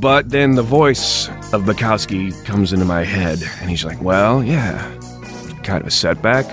But 0.00 0.30
then 0.30 0.54
the 0.54 0.62
voice 0.62 1.28
of 1.52 1.62
Bukowski 1.62 2.44
comes 2.44 2.72
into 2.72 2.84
my 2.84 3.02
head, 3.02 3.42
and 3.60 3.68
he's 3.68 3.84
like, 3.84 4.00
Well, 4.00 4.42
yeah, 4.44 4.78
kind 5.62 5.80
of 5.80 5.86
a 5.86 5.90
setback. 5.90 6.46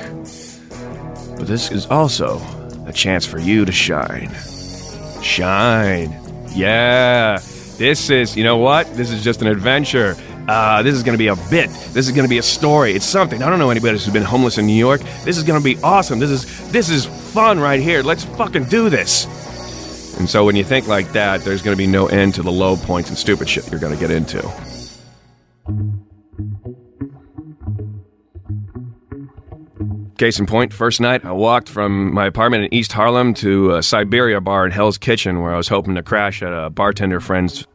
But 1.37 1.47
this 1.47 1.71
is 1.71 1.85
also 1.87 2.41
a 2.87 2.93
chance 2.93 3.25
for 3.25 3.39
you 3.39 3.65
to 3.65 3.71
shine. 3.71 4.31
Shine. 5.21 6.22
Yeah, 6.55 7.39
this 7.77 8.09
is, 8.09 8.37
you 8.37 8.43
know 8.43 8.57
what? 8.57 8.93
This 8.95 9.11
is 9.11 9.23
just 9.23 9.41
an 9.41 9.47
adventure. 9.47 10.15
Uh, 10.47 10.83
this 10.83 10.93
is 10.93 11.03
going 11.03 11.13
to 11.13 11.17
be 11.17 11.27
a 11.27 11.35
bit. 11.49 11.69
This 11.93 12.07
is 12.07 12.11
going 12.11 12.25
to 12.25 12.29
be 12.29 12.37
a 12.37 12.43
story. 12.43 12.93
It's 12.93 13.05
something. 13.05 13.41
I 13.41 13.49
don't 13.49 13.59
know 13.59 13.69
anybody 13.69 13.93
who's 13.93 14.07
been 14.09 14.23
homeless 14.23 14.57
in 14.57 14.65
New 14.65 14.73
York. 14.73 15.01
This 15.23 15.37
is 15.37 15.43
going 15.43 15.59
to 15.59 15.63
be 15.63 15.81
awesome. 15.81 16.19
This 16.19 16.29
is 16.29 16.71
this 16.71 16.89
is 16.89 17.05
fun 17.05 17.59
right 17.59 17.79
here. 17.79 18.03
Let's 18.03 18.25
fucking 18.25 18.65
do 18.65 18.89
this. 18.89 19.25
And 20.19 20.29
so 20.29 20.45
when 20.45 20.55
you 20.55 20.63
think 20.63 20.87
like 20.87 21.11
that, 21.13 21.41
there's 21.41 21.61
going 21.61 21.75
to 21.75 21.77
be 21.77 21.87
no 21.87 22.07
end 22.07 22.35
to 22.35 22.43
the 22.43 22.51
low 22.51 22.75
points 22.75 23.09
and 23.09 23.17
stupid 23.17 23.49
shit 23.49 23.71
you're 23.71 23.79
going 23.79 23.93
to 23.93 23.99
get 23.99 24.11
into. 24.11 24.41
Case 30.23 30.39
in 30.39 30.45
point, 30.45 30.71
first 30.71 31.01
night 31.01 31.25
I 31.25 31.33
walked 31.33 31.67
from 31.67 32.13
my 32.13 32.25
apartment 32.25 32.63
in 32.63 32.73
East 32.73 32.93
Harlem 32.93 33.33
to 33.33 33.75
a 33.75 33.83
Siberia 33.83 34.39
bar 34.39 34.65
in 34.65 34.71
Hell's 34.71 34.97
Kitchen 34.97 35.41
where 35.41 35.53
I 35.53 35.57
was 35.57 35.67
hoping 35.67 35.95
to 35.95 36.01
crash 36.01 36.41
at 36.41 36.53
a 36.53 36.69
bartender 36.69 37.19
friend's. 37.19 37.67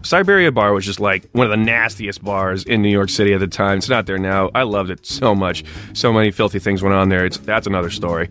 Siberia 0.00 0.50
bar 0.50 0.72
was 0.72 0.86
just 0.86 0.98
like 0.98 1.28
one 1.32 1.44
of 1.44 1.50
the 1.50 1.58
nastiest 1.58 2.24
bars 2.24 2.64
in 2.64 2.80
New 2.80 2.88
York 2.88 3.10
City 3.10 3.34
at 3.34 3.40
the 3.40 3.46
time. 3.46 3.76
It's 3.76 3.88
not 3.90 4.06
there 4.06 4.16
now. 4.16 4.50
I 4.54 4.62
loved 4.62 4.88
it 4.88 5.04
so 5.04 5.34
much. 5.34 5.62
So 5.92 6.10
many 6.10 6.30
filthy 6.30 6.58
things 6.58 6.82
went 6.82 6.94
on 6.94 7.10
there. 7.10 7.26
It's 7.26 7.36
that's 7.36 7.66
another 7.66 7.90
story. 7.90 8.30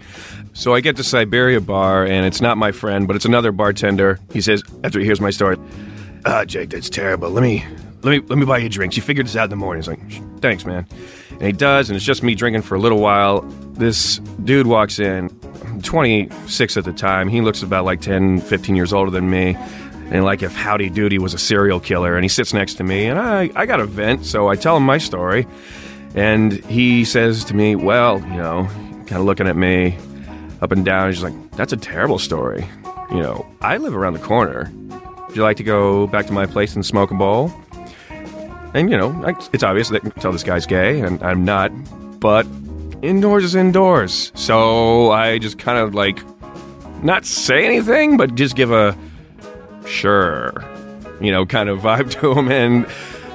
So 0.54 0.74
I 0.74 0.82
get 0.82 0.96
to 0.96 1.04
Siberia 1.04 1.62
bar 1.62 2.08
and 2.08 2.26
it's 2.26 2.42
not 2.42 2.58
my 2.58 2.72
friend, 2.72 3.06
but 3.06 3.16
it's 3.16 3.26
another 3.26 3.52
bartender. 3.52 4.20
He 4.34 4.42
says 4.42 4.64
after 4.84 4.98
he 4.98 5.06
hears 5.06 5.22
my 5.22 5.30
story, 5.30 5.58
"Ah, 6.26 6.44
Jake, 6.44 6.72
that's 6.72 6.90
terrible. 6.90 7.30
Let 7.30 7.44
me 7.44 7.64
let 8.02 8.20
me 8.20 8.28
let 8.30 8.40
me 8.40 8.46
buy 8.46 8.58
you 8.58 8.70
drinks. 8.70 8.98
You 8.98 9.04
figured 9.04 9.28
this 9.28 9.36
out 9.36 9.44
in 9.44 9.52
the 9.52 9.58
morning." 9.58 9.84
He's 9.84 9.90
like, 9.90 10.42
"Thanks, 10.42 10.66
man." 10.66 10.88
And 11.40 11.44
he 11.44 11.52
does, 11.52 11.90
and 11.90 11.96
it's 11.96 12.06
just 12.06 12.24
me 12.24 12.36
drinking 12.36 12.64
for 12.64 12.76
a 12.76 12.80
little 12.80 13.00
while. 13.00 13.42
This 13.74 14.18
dude 14.44 14.66
walks 14.68 15.00
in, 15.00 15.30
26 15.84 16.78
at 16.78 16.84
the 16.84 16.94
time. 16.94 17.28
He 17.30 17.42
looks 17.42 17.62
about 17.62 17.86
like 17.86 18.02
10, 18.02 18.42
15 18.42 18.76
years 18.76 18.92
older 18.92 19.12
than 19.12 19.30
me. 19.30 19.56
And 20.10 20.24
like 20.24 20.42
if 20.42 20.54
Howdy 20.54 20.90
Doody 20.90 21.20
was 21.20 21.34
a 21.34 21.38
serial 21.38 21.80
killer, 21.80 22.16
and 22.16 22.24
he 22.24 22.30
sits 22.30 22.54
next 22.54 22.76
to 22.76 22.84
me, 22.84 23.06
and 23.06 23.20
I, 23.20 23.50
I 23.56 23.66
got 23.66 23.80
a 23.80 23.86
vent, 23.86 24.26
so 24.26 24.48
I 24.48 24.56
tell 24.56 24.78
him 24.78 24.84
my 24.84 24.98
story. 24.98 25.46
And 26.16 26.54
he 26.66 27.06
says 27.06 27.44
to 27.46 27.54
me, 27.54 27.76
Well, 27.76 28.20
you 28.22 28.38
know, 28.38 28.64
kind 29.06 29.14
of 29.14 29.26
looking 29.26 29.48
at 29.48 29.56
me 29.56 29.98
up 30.62 30.72
and 30.72 30.84
down, 30.86 31.12
he's 31.12 31.22
like, 31.22 31.52
That's 31.52 31.74
a 31.74 31.78
terrible 31.78 32.20
story. 32.20 32.66
You 33.12 33.18
know, 33.18 33.46
I 33.62 33.78
live 33.78 33.96
around 33.96 34.14
the 34.14 34.20
corner. 34.20 34.72
Would 35.28 35.36
you 35.36 35.44
like 35.44 35.58
to 35.58 35.64
go 35.64 36.08
back 36.08 36.26
to 36.28 36.34
my 36.34 36.46
place 36.46 36.74
and 36.74 36.86
smoke 36.86 37.12
a 37.12 37.16
bowl? 37.16 37.52
And, 38.74 38.90
you 38.92 38.98
know, 38.98 39.24
it's 39.54 39.64
obvious 39.64 39.90
that 39.90 39.98
I 39.98 40.00
can 40.00 40.12
tell 40.12 40.32
this 40.32 40.44
guy's 40.44 40.66
gay, 40.66 41.00
and 41.00 41.22
I'm 41.24 41.46
not, 41.46 41.72
but 42.20 42.46
indoors 43.02 43.44
is 43.44 43.56
indoors. 43.56 44.32
So 44.36 45.12
I 45.12 45.40
just 45.40 45.58
kind 45.58 45.78
of 45.78 45.96
like 45.96 46.20
not 47.04 47.26
say 47.26 47.66
anything, 47.66 48.18
but 48.18 48.36
just 48.36 48.56
give 48.56 48.72
a 48.72 48.96
sure, 49.86 50.64
you 51.22 51.32
know, 51.32 51.46
kind 51.46 51.70
of 51.70 51.80
vibe 51.80 52.12
to 52.22 52.34
him. 52.34 52.52
And 52.52 52.88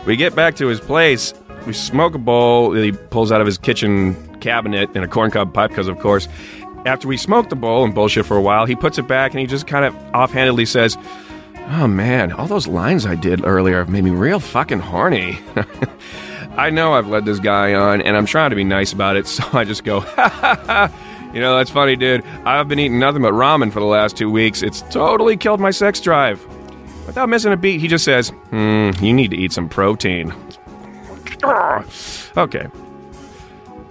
we 0.06 0.16
get 0.16 0.34
back 0.34 0.56
to 0.56 0.66
his 0.66 0.80
place. 0.80 1.34
We 1.66 1.72
smoke 1.72 2.14
a 2.14 2.18
bowl 2.18 2.70
that 2.70 2.82
he 2.82 2.92
pulls 2.92 3.30
out 3.30 3.40
of 3.40 3.46
his 3.46 3.58
kitchen 3.58 4.16
cabinet 4.40 4.94
in 4.96 5.02
a 5.02 5.08
corncob 5.08 5.54
pipe, 5.54 5.70
because, 5.70 5.88
of 5.88 5.98
course, 5.98 6.28
after 6.84 7.06
we 7.06 7.16
smoke 7.16 7.48
the 7.48 7.56
bowl 7.56 7.84
and 7.84 7.94
bullshit 7.94 8.26
for 8.26 8.36
a 8.36 8.42
while, 8.42 8.66
he 8.66 8.74
puts 8.74 8.98
it 8.98 9.06
back 9.06 9.30
and 9.32 9.40
he 9.40 9.46
just 9.46 9.66
kind 9.68 9.84
of 9.84 9.94
offhandedly 10.14 10.66
says, 10.66 10.98
Oh 11.74 11.86
man, 11.86 12.32
all 12.32 12.46
those 12.46 12.66
lines 12.66 13.06
I 13.06 13.14
did 13.14 13.46
earlier 13.46 13.78
have 13.78 13.88
made 13.88 14.04
me 14.04 14.10
real 14.10 14.38
fucking 14.40 14.80
horny. 14.80 15.38
I 16.56 16.68
know 16.68 16.92
I've 16.92 17.08
led 17.08 17.24
this 17.24 17.38
guy 17.38 17.72
on, 17.72 18.02
and 18.02 18.14
I'm 18.14 18.26
trying 18.26 18.50
to 18.50 18.56
be 18.56 18.62
nice 18.62 18.92
about 18.92 19.16
it, 19.16 19.26
so 19.26 19.42
I 19.54 19.64
just 19.64 19.82
go, 19.82 20.00
ha 20.00 20.28
ha 20.28 20.62
ha. 20.66 21.30
You 21.32 21.40
know, 21.40 21.56
that's 21.56 21.70
funny, 21.70 21.96
dude. 21.96 22.22
I've 22.44 22.68
been 22.68 22.78
eating 22.78 22.98
nothing 22.98 23.22
but 23.22 23.32
ramen 23.32 23.72
for 23.72 23.80
the 23.80 23.86
last 23.86 24.18
two 24.18 24.30
weeks. 24.30 24.62
It's 24.62 24.82
totally 24.90 25.34
killed 25.38 25.60
my 25.60 25.70
sex 25.70 25.98
drive. 25.98 26.44
Without 27.06 27.30
missing 27.30 27.52
a 27.54 27.56
beat, 27.56 27.80
he 27.80 27.88
just 27.88 28.04
says, 28.04 28.28
hmm, 28.50 28.90
you 29.00 29.14
need 29.14 29.30
to 29.30 29.36
eat 29.36 29.52
some 29.52 29.68
protein. 29.68 30.32
Okay. 32.36 32.68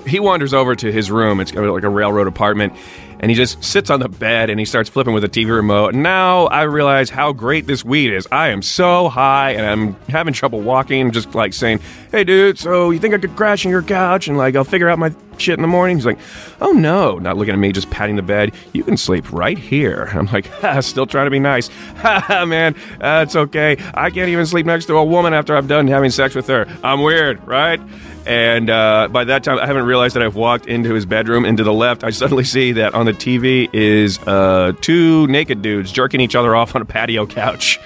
He 0.08 0.22
wanders 0.22 0.54
over 0.54 0.74
to 0.74 0.92
his 0.92 1.12
room. 1.12 1.42
It's 1.42 1.54
like 1.54 1.84
a 1.84 1.90
railroad 1.90 2.28
apartment. 2.28 2.74
And 3.22 3.30
he 3.30 3.36
just 3.36 3.64
sits 3.64 3.92
on 3.92 4.00
the 4.00 4.10
bed 4.10 4.50
and 4.50 4.60
he 4.60 4.66
starts 4.66 4.90
flipping 4.90 5.14
with 5.14 5.22
the 5.22 5.30
TV 5.30 5.56
remote. 5.56 5.94
Now 5.94 6.48
I 6.48 6.64
realize 6.64 7.12
how 7.12 7.32
great 7.34 7.68
this 7.68 7.86
weed 7.86 8.12
is. 8.14 8.28
I 8.32 8.48
am 8.48 8.64
so 8.64 9.10
high 9.10 9.52
and 9.52 9.66
I'm 9.66 9.94
having 10.10 10.34
trouble 10.34 10.60
walking. 10.60 11.12
Just 11.12 11.36
like 11.36 11.54
saying, 11.54 11.82
"Hey, 12.12 12.24
dude, 12.24 12.58
so 12.58 12.90
you 12.90 12.98
think 12.98 13.14
I 13.14 13.20
could 13.20 13.36
crash 13.36 13.64
on 13.64 13.72
your 13.72 13.84
couch 13.84 14.28
and 14.28 14.38
like 14.38 14.56
I'll 14.56 14.64
figure 14.64 14.90
out 14.90 14.98
my 14.98 15.14
shit 15.38 15.54
in 15.54 15.62
the 15.62 15.68
morning?" 15.68 15.98
He's 15.98 16.06
like, 16.06 16.18
"Oh 16.60 16.72
no!" 16.72 17.20
Not 17.20 17.38
looking 17.38 17.54
at 17.54 17.60
me, 17.60 17.72
just 17.72 17.92
patting 17.92 18.16
the 18.16 18.24
bed. 18.24 18.54
You 18.74 18.84
can 18.84 18.98
sleep 18.98 19.32
right 19.32 19.58
here. 19.58 20.10
I'm 20.14 20.26
like, 20.26 20.48
ha, 20.48 20.80
still 20.82 21.06
trying 21.06 21.28
to 21.28 21.32
be 21.32 21.40
nice. 21.40 21.70
Ha 21.98 22.20
ha, 22.28 22.46
man, 22.46 22.76
uh, 23.00 23.24
it's 23.28 23.36
okay. 23.36 23.78
I 23.94 24.10
can't 24.10 24.30
even 24.30 24.48
sleep 24.48 24.66
next 24.66 24.86
to 24.86 24.98
a 24.98 25.06
woman 25.06 25.36
after 25.36 25.56
I'm 25.56 25.68
done 25.68 25.88
having 25.88 26.10
sex 26.10 26.34
with 26.34 26.48
her. 26.48 26.66
I'm 26.84 27.04
weird, 27.04 27.46
right? 27.48 27.80
And 28.26 28.70
uh, 28.70 29.08
by 29.12 29.24
that 29.26 29.44
time, 29.44 29.60
I 29.60 29.66
haven't 29.66 29.86
realized 29.86 30.16
that 30.16 30.24
I've 30.24 30.36
walked 30.36 30.68
into 30.68 30.94
his 30.94 31.06
bedroom. 31.06 31.46
And 31.46 31.58
to 31.58 31.64
the 31.64 31.74
left, 31.74 32.04
I 32.04 32.12
suddenly 32.12 32.44
see 32.44 32.74
that 32.74 32.94
on 32.94 33.06
the 33.06 33.14
TV 33.14 33.70
is 33.74 34.20
uh, 34.20 34.74
two 34.82 35.28
naked 35.28 35.62
dudes 35.62 35.92
jerking 35.92 36.22
each 36.22 36.36
other 36.36 36.56
off 36.56 36.76
on 36.76 36.82
a 36.82 36.86
patio 36.86 37.26
couch. 37.26 37.80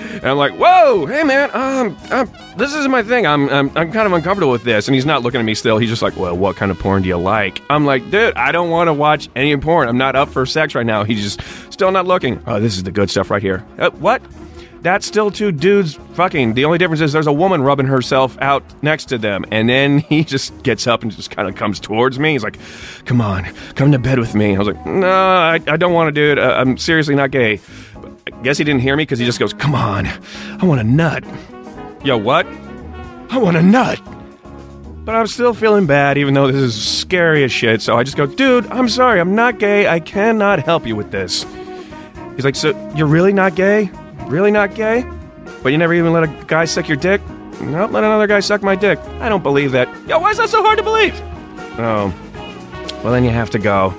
And 0.00 0.24
I'm 0.24 0.38
like, 0.38 0.52
"Whoa, 0.54 1.04
hey 1.06 1.22
man, 1.24 1.50
um, 1.52 1.96
um 2.10 2.30
this 2.56 2.74
isn't 2.74 2.90
my 2.90 3.02
thing. 3.02 3.26
I'm, 3.26 3.48
I'm, 3.50 3.68
I'm 3.76 3.92
kind 3.92 4.06
of 4.06 4.12
uncomfortable 4.12 4.50
with 4.50 4.64
this." 4.64 4.88
And 4.88 4.94
he's 4.94 5.04
not 5.04 5.22
looking 5.22 5.40
at 5.40 5.44
me 5.44 5.54
still. 5.54 5.76
He's 5.76 5.90
just 5.90 6.00
like, 6.00 6.16
"Well, 6.16 6.36
what 6.36 6.56
kind 6.56 6.70
of 6.70 6.78
porn 6.78 7.02
do 7.02 7.08
you 7.08 7.18
like?" 7.18 7.60
I'm 7.68 7.84
like, 7.84 8.10
"Dude, 8.10 8.34
I 8.34 8.50
don't 8.50 8.70
want 8.70 8.88
to 8.88 8.94
watch 8.94 9.28
any 9.36 9.54
porn. 9.58 9.88
I'm 9.88 9.98
not 9.98 10.16
up 10.16 10.30
for 10.30 10.46
sex 10.46 10.74
right 10.74 10.86
now." 10.86 11.04
He's 11.04 11.22
just 11.22 11.72
still 11.72 11.90
not 11.90 12.06
looking. 12.06 12.42
Oh, 12.46 12.60
this 12.60 12.76
is 12.76 12.82
the 12.82 12.90
good 12.90 13.10
stuff 13.10 13.30
right 13.30 13.42
here. 13.42 13.64
Uh, 13.78 13.90
what? 13.90 14.22
That's 14.82 15.04
still 15.04 15.30
two 15.30 15.52
dudes 15.52 15.94
fucking. 16.14 16.54
The 16.54 16.64
only 16.64 16.78
difference 16.78 17.02
is 17.02 17.12
there's 17.12 17.26
a 17.26 17.32
woman 17.32 17.62
rubbing 17.62 17.86
herself 17.86 18.38
out 18.40 18.62
next 18.82 19.06
to 19.06 19.18
them. 19.18 19.44
And 19.50 19.68
then 19.68 19.98
he 20.08 20.24
just 20.24 20.62
gets 20.62 20.86
up 20.86 21.02
and 21.02 21.12
just 21.12 21.30
kind 21.30 21.48
of 21.48 21.54
comes 21.54 21.80
towards 21.80 22.18
me. 22.18 22.32
He's 22.32 22.44
like, 22.44 22.58
come 23.04 23.20
on, 23.20 23.44
come 23.74 23.92
to 23.92 23.98
bed 23.98 24.18
with 24.18 24.34
me. 24.34 24.54
I 24.54 24.58
was 24.58 24.68
like, 24.68 24.86
no, 24.86 25.10
I, 25.10 25.60
I 25.66 25.76
don't 25.76 25.92
want 25.92 26.08
to 26.08 26.12
do 26.12 26.32
it. 26.32 26.38
Uh, 26.38 26.54
I'm 26.54 26.78
seriously 26.78 27.14
not 27.14 27.30
gay. 27.30 27.60
But 27.94 28.12
I 28.26 28.42
guess 28.42 28.56
he 28.56 28.64
didn't 28.64 28.80
hear 28.80 28.96
me 28.96 29.02
because 29.02 29.18
he 29.18 29.26
just 29.26 29.38
goes, 29.38 29.52
come 29.52 29.74
on, 29.74 30.06
I 30.06 30.64
want 30.64 30.80
a 30.80 30.84
nut. 30.84 31.24
Yo, 32.02 32.16
what? 32.16 32.46
I 33.28 33.38
want 33.38 33.56
a 33.58 33.62
nut. 33.62 34.00
But 35.04 35.14
I'm 35.14 35.26
still 35.26 35.54
feeling 35.54 35.86
bad, 35.86 36.18
even 36.18 36.34
though 36.34 36.46
this 36.46 36.56
is 36.56 36.98
scary 37.00 37.44
as 37.44 37.52
shit. 37.52 37.82
So 37.82 37.96
I 37.96 38.02
just 38.02 38.16
go, 38.16 38.26
dude, 38.26 38.66
I'm 38.68 38.88
sorry, 38.88 39.20
I'm 39.20 39.34
not 39.34 39.58
gay. 39.58 39.86
I 39.88 40.00
cannot 40.00 40.62
help 40.62 40.86
you 40.86 40.96
with 40.96 41.10
this. 41.10 41.44
He's 42.36 42.44
like, 42.44 42.54
so 42.54 42.92
you're 42.94 43.06
really 43.06 43.32
not 43.32 43.54
gay? 43.54 43.90
Really 44.30 44.52
not 44.52 44.76
gay? 44.76 45.04
But 45.60 45.72
you 45.72 45.78
never 45.78 45.92
even 45.92 46.12
let 46.12 46.22
a 46.22 46.44
guy 46.46 46.64
suck 46.64 46.86
your 46.86 46.96
dick? 46.96 47.20
Nope, 47.60 47.90
let 47.90 48.04
another 48.04 48.28
guy 48.28 48.38
suck 48.38 48.62
my 48.62 48.76
dick. 48.76 49.00
I 49.20 49.28
don't 49.28 49.42
believe 49.42 49.72
that. 49.72 49.88
Yo, 50.06 50.20
why 50.20 50.30
is 50.30 50.36
that 50.36 50.48
so 50.48 50.62
hard 50.62 50.78
to 50.78 50.84
believe? 50.84 51.20
Oh. 51.80 52.14
Well, 53.02 53.12
then 53.12 53.24
you 53.24 53.30
have 53.30 53.50
to 53.50 53.58
go. 53.58 53.92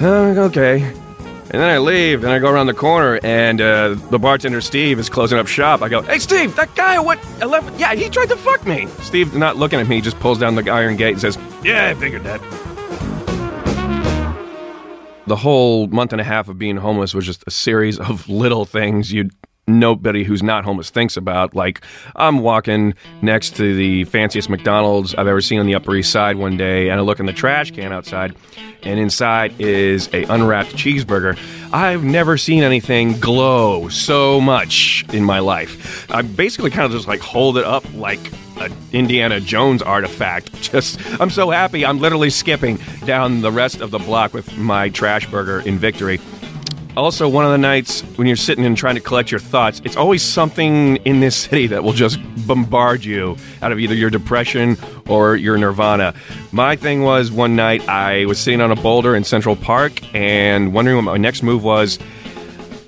Uh, 0.00 0.46
okay. 0.48 0.82
And 0.82 1.62
then 1.62 1.70
I 1.70 1.78
leave, 1.78 2.22
and 2.22 2.30
I 2.30 2.38
go 2.38 2.50
around 2.50 2.66
the 2.66 2.74
corner, 2.74 3.18
and 3.22 3.62
uh, 3.62 3.94
the 4.10 4.18
bartender 4.18 4.60
Steve 4.60 4.98
is 4.98 5.08
closing 5.08 5.38
up 5.38 5.46
shop. 5.46 5.80
I 5.80 5.88
go, 5.88 6.02
"Hey, 6.02 6.18
Steve, 6.18 6.54
that 6.56 6.74
guy 6.74 6.98
what? 6.98 7.18
11? 7.40 7.78
Yeah, 7.78 7.94
he 7.94 8.10
tried 8.10 8.28
to 8.28 8.36
fuck 8.36 8.66
me." 8.66 8.86
Steve, 9.00 9.34
not 9.34 9.56
looking 9.56 9.80
at 9.80 9.88
me, 9.88 10.02
just 10.02 10.20
pulls 10.20 10.38
down 10.38 10.54
the 10.56 10.70
iron 10.70 10.96
gate 10.96 11.12
and 11.12 11.20
says, 11.20 11.38
"Yeah, 11.64 11.86
I 11.86 11.94
figured 11.94 12.24
that." 12.24 12.42
The 15.28 15.36
whole 15.36 15.86
month 15.88 16.12
and 16.12 16.20
a 16.20 16.24
half 16.24 16.48
of 16.48 16.58
being 16.58 16.76
homeless 16.76 17.14
was 17.14 17.26
just 17.26 17.44
a 17.46 17.50
series 17.50 17.98
of 17.98 18.28
little 18.44 18.64
things 18.64 19.12
you'd 19.12 19.32
nobody 19.68 20.24
who's 20.24 20.42
not 20.42 20.64
homeless 20.64 20.90
thinks 20.90 21.16
about. 21.16 21.54
Like 21.54 21.82
I'm 22.16 22.38
walking 22.38 22.94
next 23.22 23.54
to 23.56 23.74
the 23.74 24.04
fanciest 24.04 24.48
McDonald's 24.48 25.14
I've 25.14 25.26
ever 25.26 25.40
seen 25.40 25.60
on 25.60 25.66
the 25.66 25.74
Upper 25.74 25.94
East 25.94 26.10
Side 26.10 26.36
one 26.36 26.56
day, 26.56 26.88
and 26.88 26.98
I 26.98 27.02
look 27.02 27.20
in 27.20 27.26
the 27.26 27.32
trash 27.32 27.70
can 27.70 27.92
outside, 27.92 28.34
and 28.82 28.98
inside 28.98 29.60
is 29.60 30.08
a 30.12 30.24
unwrapped 30.24 30.74
cheeseburger. 30.74 31.38
I've 31.72 32.02
never 32.02 32.38
seen 32.38 32.62
anything 32.62 33.20
glow 33.20 33.88
so 33.90 34.40
much 34.40 35.04
in 35.12 35.22
my 35.22 35.38
life. 35.40 36.10
I 36.10 36.22
basically 36.22 36.70
kind 36.70 36.86
of 36.86 36.92
just 36.92 37.06
like 37.06 37.20
hold 37.20 37.58
it 37.58 37.64
up 37.64 37.84
like 37.94 38.20
an 38.60 38.72
Indiana 38.92 39.40
Jones 39.40 39.82
artifact. 39.82 40.52
Just 40.62 41.00
I'm 41.20 41.30
so 41.30 41.50
happy. 41.50 41.84
I'm 41.84 41.98
literally 41.98 42.30
skipping 42.30 42.78
down 43.04 43.40
the 43.40 43.52
rest 43.52 43.80
of 43.80 43.90
the 43.90 43.98
block 43.98 44.34
with 44.34 44.56
my 44.56 44.88
trash 44.88 45.30
burger 45.30 45.60
in 45.60 45.78
victory. 45.78 46.20
Also, 46.96 47.28
one 47.28 47.44
of 47.44 47.52
the 47.52 47.58
nights 47.58 48.00
when 48.16 48.26
you're 48.26 48.36
sitting 48.36 48.64
and 48.64 48.76
trying 48.76 48.96
to 48.96 49.00
collect 49.00 49.30
your 49.30 49.38
thoughts, 49.38 49.80
it's 49.84 49.96
always 49.96 50.20
something 50.20 50.96
in 51.04 51.20
this 51.20 51.36
city 51.44 51.68
that 51.68 51.84
will 51.84 51.92
just 51.92 52.18
bombard 52.44 53.04
you 53.04 53.36
out 53.62 53.70
of 53.70 53.78
either 53.78 53.94
your 53.94 54.10
depression 54.10 54.76
or 55.08 55.36
your 55.36 55.56
nirvana. 55.56 56.12
My 56.50 56.74
thing 56.74 57.02
was 57.02 57.30
one 57.30 57.54
night 57.54 57.88
I 57.88 58.24
was 58.24 58.40
sitting 58.40 58.60
on 58.60 58.72
a 58.72 58.76
boulder 58.76 59.14
in 59.14 59.22
Central 59.22 59.54
Park 59.54 60.12
and 60.12 60.74
wondering 60.74 60.96
what 60.96 61.02
my 61.02 61.16
next 61.18 61.44
move 61.44 61.62
was. 61.62 62.00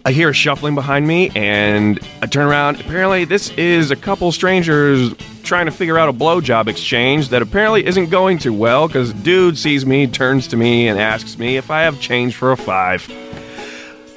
I 0.05 0.13
hear 0.13 0.33
shuffling 0.33 0.75
behind 0.75 1.07
me 1.07 1.31
and 1.35 2.01
I 2.23 2.27
turn 2.27 2.47
around. 2.47 2.81
Apparently, 2.81 3.25
this 3.27 3.51
is 3.51 3.91
a 3.91 3.97
couple 3.97 4.33
strangers 4.33 5.15
trying 5.43 5.67
to 5.67 5.73
figure 5.73 5.99
out 5.99 6.09
a 6.09 6.13
blowjob 6.13 6.69
exchange 6.69 7.29
that 7.29 7.43
apparently 7.43 7.85
isn't 7.85 8.09
going 8.09 8.39
too 8.39 8.55
well 8.55 8.87
because 8.87 9.13
dude 9.13 9.59
sees 9.59 9.85
me, 9.85 10.07
turns 10.07 10.49
to 10.49 10.57
me, 10.57 10.89
and 10.89 10.99
asks 10.99 11.39
me 11.39 11.57
if 11.59 11.71
I 11.71 11.83
have 11.83 12.01
change 12.01 12.35
for 12.35 12.51
a 12.53 12.57
five. 12.57 13.09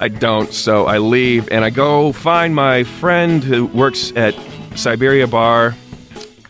I 0.00 0.08
don't, 0.08 0.52
so 0.52 0.86
I 0.86 0.98
leave 0.98 1.50
and 1.50 1.64
I 1.64 1.70
go 1.70 2.12
find 2.12 2.54
my 2.54 2.84
friend 2.84 3.44
who 3.44 3.66
works 3.66 4.12
at 4.16 4.34
Siberia 4.76 5.26
Bar, 5.26 5.74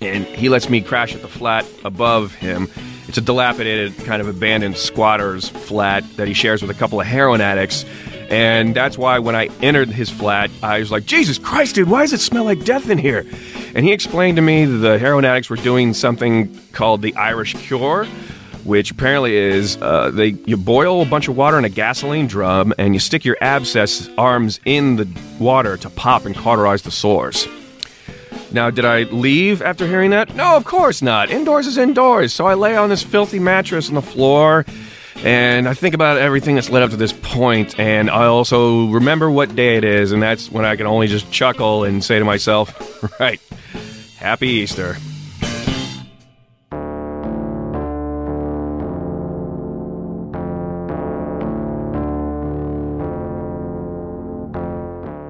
and 0.01 0.25
he 0.27 0.49
lets 0.49 0.69
me 0.69 0.81
crash 0.81 1.15
at 1.15 1.23
the 1.23 1.29
flat 1.29 1.67
above 1.85 2.35
him. 2.35 2.69
It's 3.09 3.19
a 3.19 3.21
dilapidated, 3.21 3.97
kind 4.05 4.21
of 4.21 4.29
abandoned 4.29 4.77
squatter's 4.77 5.49
flat 5.49 6.05
that 6.17 6.29
he 6.29 6.35
shares 6.35 6.63
with 6.63 6.71
a 6.71 6.75
couple 6.75 7.01
of 7.01 7.07
heroin 7.07 7.41
addicts. 7.41 7.85
And 8.31 8.75
that's 8.75 8.97
why 8.97 9.19
when 9.19 9.37
I 9.37 9.49
entered 9.63 9.89
his 9.89 10.11
flat, 10.11 10.51
I 10.63 10.79
was 10.79 10.91
like, 10.91 11.05
Jesus 11.05 11.39
Christ, 11.39 11.75
dude, 11.75 11.89
why 11.89 12.03
does 12.03 12.13
it 12.13 12.21
smell 12.21 12.45
like 12.45 12.65
death 12.65 12.89
in 12.89 12.99
here? 12.99 13.27
And 13.75 13.85
he 13.85 13.93
explained 13.93 14.37
to 14.37 14.43
me 14.43 14.65
that 14.65 14.79
the 14.79 14.99
heroin 14.99 15.25
addicts 15.25 15.51
were 15.51 15.57
doing 15.57 15.95
something 15.95 16.59
called 16.73 17.03
the 17.03 17.15
Irish 17.17 17.55
Cure, 17.55 18.07
which 18.65 18.91
apparently 18.91 19.37
is 19.37 19.77
uh, 19.83 20.11
they 20.11 20.29
you 20.47 20.57
boil 20.57 21.03
a 21.03 21.05
bunch 21.05 21.29
of 21.29 21.37
water 21.37 21.59
in 21.59 21.65
a 21.65 21.69
gasoline 21.69 22.27
drum 22.27 22.73
and 22.79 22.95
you 22.95 23.01
stick 23.01 23.25
your 23.25 23.37
abscess 23.41 24.09
arms 24.17 24.61
in 24.65 24.97
the 24.97 25.09
water 25.39 25.77
to 25.77 25.91
pop 25.91 26.25
and 26.25 26.35
cauterize 26.35 26.83
the 26.83 26.91
sores. 26.91 27.47
Now, 28.53 28.71
did 28.71 28.85
I 28.85 29.03
leave 29.03 29.63
after 29.63 29.85
hearing 29.85 30.11
that? 30.11 30.37
No, 30.37 30.57
of 30.57 30.65
course 30.65 31.03
not. 31.03 31.29
Indoors 31.29 31.67
is 31.67 31.77
indoors. 31.77 32.33
So 32.33 32.47
I 32.47 32.55
lay 32.55 32.77
on 32.77 32.89
this 32.89 33.03
filthy 33.03 33.41
mattress 33.41 33.89
on 33.89 33.97
the 33.97 34.03
floor 34.03 34.65
and 35.17 35.69
I 35.69 35.75
think 35.75 35.95
about 35.95 36.19
everything 36.19 36.55
that's 36.55 36.71
led 36.71 36.83
up 36.83 36.91
to 36.91 36.97
this 36.97 37.13
point, 37.13 37.79
and 37.79 38.11
I 38.11 38.27
also 38.27 38.87
remember 38.87 39.31
what 39.31 39.55
day 39.55 39.77
it 39.77 39.85
is, 39.85 40.13
and 40.13 40.23
that's 40.23 40.51
when 40.51 40.65
I 40.65 40.77
can 40.77 40.87
only 40.87 41.07
just 41.07 41.31
chuckle 41.31 41.85
and 41.85 42.03
say 42.03 42.19
to 42.19 42.25
myself, 42.25 43.19
right, 43.21 43.41
Happy 44.17 44.49
Easter. 44.49 44.97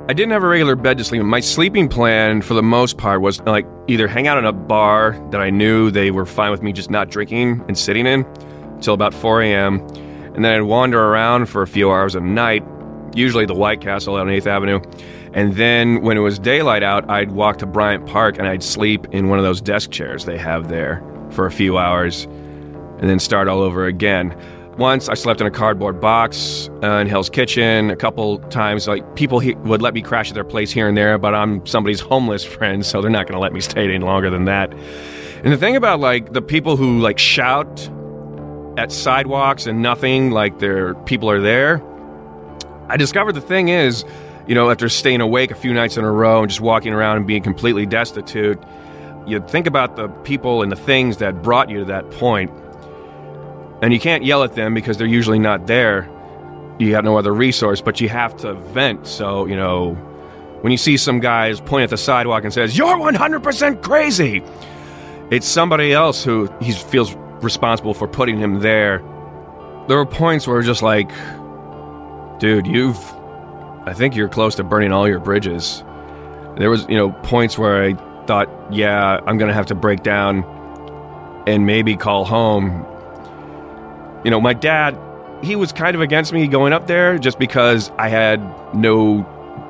I 0.07 0.13
didn't 0.13 0.33
have 0.33 0.45
a 0.45 0.47
regular 0.49 0.77
bed 0.77 0.99
to 0.99 1.05
sleep 1.05 1.21
in. 1.23 1.27
My 1.27 1.41
sleeping 1.41 1.89
plan, 1.89 2.43
for 2.43 2.55
the 2.55 2.63
most 2.63 2.99
part, 2.99 3.21
was 3.21 3.41
like 3.41 3.67
either 3.89 4.07
hang 4.07 4.29
out 4.29 4.39
in 4.39 4.45
a 4.45 4.53
bar 4.53 5.19
that 5.31 5.41
I 5.41 5.51
knew 5.51 5.91
they 5.91 6.11
were 6.11 6.27
fine 6.27 6.51
with 6.51 6.63
me 6.63 6.73
just 6.73 6.91
not 6.91 7.11
drinking 7.11 7.65
and 7.69 7.77
sitting 7.77 8.07
in 8.07 8.25
till 8.81 8.95
about 8.95 9.15
4 9.15 9.43
a.m., 9.43 9.81
and 10.35 10.45
then 10.45 10.57
I'd 10.57 10.63
wander 10.63 11.01
around 11.01 11.47
for 11.47 11.63
a 11.63 11.67
few 11.67 11.91
hours 11.91 12.17
at 12.17 12.23
night, 12.23 12.65
usually 13.15 13.47
the 13.47 13.55
White 13.55 13.81
Castle 13.81 14.17
on 14.17 14.27
8th 14.27 14.47
Avenue. 14.47 14.81
And 15.33 15.55
then 15.55 16.03
when 16.03 16.17
it 16.17 16.21
was 16.21 16.39
daylight 16.39 16.83
out, 16.83 17.09
I'd 17.09 17.33
walk 17.33 17.59
to 17.59 17.67
Bryant 17.67 18.07
Park 18.07 18.39
and 18.39 18.47
I'd 18.47 18.63
sleep 18.63 19.07
in 19.13 19.29
one 19.29 19.39
of 19.39 19.45
those 19.45 19.61
desk 19.61 19.91
chairs 19.91 20.25
they 20.25 20.39
have 20.39 20.69
there 20.69 21.03
for 21.31 21.47
a 21.47 21.51
few 21.51 21.79
hours 21.79 22.25
and 22.25 23.09
then 23.11 23.19
start 23.19 23.49
all 23.49 23.61
over 23.61 23.87
again. 23.87 24.37
Once 24.79 25.09
I 25.09 25.15
slept 25.15 25.41
in 25.41 25.47
a 25.47 25.53
cardboard 25.53 26.01
box 26.01 26.69
uh, 26.83 26.97
in 26.97 27.07
Hell's 27.07 27.31
Kitchen. 27.31 27.91
A 27.91 27.97
couple 27.97 28.39
times, 28.39 28.89
like 28.89 29.15
people 29.15 29.39
he- 29.39 29.55
would 29.55 29.83
let 29.83 29.95
me 29.95 30.03
crash 30.03 30.31
at 30.31 30.35
their 30.35 30.43
place 30.43 30.73
here 30.73 30.89
and 30.89 30.97
there, 30.97 31.17
but 31.17 31.33
I'm 31.33 31.65
somebody's 31.65 32.01
homeless 32.01 32.45
friend, 32.45 32.85
so 32.85 33.01
they're 33.01 33.11
not 33.11 33.27
going 33.29 33.35
to 33.35 33.41
let 33.41 33.53
me 33.53 33.61
stay 33.61 33.85
any 33.85 34.05
longer 34.05 34.31
than 34.31 34.47
that. 34.47 34.73
And 35.45 35.53
the 35.53 35.57
thing 35.57 35.77
about 35.77 36.01
like 36.01 36.33
the 36.33 36.43
people 36.43 36.77
who 36.77 36.99
like 36.99 37.19
shout 37.19 37.89
at 38.77 38.93
sidewalks 38.93 39.67
and 39.67 39.83
nothing 39.83 40.31
like 40.31 40.59
their 40.59 40.95
people 40.95 41.31
are 41.31 41.41
there, 41.41 41.83
I 42.89 42.97
discovered 42.97 43.33
the 43.33 43.41
thing 43.41 43.69
is, 43.69 44.05
you 44.47 44.55
know, 44.55 44.71
after 44.71 44.89
staying 44.89 45.21
awake 45.21 45.51
a 45.51 45.55
few 45.55 45.73
nights 45.73 45.97
in 45.97 46.05
a 46.05 46.11
row 46.11 46.41
and 46.41 46.49
just 46.49 46.61
walking 46.61 46.93
around 46.93 47.17
and 47.19 47.27
being 47.27 47.43
completely 47.43 47.87
destitute, 47.87 48.63
you 49.27 49.41
think 49.41 49.67
about 49.67 49.97
the 49.97 50.09
people 50.09 50.63
and 50.63 50.71
the 50.71 50.77
things 50.77 51.17
that 51.19 51.43
brought 51.43 51.71
you 51.71 51.79
to 51.79 51.85
that 51.87 52.11
point 52.11 52.51
and 53.85 53.93
you 53.93 54.01
can't 54.01 54.25
yell 54.25 54.43
at 54.43 54.55
them 54.55 54.73
because 54.73 54.97
they're 54.97 55.07
usually 55.07 55.39
not 55.39 55.67
there. 55.67 56.09
You 56.79 56.95
have 56.95 57.05
no 57.05 57.19
other 57.19 57.35
resource, 57.35 57.83
but 57.83 58.01
you 58.01 58.09
have 58.09 58.35
to 58.39 58.55
vent. 58.55 59.07
So, 59.07 59.45
you 59.45 59.57
know, 59.57 59.93
when 60.63 60.71
you 60.71 60.79
see 60.79 60.97
some 60.97 61.21
guys 61.21 61.61
point 61.61 61.85
at 61.85 61.91
the 61.91 61.99
sidewalk 61.99 62.45
and 62.45 62.53
says, 62.53 62.79
You're 62.79 62.97
100% 62.97 63.83
crazy, 63.83 64.43
it's 65.31 65.47
somebody 65.47 65.93
else 65.93 66.25
who 66.25 66.51
he 66.63 66.73
feels 66.73 67.15
responsible 67.45 67.95
for 67.95 68.09
putting 68.09 68.39
him 68.39 68.61
there. 68.61 68.99
There 69.89 69.97
were 69.97 70.07
points 70.07 70.47
where 70.47 70.63
just 70.63 70.83
like, 70.83 71.11
dude, 72.41 72.67
you've, 72.67 72.99
I 73.87 73.93
think 73.95 74.17
you're 74.17 74.29
close 74.29 74.55
to 74.57 74.65
burning 74.65 74.93
all 74.93 75.07
your 75.07 75.21
bridges. 75.21 75.85
There 76.57 76.71
was, 76.71 76.87
you 76.89 76.97
know, 76.97 77.11
points 77.23 77.59
where 77.59 77.85
I 77.85 77.95
thought, 78.27 78.49
yeah, 78.71 79.21
I'm 79.27 79.39
gonna 79.39 79.53
have 79.53 79.67
to 79.67 79.75
break 79.75 80.03
down 80.03 80.45
and 81.47 81.67
maybe 81.67 81.97
call 81.97 82.25
home. 82.25 82.87
You 84.25 84.31
know, 84.31 84.41
my 84.41 84.55
dad, 84.55 84.99
he 85.43 85.57
was 85.57 85.73
kind 85.73 85.95
of 85.95 86.01
against 86.01 86.33
me 86.33 86.47
going 86.47 86.73
up 86.73 86.87
there 86.87 87.19
just 87.19 87.39
because 87.39 87.91
I 87.99 88.09
had 88.09 88.41
no 88.75 89.23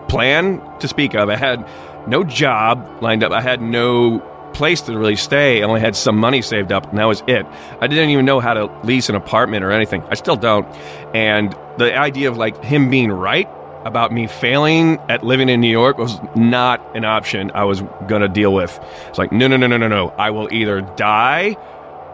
plan 0.08 0.62
to 0.78 0.86
speak 0.86 1.14
of. 1.14 1.28
I 1.28 1.36
had 1.36 1.66
no 2.06 2.22
job 2.22 3.02
lined 3.02 3.24
up. 3.24 3.32
I 3.32 3.40
had 3.40 3.60
no 3.60 4.20
place 4.54 4.80
to 4.82 4.98
really 4.98 5.16
stay. 5.16 5.62
I 5.62 5.66
only 5.66 5.80
had 5.80 5.94
some 5.96 6.16
money 6.16 6.40
saved 6.40 6.72
up, 6.72 6.88
and 6.88 6.98
that 6.98 7.04
was 7.04 7.22
it. 7.26 7.44
I 7.80 7.86
didn't 7.86 8.10
even 8.10 8.24
know 8.24 8.40
how 8.40 8.54
to 8.54 8.66
lease 8.84 9.08
an 9.08 9.14
apartment 9.14 9.64
or 9.64 9.70
anything. 9.70 10.02
I 10.08 10.14
still 10.14 10.36
don't. 10.36 10.66
And 11.14 11.54
the 11.76 11.96
idea 11.96 12.30
of 12.30 12.36
like 12.36 12.62
him 12.64 12.88
being 12.88 13.12
right 13.12 13.48
about 13.84 14.12
me 14.12 14.26
failing 14.26 14.98
at 15.10 15.22
living 15.22 15.48
in 15.48 15.60
New 15.60 15.70
York 15.70 15.98
was 15.98 16.18
not 16.34 16.96
an 16.96 17.04
option 17.04 17.50
I 17.54 17.64
was 17.64 17.82
going 18.08 18.22
to 18.22 18.28
deal 18.28 18.54
with. 18.54 18.78
It's 19.08 19.18
like, 19.18 19.30
no, 19.32 19.46
no, 19.46 19.56
no, 19.56 19.66
no, 19.66 19.76
no, 19.76 19.88
no. 19.88 20.08
I 20.10 20.30
will 20.30 20.52
either 20.52 20.80
die 20.80 21.56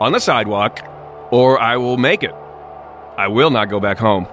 on 0.00 0.12
the 0.12 0.18
sidewalk 0.18 0.80
or 1.30 1.60
I 1.60 1.76
will 1.76 1.96
make 1.96 2.24
it. 2.24 2.34
I 3.16 3.28
will 3.28 3.50
not 3.50 3.68
go 3.68 3.78
back 3.78 3.98
home. 3.98 4.26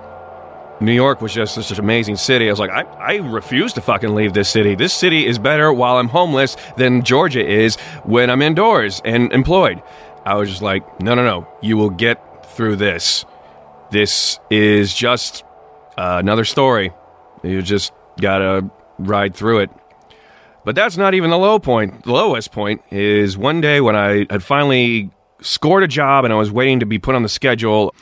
New 0.80 0.94
York 0.94 1.22
was 1.22 1.34
just 1.34 1.56
such 1.56 1.72
an 1.72 1.80
amazing 1.80 2.16
city. 2.16 2.48
I 2.48 2.52
was 2.52 2.60
like, 2.60 2.70
I, 2.70 2.82
I 2.82 3.16
refuse 3.16 3.74
to 3.74 3.82
fucking 3.82 4.14
leave 4.14 4.34
this 4.34 4.50
city. 4.50 4.76
This 4.76 4.94
city 4.94 5.26
is 5.26 5.40
better 5.40 5.74
while 5.74 5.98
I'm 5.98 6.08
homeless 6.08 6.56
than 6.78 7.04
Georgia 7.04 7.46
is 7.46 7.78
when 8.04 8.30
I'm 8.30 8.42
indoors 8.42 9.02
and 9.04 9.32
employed. 9.34 9.82
I 10.26 10.36
was 10.36 10.50
just 10.50 10.62
like, 10.62 11.02
no, 11.02 11.16
no, 11.16 11.24
no. 11.24 11.48
You 11.62 11.78
will 11.78 11.90
get 11.90 12.46
through 12.46 12.76
this. 12.76 13.26
This 13.92 14.40
is 14.50 14.94
just 14.94 15.44
uh, 15.98 16.18
another 16.20 16.46
story. 16.46 16.92
You 17.44 17.62
just 17.62 17.92
gotta 18.20 18.70
ride 19.00 19.36
through 19.36 19.60
it. 19.60 19.72
But 20.66 20.76
that's 20.76 20.98
not 20.98 21.14
even 21.14 21.30
the 21.30 21.38
low 21.38 21.60
point. 21.60 22.04
The 22.04 22.12
lowest 22.12 22.52
point 22.52 22.82
is 22.92 23.38
one 23.38 23.62
day 23.62 23.80
when 23.80 23.96
I 23.96 24.26
had 24.30 24.44
finally 24.44 25.12
scored 25.42 25.84
a 25.84 25.88
job 25.88 26.26
and 26.26 26.34
I 26.34 26.36
was 26.36 26.52
waiting 26.52 26.82
to 26.82 26.86
be 26.86 27.00
put 27.00 27.16
on 27.16 27.24
the 27.24 27.30
schedule. 27.30 27.96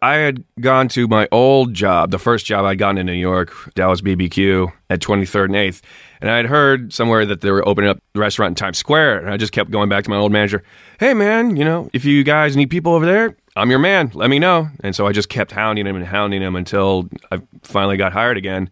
I 0.00 0.14
had 0.14 0.44
gone 0.60 0.86
to 0.90 1.08
my 1.08 1.26
old 1.32 1.74
job, 1.74 2.12
the 2.12 2.20
first 2.20 2.46
job 2.46 2.64
I'd 2.64 2.78
gotten 2.78 2.98
in 2.98 3.06
New 3.06 3.12
York, 3.12 3.52
Dallas 3.74 4.00
BBQ 4.00 4.72
at 4.88 5.00
23rd 5.00 5.46
and 5.46 5.54
8th. 5.54 5.82
And 6.20 6.30
I 6.30 6.36
had 6.36 6.46
heard 6.46 6.92
somewhere 6.92 7.26
that 7.26 7.40
they 7.40 7.50
were 7.50 7.66
opening 7.68 7.90
up 7.90 7.98
the 8.12 8.20
restaurant 8.20 8.52
in 8.52 8.54
Times 8.54 8.78
Square. 8.78 9.20
And 9.20 9.30
I 9.30 9.36
just 9.36 9.52
kept 9.52 9.72
going 9.72 9.88
back 9.88 10.04
to 10.04 10.10
my 10.10 10.16
old 10.16 10.30
manager, 10.30 10.62
hey, 11.00 11.14
man, 11.14 11.56
you 11.56 11.64
know, 11.64 11.90
if 11.92 12.04
you 12.04 12.22
guys 12.22 12.56
need 12.56 12.70
people 12.70 12.94
over 12.94 13.06
there, 13.06 13.36
I'm 13.56 13.70
your 13.70 13.80
man. 13.80 14.12
Let 14.14 14.30
me 14.30 14.38
know. 14.38 14.68
And 14.84 14.94
so 14.94 15.04
I 15.08 15.12
just 15.12 15.28
kept 15.28 15.50
hounding 15.50 15.84
him 15.84 15.96
and 15.96 16.04
hounding 16.04 16.42
him 16.42 16.54
until 16.54 17.08
I 17.32 17.40
finally 17.62 17.96
got 17.96 18.12
hired 18.12 18.36
again. 18.36 18.70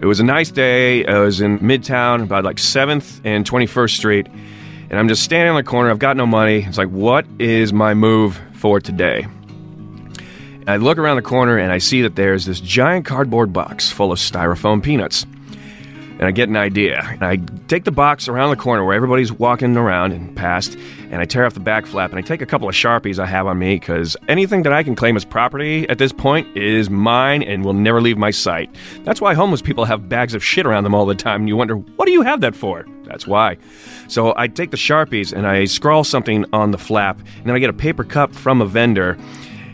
It 0.00 0.06
was 0.06 0.20
a 0.20 0.24
nice 0.24 0.52
day. 0.52 1.04
I 1.04 1.18
was 1.18 1.40
in 1.40 1.58
Midtown, 1.58 2.22
about 2.22 2.44
like 2.44 2.58
7th 2.58 3.20
and 3.24 3.44
21st 3.44 3.96
Street. 3.96 4.28
And 4.90 5.00
I'm 5.00 5.08
just 5.08 5.24
standing 5.24 5.50
on 5.50 5.56
the 5.56 5.64
corner. 5.64 5.90
I've 5.90 5.98
got 5.98 6.16
no 6.16 6.26
money. 6.26 6.62
It's 6.62 6.78
like, 6.78 6.90
what 6.90 7.26
is 7.40 7.72
my 7.72 7.94
move 7.94 8.40
for 8.52 8.80
today? 8.80 9.26
I 10.68 10.76
look 10.76 10.98
around 10.98 11.16
the 11.16 11.22
corner 11.22 11.56
and 11.56 11.72
I 11.72 11.78
see 11.78 12.02
that 12.02 12.14
there's 12.14 12.44
this 12.44 12.60
giant 12.60 13.06
cardboard 13.06 13.54
box 13.54 13.90
full 13.90 14.12
of 14.12 14.18
styrofoam 14.18 14.82
peanuts. 14.82 15.24
And 16.18 16.24
I 16.24 16.30
get 16.30 16.50
an 16.50 16.58
idea. 16.58 17.00
And 17.10 17.22
I 17.22 17.36
take 17.68 17.84
the 17.84 17.90
box 17.90 18.28
around 18.28 18.50
the 18.50 18.56
corner 18.56 18.84
where 18.84 18.94
everybody's 18.94 19.32
walking 19.32 19.78
around 19.78 20.12
and 20.12 20.36
past, 20.36 20.76
and 21.10 21.22
I 21.22 21.24
tear 21.24 21.46
off 21.46 21.54
the 21.54 21.60
back 21.60 21.86
flap 21.86 22.10
and 22.10 22.18
I 22.18 22.22
take 22.22 22.42
a 22.42 22.46
couple 22.46 22.68
of 22.68 22.74
Sharpies 22.74 23.18
I 23.18 23.24
have 23.24 23.46
on 23.46 23.58
me 23.58 23.76
because 23.76 24.14
anything 24.28 24.62
that 24.64 24.74
I 24.74 24.82
can 24.82 24.94
claim 24.94 25.16
as 25.16 25.24
property 25.24 25.88
at 25.88 25.96
this 25.96 26.12
point 26.12 26.54
is 26.54 26.90
mine 26.90 27.42
and 27.42 27.64
will 27.64 27.72
never 27.72 28.02
leave 28.02 28.18
my 28.18 28.30
sight. 28.30 28.68
That's 29.04 29.22
why 29.22 29.32
homeless 29.32 29.62
people 29.62 29.86
have 29.86 30.10
bags 30.10 30.34
of 30.34 30.44
shit 30.44 30.66
around 30.66 30.84
them 30.84 30.94
all 30.94 31.06
the 31.06 31.14
time, 31.14 31.42
and 31.42 31.48
you 31.48 31.56
wonder, 31.56 31.76
what 31.76 32.04
do 32.04 32.12
you 32.12 32.20
have 32.20 32.42
that 32.42 32.54
for? 32.54 32.84
That's 33.04 33.26
why. 33.26 33.56
So 34.08 34.34
I 34.36 34.48
take 34.48 34.70
the 34.70 34.76
Sharpies 34.76 35.32
and 35.32 35.46
I 35.46 35.64
scrawl 35.64 36.04
something 36.04 36.44
on 36.52 36.72
the 36.72 36.78
flap, 36.78 37.18
and 37.20 37.46
then 37.46 37.54
I 37.54 37.58
get 37.58 37.70
a 37.70 37.72
paper 37.72 38.04
cup 38.04 38.34
from 38.34 38.60
a 38.60 38.66
vendor, 38.66 39.16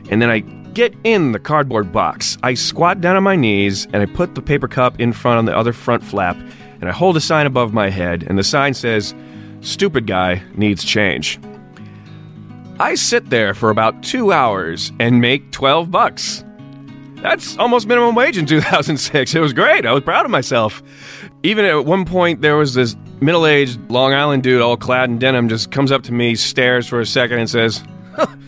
and 0.09 0.23
then 0.23 0.31
I 0.31 0.45
get 0.75 0.95
in 1.05 1.33
the 1.33 1.39
cardboard 1.39 1.93
box. 1.93 2.37
I 2.43 2.55
squat 2.55 3.01
down 3.01 3.17
on 3.17 3.23
my 3.23 3.37
knees 3.37 3.87
and 3.87 3.97
I 3.97 4.07
put 4.07 4.35
the 4.35 4.43
paper 4.43 4.69
cup 4.69 5.01
in 5.01 5.13
front 5.13 5.39
on 5.39 5.45
the 5.45 5.57
other 5.57 5.73
front 5.73 6.03
flap 6.03 6.37
and 6.81 6.89
I 6.89 6.93
hold 6.93 7.17
a 7.17 7.21
sign 7.21 7.47
above 7.47 7.73
my 7.73 7.89
head 7.89 8.25
and 8.29 8.39
the 8.39 8.45
sign 8.45 8.75
says, 8.75 9.15
Stupid 9.61 10.07
guy 10.07 10.43
needs 10.57 10.85
change. 10.85 11.41
I 12.79 12.97
sit 12.97 13.31
there 13.31 13.55
for 13.55 13.71
about 13.71 14.03
two 14.03 14.33
hours 14.33 14.93
and 14.99 15.21
make 15.21 15.53
12 15.53 15.91
bucks. 15.91 16.45
That's 17.23 17.57
almost 17.57 17.87
minimum 17.87 18.15
wage 18.15 18.37
in 18.37 18.45
2006. 18.45 19.35
It 19.35 19.41
was 19.41 19.55
great. 19.55 19.87
I 19.87 19.93
was 19.93 20.03
proud 20.03 20.27
of 20.27 20.31
myself. 20.31 20.83
Even 21.43 21.65
at 21.65 21.87
one 21.87 22.05
point, 22.05 22.43
there 22.43 22.57
was 22.57 22.75
this 22.75 22.97
middle 23.21 23.47
aged 23.47 23.81
Long 23.91 24.13
Island 24.13 24.43
dude, 24.43 24.61
all 24.61 24.77
clad 24.77 25.09
in 25.09 25.19
denim, 25.19 25.49
just 25.49 25.71
comes 25.71 25.91
up 25.91 26.03
to 26.03 26.13
me, 26.13 26.35
stares 26.35 26.87
for 26.87 27.01
a 27.01 27.07
second, 27.07 27.39
and 27.39 27.49
says, 27.49 27.83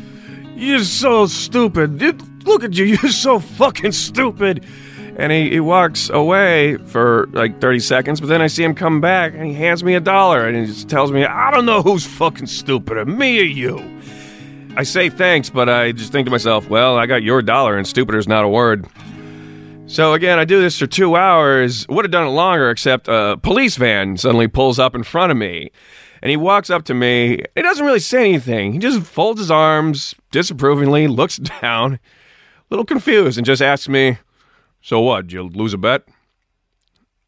you're 0.57 0.81
so 0.81 1.27
stupid. 1.27 2.01
Look 2.45 2.64
at 2.64 2.75
you. 2.75 2.85
You're 3.03 3.11
so 3.11 3.38
fucking 3.40 3.92
stupid. 3.92 4.64
And 5.19 5.33
he, 5.33 5.51
he 5.51 5.61
walks 5.61 6.11
away 6.11 6.77
for 6.77 7.27
like 7.33 7.61
30 7.61 7.81
seconds, 7.81 8.21
but 8.21 8.29
then 8.29 8.42
I 8.42 8.49
see 8.49 8.62
him 8.62 8.75
come 8.75 9.01
back 9.01 9.33
and 9.33 9.47
he 9.47 9.55
hands 9.55 9.83
me 9.83 9.95
a 9.95 10.01
dollar 10.01 10.47
and 10.47 10.57
he 10.57 10.66
just 10.66 10.88
tells 10.90 11.11
me, 11.11 11.25
I 11.25 11.51
don't 11.51 11.64
know 11.64 11.81
who's 11.83 12.07
fucking 12.07 12.47
stupider, 12.47 13.05
me 13.07 13.40
or 13.40 13.45
you. 13.45 14.01
I 14.77 14.83
say 14.83 15.09
thanks, 15.09 15.49
but 15.49 15.71
I 15.71 15.92
just 15.92 16.12
think 16.12 16.27
to 16.27 16.31
myself, 16.31 16.69
well, 16.69 16.99
I 16.99 17.07
got 17.07 17.23
your 17.23 17.40
dollar 17.40 17.79
and 17.79 17.87
stupider's 17.87 18.29
not 18.29 18.45
a 18.45 18.49
word. 18.49 18.87
So 19.87 20.12
again, 20.12 20.38
I 20.38 20.45
do 20.45 20.61
this 20.61 20.79
for 20.79 20.87
two 20.87 21.16
hours. 21.16 21.88
Would 21.88 22.05
have 22.05 22.12
done 22.12 22.27
it 22.27 22.31
longer, 22.31 22.71
except 22.71 23.09
a 23.09 23.38
police 23.42 23.77
van 23.77 24.19
suddenly 24.19 24.49
pulls 24.49 24.79
up 24.79 24.95
in 24.95 25.03
front 25.03 25.33
of 25.33 25.38
me. 25.38 25.71
And 26.27 26.31
he 26.33 26.37
walks 26.37 26.71
up 26.71 26.83
to 26.87 26.93
me. 26.93 27.41
He 27.55 27.62
doesn't 27.62 27.87
really 27.87 28.01
say 28.01 28.19
anything. 28.19 28.73
He 28.73 28.81
just 28.81 29.01
folds 29.03 29.39
his 29.39 29.49
arms 29.49 30.12
disapprovingly, 30.33 31.07
looks 31.07 31.37
down, 31.62 31.93
a 31.95 31.99
little 32.69 32.85
confused, 32.85 33.39
and 33.39 33.47
just 33.47 33.62
asks 33.62 33.89
me, 33.89 34.19
So 34.83 34.99
what? 34.99 35.29
Did 35.29 35.35
you 35.35 35.43
lose 35.45 35.73
a 35.73 35.79
bet? 35.79 36.03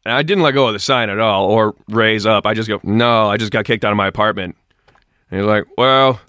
And 0.03 0.13
I 0.13 0.21
didn't 0.21 0.43
let 0.43 0.51
go 0.51 0.67
of 0.67 0.73
the 0.73 0.79
sign 0.79 1.09
at 1.09 1.17
all 1.17 1.45
or 1.45 1.75
raise 1.87 2.25
up. 2.25 2.45
I 2.45 2.53
just 2.53 2.67
go, 2.67 2.81
No, 2.83 3.27
I 3.29 3.37
just 3.37 3.53
got 3.53 3.63
kicked 3.63 3.85
out 3.85 3.91
of 3.91 3.95
my 3.95 4.07
apartment. 4.07 4.57
And 5.31 5.39
he's 5.39 5.47
like, 5.47 5.63
Well, 5.77 6.19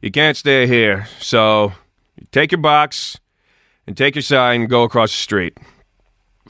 you 0.00 0.12
can't 0.12 0.36
stay 0.36 0.68
here. 0.68 1.08
So 1.18 1.72
take 2.30 2.52
your 2.52 2.60
box 2.60 3.18
and 3.84 3.96
take 3.96 4.14
your 4.14 4.22
sign 4.22 4.60
and 4.60 4.70
go 4.70 4.84
across 4.84 5.10
the 5.10 5.20
street. 5.20 5.58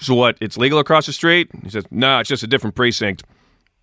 So 0.02 0.12
what? 0.12 0.36
It's 0.38 0.58
legal 0.58 0.78
across 0.78 1.06
the 1.06 1.14
street? 1.14 1.48
He 1.62 1.70
says, 1.70 1.86
No, 1.90 2.18
it's 2.18 2.28
just 2.28 2.42
a 2.42 2.46
different 2.46 2.76
precinct. 2.76 3.24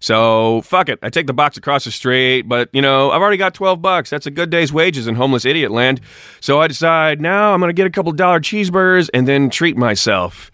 So 0.04 0.60
fuck 0.63 0.89
it. 0.89 1.00
I 1.02 1.10
take 1.10 1.28
the 1.28 1.34
box 1.34 1.56
across 1.56 1.86
the 1.86 1.92
street, 1.92 2.42
but 2.42 2.68
you 2.74 2.82
know, 2.82 3.12
I've 3.12 3.22
already 3.22 3.38
got 3.38 3.54
12 3.54 3.82
bucks. 3.82 4.10
That's 4.10 4.26
a 4.26 4.32
good 4.32 4.50
day's 4.50 4.74
wages 4.74 5.08
in 5.08 5.16
homeless 5.16 5.46
idiot 5.46 5.72
land. 5.72 6.02
So 6.42 6.60
I 6.60 6.68
decide 6.68 7.22
now 7.22 7.54
I'm 7.54 7.62
going 7.62 7.70
to 7.70 7.74
get 7.74 7.88
a 7.88 7.89
couple 7.89 8.12
dollar 8.12 8.42
cheeseburgers 8.42 9.10
and 9.13 9.30
then 9.30 9.50
treat 9.50 9.78
myself. 9.78 10.52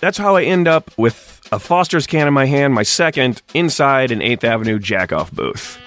That's 0.00 0.18
how 0.18 0.34
I 0.34 0.42
end 0.42 0.66
up 0.66 0.90
with 0.98 1.40
a 1.52 1.60
Foster's 1.60 2.08
can 2.08 2.26
in 2.26 2.34
my 2.34 2.46
hand, 2.46 2.74
my 2.74 2.82
second, 2.82 3.40
inside 3.54 4.10
an 4.10 4.18
8th 4.18 4.42
Avenue 4.42 4.80
jackoff 4.80 5.30
booth. 5.30 5.78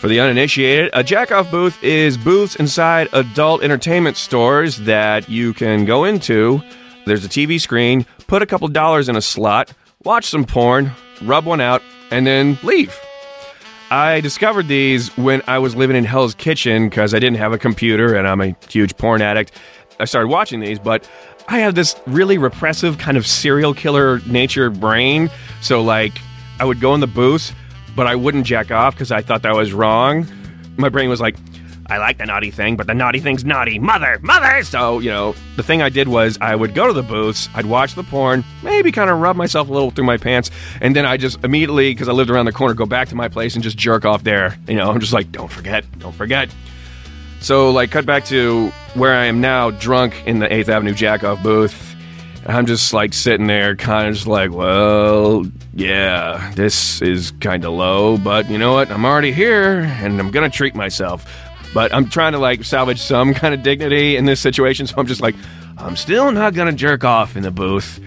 For 0.00 0.08
the 0.08 0.18
uninitiated, 0.18 0.90
a 0.94 1.04
jackoff 1.04 1.52
booth 1.52 1.80
is 1.84 2.18
booths 2.18 2.56
inside 2.56 3.10
adult 3.12 3.62
entertainment 3.62 4.16
stores 4.16 4.78
that 4.78 5.28
you 5.28 5.54
can 5.54 5.84
go 5.84 6.02
into. 6.02 6.62
There's 7.06 7.24
a 7.24 7.28
TV 7.28 7.60
screen, 7.60 8.06
put 8.26 8.42
a 8.42 8.46
couple 8.46 8.66
dollars 8.66 9.08
in 9.08 9.14
a 9.14 9.22
slot, 9.22 9.72
watch 10.02 10.26
some 10.26 10.44
porn, 10.44 10.90
rub 11.26 11.44
one 11.44 11.60
out, 11.60 11.82
and 12.10 12.26
then 12.26 12.58
leave. 12.62 12.98
I 13.90 14.20
discovered 14.20 14.68
these 14.68 15.14
when 15.18 15.42
I 15.46 15.58
was 15.58 15.76
living 15.76 15.96
in 15.96 16.04
Hell's 16.04 16.34
Kitchen 16.34 16.88
because 16.88 17.12
I 17.12 17.18
didn't 17.18 17.36
have 17.36 17.52
a 17.52 17.58
computer 17.58 18.14
and 18.14 18.26
I'm 18.26 18.40
a 18.40 18.56
huge 18.68 18.96
porn 18.96 19.20
addict. 19.20 19.52
I 20.00 20.06
started 20.06 20.28
watching 20.28 20.60
these, 20.60 20.78
but 20.78 21.06
I 21.48 21.58
have 21.58 21.74
this 21.74 21.94
really 22.06 22.38
repressive 22.38 22.96
kind 22.96 23.16
of 23.18 23.26
serial 23.26 23.74
killer 23.74 24.20
nature 24.20 24.70
brain. 24.70 25.30
So, 25.60 25.82
like, 25.82 26.14
I 26.58 26.64
would 26.64 26.80
go 26.80 26.94
in 26.94 27.00
the 27.00 27.06
booth, 27.06 27.54
but 27.94 28.06
I 28.06 28.16
wouldn't 28.16 28.46
jack 28.46 28.70
off 28.70 28.94
because 28.94 29.12
I 29.12 29.20
thought 29.20 29.42
that 29.42 29.54
was 29.54 29.72
wrong. 29.72 30.26
My 30.76 30.88
brain 30.88 31.10
was 31.10 31.20
like, 31.20 31.36
I 31.86 31.98
like 31.98 32.18
the 32.18 32.26
naughty 32.26 32.50
thing, 32.50 32.76
but 32.76 32.86
the 32.86 32.94
naughty 32.94 33.20
thing's 33.20 33.44
naughty. 33.44 33.78
Mother, 33.78 34.18
mother! 34.22 34.62
So, 34.62 34.98
you 35.00 35.10
know, 35.10 35.34
the 35.56 35.62
thing 35.62 35.82
I 35.82 35.88
did 35.88 36.08
was 36.08 36.38
I 36.40 36.54
would 36.54 36.74
go 36.74 36.86
to 36.86 36.92
the 36.92 37.02
booths, 37.02 37.48
I'd 37.54 37.66
watch 37.66 37.94
the 37.94 38.04
porn, 38.04 38.44
maybe 38.62 38.92
kind 38.92 39.10
of 39.10 39.18
rub 39.18 39.36
myself 39.36 39.68
a 39.68 39.72
little 39.72 39.90
through 39.90 40.04
my 40.04 40.16
pants, 40.16 40.50
and 40.80 40.94
then 40.94 41.04
I 41.04 41.16
just 41.16 41.42
immediately, 41.44 41.92
because 41.92 42.08
I 42.08 42.12
lived 42.12 42.30
around 42.30 42.46
the 42.46 42.52
corner, 42.52 42.74
go 42.74 42.86
back 42.86 43.08
to 43.08 43.14
my 43.14 43.28
place 43.28 43.54
and 43.54 43.64
just 43.64 43.76
jerk 43.76 44.04
off 44.04 44.24
there. 44.24 44.56
You 44.68 44.76
know, 44.76 44.90
I'm 44.90 45.00
just 45.00 45.12
like, 45.12 45.32
don't 45.32 45.50
forget, 45.50 45.84
don't 45.98 46.14
forget. 46.14 46.54
So, 47.40 47.70
like, 47.70 47.90
cut 47.90 48.06
back 48.06 48.24
to 48.26 48.68
where 48.94 49.14
I 49.14 49.24
am 49.24 49.40
now, 49.40 49.70
drunk 49.70 50.14
in 50.26 50.38
the 50.38 50.46
8th 50.46 50.68
Avenue 50.68 50.94
Jackoff 50.94 51.42
booth, 51.42 51.92
I'm 52.44 52.66
just 52.66 52.92
like 52.92 53.14
sitting 53.14 53.46
there, 53.46 53.76
kind 53.76 54.08
of 54.08 54.14
just 54.14 54.26
like, 54.26 54.50
well, 54.50 55.44
yeah, 55.74 56.52
this 56.56 57.00
is 57.00 57.32
kind 57.40 57.64
of 57.64 57.72
low, 57.72 58.18
but 58.18 58.50
you 58.50 58.58
know 58.58 58.72
what? 58.72 58.90
I'm 58.90 59.04
already 59.04 59.32
here 59.32 59.80
and 59.80 60.18
I'm 60.18 60.30
gonna 60.32 60.50
treat 60.50 60.74
myself. 60.74 61.24
But 61.74 61.94
I'm 61.94 62.08
trying 62.08 62.32
to 62.32 62.38
like 62.38 62.64
salvage 62.64 63.00
some 63.00 63.34
kind 63.42 63.54
of 63.54 63.62
dignity 63.62 64.16
in 64.16 64.24
this 64.24 64.40
situation, 64.40 64.86
so 64.86 64.94
I'm 64.98 65.06
just 65.06 65.20
like, 65.20 65.34
I'm 65.78 65.96
still 65.96 66.30
not 66.32 66.54
gonna 66.54 66.72
jerk 66.72 67.04
off 67.04 67.36
in 67.36 67.42
the 67.42 67.50
booth, 67.50 68.00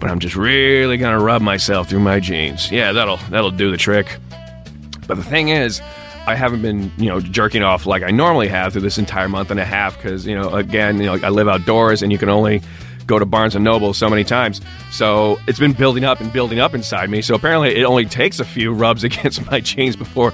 but 0.00 0.10
I'm 0.10 0.18
just 0.18 0.36
really 0.36 0.96
gonna 0.96 1.20
rub 1.20 1.42
myself 1.42 1.88
through 1.88 2.00
my 2.00 2.20
jeans. 2.20 2.70
Yeah, 2.70 2.92
that'll 2.92 3.18
that'll 3.30 3.50
do 3.50 3.70
the 3.70 3.76
trick. 3.76 4.18
But 5.06 5.16
the 5.16 5.24
thing 5.24 5.48
is, 5.48 5.80
I 6.26 6.36
haven't 6.36 6.62
been, 6.62 6.92
you 6.96 7.08
know, 7.08 7.20
jerking 7.20 7.62
off 7.62 7.84
like 7.84 8.02
I 8.02 8.10
normally 8.10 8.48
have 8.48 8.72
through 8.72 8.82
this 8.82 8.98
entire 8.98 9.28
month 9.28 9.50
and 9.50 9.58
a 9.58 9.64
half 9.64 9.96
because, 9.96 10.24
you 10.24 10.36
know, 10.36 10.54
again, 10.54 10.98
you 10.98 11.06
know, 11.06 11.14
I 11.14 11.30
live 11.30 11.48
outdoors 11.48 12.02
and 12.02 12.12
you 12.12 12.18
can 12.18 12.28
only 12.28 12.62
go 13.06 13.18
to 13.18 13.26
Barnes 13.26 13.56
and 13.56 13.64
Noble 13.64 13.92
so 13.92 14.08
many 14.08 14.22
times. 14.22 14.60
So 14.92 15.38
it's 15.48 15.58
been 15.58 15.72
building 15.72 16.04
up 16.04 16.20
and 16.20 16.32
building 16.32 16.60
up 16.60 16.74
inside 16.74 17.10
me. 17.10 17.22
So 17.22 17.34
apparently 17.34 17.76
it 17.76 17.82
only 17.82 18.06
takes 18.06 18.38
a 18.38 18.44
few 18.44 18.72
rubs 18.72 19.02
against 19.08 19.44
my 19.50 19.60
jeans 19.60 19.96
before, 19.96 20.32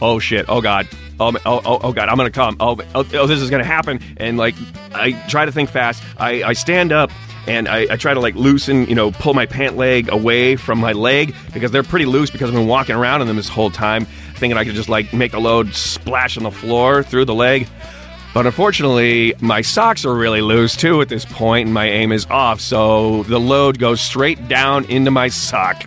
oh 0.00 0.18
shit, 0.18 0.46
oh 0.48 0.60
god, 0.60 0.88
oh, 1.18 1.32
oh, 1.46 1.60
oh, 1.64 1.80
oh 1.82 1.92
god, 1.92 2.08
I'm 2.08 2.16
gonna 2.16 2.30
come. 2.30 2.56
Oh, 2.60 2.78
oh, 2.94 3.06
oh, 3.14 3.26
this 3.26 3.40
is 3.40 3.50
gonna 3.50 3.64
happen. 3.64 4.00
And 4.16 4.38
like, 4.38 4.54
I 4.92 5.12
try 5.28 5.44
to 5.44 5.52
think 5.52 5.70
fast. 5.70 6.02
I, 6.18 6.42
I 6.42 6.52
stand 6.54 6.92
up 6.92 7.10
and 7.46 7.68
I, 7.68 7.86
I, 7.90 7.96
try 7.96 8.14
to 8.14 8.20
like 8.20 8.34
loosen, 8.34 8.86
you 8.86 8.94
know, 8.94 9.10
pull 9.12 9.34
my 9.34 9.46
pant 9.46 9.76
leg 9.76 10.10
away 10.10 10.56
from 10.56 10.78
my 10.78 10.92
leg 10.92 11.34
because 11.52 11.70
they're 11.70 11.82
pretty 11.82 12.06
loose 12.06 12.30
because 12.30 12.50
I've 12.50 12.56
been 12.56 12.66
walking 12.66 12.96
around 12.96 13.22
in 13.22 13.28
them 13.28 13.36
this 13.36 13.48
whole 13.48 13.70
time, 13.70 14.04
thinking 14.36 14.56
I 14.56 14.64
could 14.64 14.74
just 14.74 14.88
like 14.88 15.12
make 15.12 15.32
a 15.32 15.38
load 15.38 15.74
splash 15.74 16.36
on 16.36 16.44
the 16.44 16.50
floor 16.50 17.02
through 17.02 17.24
the 17.24 17.34
leg. 17.34 17.68
But 18.32 18.46
unfortunately, 18.46 19.34
my 19.40 19.60
socks 19.60 20.04
are 20.04 20.14
really 20.14 20.40
loose 20.40 20.76
too 20.76 21.00
at 21.00 21.08
this 21.08 21.24
point, 21.24 21.66
and 21.66 21.74
my 21.74 21.88
aim 21.88 22.12
is 22.12 22.26
off, 22.26 22.60
so 22.60 23.24
the 23.24 23.40
load 23.40 23.78
goes 23.78 24.00
straight 24.00 24.46
down 24.46 24.84
into 24.84 25.10
my 25.10 25.28
sock. 25.28 25.82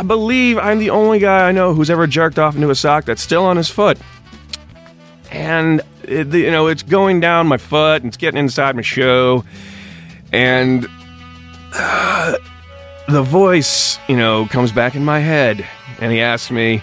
I 0.00 0.02
believe 0.02 0.56
I'm 0.56 0.78
the 0.78 0.88
only 0.88 1.18
guy 1.18 1.46
I 1.46 1.52
know 1.52 1.74
who's 1.74 1.90
ever 1.90 2.06
jerked 2.06 2.38
off 2.38 2.54
into 2.54 2.70
a 2.70 2.74
sock 2.74 3.04
that's 3.04 3.20
still 3.20 3.44
on 3.44 3.58
his 3.58 3.68
foot. 3.68 3.98
And, 5.30 5.82
it, 6.04 6.28
you 6.28 6.50
know, 6.50 6.68
it's 6.68 6.82
going 6.82 7.20
down 7.20 7.48
my 7.48 7.58
foot 7.58 8.00
and 8.00 8.06
it's 8.06 8.16
getting 8.16 8.40
inside 8.40 8.76
my 8.76 8.80
shoe. 8.80 9.44
And 10.32 10.88
uh, 11.74 12.34
the 13.10 13.20
voice, 13.20 13.98
you 14.08 14.16
know, 14.16 14.46
comes 14.46 14.72
back 14.72 14.94
in 14.94 15.04
my 15.04 15.18
head 15.18 15.66
and 16.00 16.10
he 16.10 16.22
asks 16.22 16.50
me, 16.50 16.82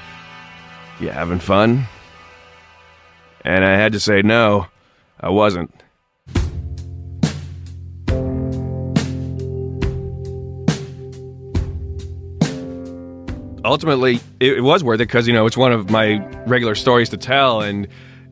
You 1.00 1.10
having 1.10 1.40
fun? 1.40 1.88
And 3.44 3.66
I 3.66 3.78
had 3.78 3.94
to 3.94 4.00
say, 4.00 4.22
No, 4.22 4.68
I 5.20 5.30
wasn't. 5.30 5.74
Ultimately, 13.68 14.22
it, 14.40 14.64
was 14.64 14.82
worth 14.82 15.02
it 15.02 15.08
because, 15.08 15.28
you 15.28 15.34
know, 15.34 15.46
it's 15.46 15.58
one 15.58 15.74
of 15.74 15.90
my 15.90 16.26
regular 16.46 16.74
stories 16.74 17.10
to 17.10 17.18
tell. 17.18 17.62
And 17.62 17.88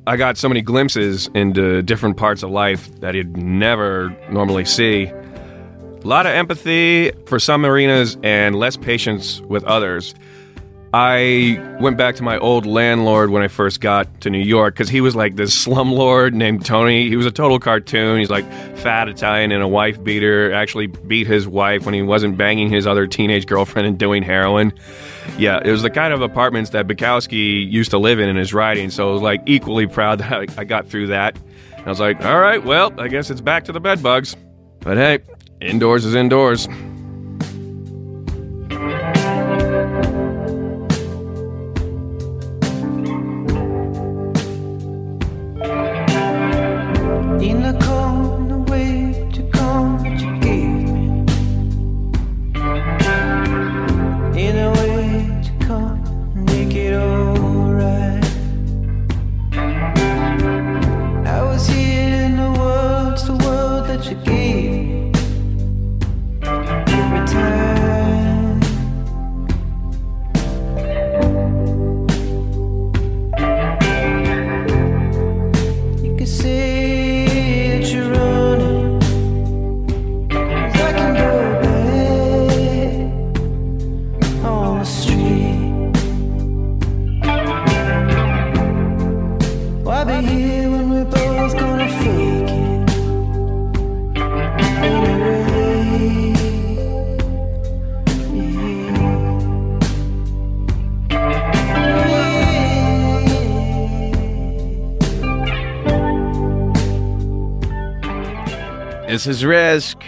I 0.07 0.15
got 0.15 0.37
so 0.37 0.47
many 0.47 0.61
glimpses 0.61 1.29
into 1.35 1.81
different 1.81 2.15
parts 2.15 2.41
of 2.41 2.51
life 2.51 2.89
that 3.01 3.15
you'd 3.15 3.35
never 3.35 4.15
normally 4.31 4.63
see. 4.63 5.07
A 5.07 6.07
lot 6.07 6.25
of 6.25 6.31
empathy 6.31 7.11
for 7.25 7.37
some 7.37 7.65
arenas 7.65 8.17
and 8.23 8.55
less 8.55 8.77
patience 8.77 9.41
with 9.41 9.65
others. 9.65 10.15
I 10.95 11.59
went 11.81 11.97
back 11.97 12.15
to 12.15 12.23
my 12.23 12.37
old 12.37 12.65
landlord 12.65 13.29
when 13.29 13.43
I 13.43 13.49
first 13.49 13.81
got 13.81 14.21
to 14.21 14.29
New 14.29 14.39
York 14.39 14.75
because 14.75 14.87
he 14.87 15.01
was 15.01 15.13
like 15.13 15.35
this 15.35 15.53
slumlord 15.65 16.31
named 16.31 16.63
Tony. 16.63 17.09
He 17.09 17.17
was 17.17 17.25
a 17.25 17.31
total 17.31 17.59
cartoon. 17.59 18.17
He's 18.17 18.29
like 18.29 18.49
fat 18.77 19.09
Italian 19.09 19.51
and 19.51 19.61
a 19.61 19.67
wife 19.67 20.01
beater. 20.01 20.53
Actually 20.53 20.87
beat 20.87 21.27
his 21.27 21.49
wife 21.49 21.83
when 21.83 21.93
he 21.93 22.01
wasn't 22.01 22.37
banging 22.37 22.69
his 22.69 22.87
other 22.87 23.07
teenage 23.07 23.45
girlfriend 23.45 23.89
and 23.89 23.99
doing 23.99 24.23
heroin. 24.23 24.71
Yeah, 25.37 25.59
it 25.65 25.69
was 25.69 25.81
the 25.81 25.89
kind 25.89 26.13
of 26.13 26.21
apartments 26.21 26.69
that 26.69 26.87
Bukowski 26.87 27.69
used 27.69 27.91
to 27.91 27.97
live 27.97 28.21
in 28.21 28.29
in 28.29 28.37
his 28.37 28.53
writing. 28.53 28.89
So 28.89 29.09
I 29.09 29.11
was 29.11 29.21
like 29.21 29.41
equally 29.45 29.87
proud 29.87 30.19
that 30.19 30.31
I, 30.31 30.61
I 30.61 30.63
got 30.63 30.87
through 30.87 31.07
that. 31.07 31.37
And 31.75 31.87
I 31.87 31.89
was 31.89 31.99
like, 31.99 32.23
all 32.23 32.39
right, 32.39 32.63
well, 32.63 32.97
I 32.97 33.09
guess 33.09 33.29
it's 33.29 33.41
back 33.41 33.65
to 33.65 33.73
the 33.73 33.81
bed 33.81 34.01
bugs. 34.01 34.37
But 34.79 34.95
hey, 34.95 35.19
indoors 35.59 36.05
is 36.05 36.15
indoors. 36.15 36.69
This 109.15 109.27
is 109.27 109.45
Risk. 109.45 110.03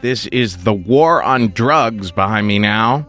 This 0.00 0.26
is 0.26 0.64
The 0.64 0.74
War 0.74 1.22
on 1.22 1.52
Drugs 1.52 2.10
behind 2.10 2.48
me 2.48 2.58
now. 2.58 3.06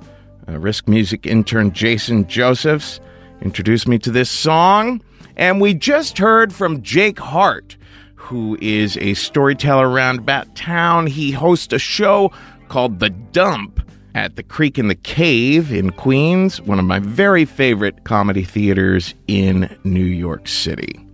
Uh, 0.47 0.60
Risk 0.60 0.88
music 0.88 1.26
intern 1.26 1.72
Jason 1.72 2.28
Josephs 2.28 3.00
introduced 3.41 3.88
me 3.88 3.97
to 3.97 4.12
this 4.12 4.30
song. 4.30 5.02
And 5.36 5.60
we 5.60 5.74
just 5.74 6.20
heard 6.20 6.54
from 6.54 6.84
Jake 6.84 7.18
Hart, 7.18 7.78
who 8.14 8.60
is 8.62 8.95
a 8.97 9.16
storyteller 9.16 9.89
around 9.89 10.20
about 10.20 10.56
town. 10.56 11.08
He 11.08 11.32
hosts 11.32 11.74
a 11.74 11.80
show 11.80 12.32
called 12.68 13.00
The 13.00 13.10
Dump 13.10 13.82
at 14.14 14.36
the 14.36 14.43
Creek 14.43 14.78
and 14.78 14.88
the 14.88 14.93
Cave 14.93 15.74
in 15.74 15.89
Queens, 15.89 16.62
one 16.62 16.78
of 16.78 16.86
my 16.86 17.00
very 17.00 17.45
favorite 17.45 18.04
comedy 18.04 18.43
theaters 18.43 19.16
in 19.28 19.76
New 19.84 20.06
York 20.06 20.47
City. 20.47 21.09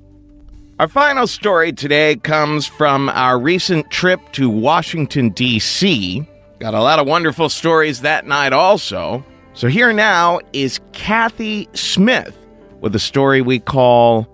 Our 0.77 0.89
final 0.89 1.25
story 1.25 1.71
today 1.71 2.17
comes 2.17 2.67
from 2.67 3.07
our 3.07 3.39
recent 3.39 3.89
trip 3.91 4.19
to 4.33 4.49
Washington, 4.49 5.29
D.C. 5.29 6.27
Got 6.59 6.73
a 6.73 6.81
lot 6.81 6.99
of 6.99 7.07
wonderful 7.07 7.47
stories 7.47 8.01
that 8.01 8.27
night, 8.27 8.51
also. 8.51 9.25
So, 9.53 9.69
here 9.69 9.93
now 9.93 10.41
is 10.51 10.81
Kathy 10.91 11.69
Smith 11.71 12.37
with 12.81 12.93
a 12.93 12.99
story 12.99 13.41
we 13.41 13.59
call 13.59 14.27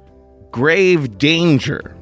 Grave 0.50 1.20
Danger. 1.20 1.96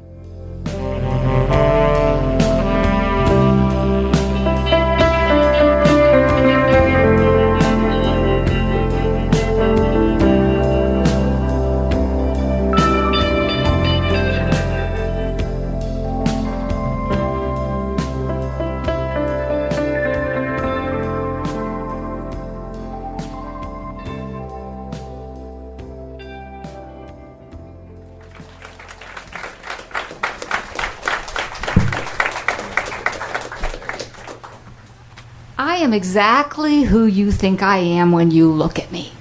Am 35.89 35.93
exactly 35.95 36.83
who 36.83 37.05
you 37.05 37.31
think 37.31 37.63
I 37.63 37.77
am 37.77 38.11
when 38.11 38.29
you 38.29 38.51
look 38.51 38.77
at 38.77 38.91
me. 38.91 39.11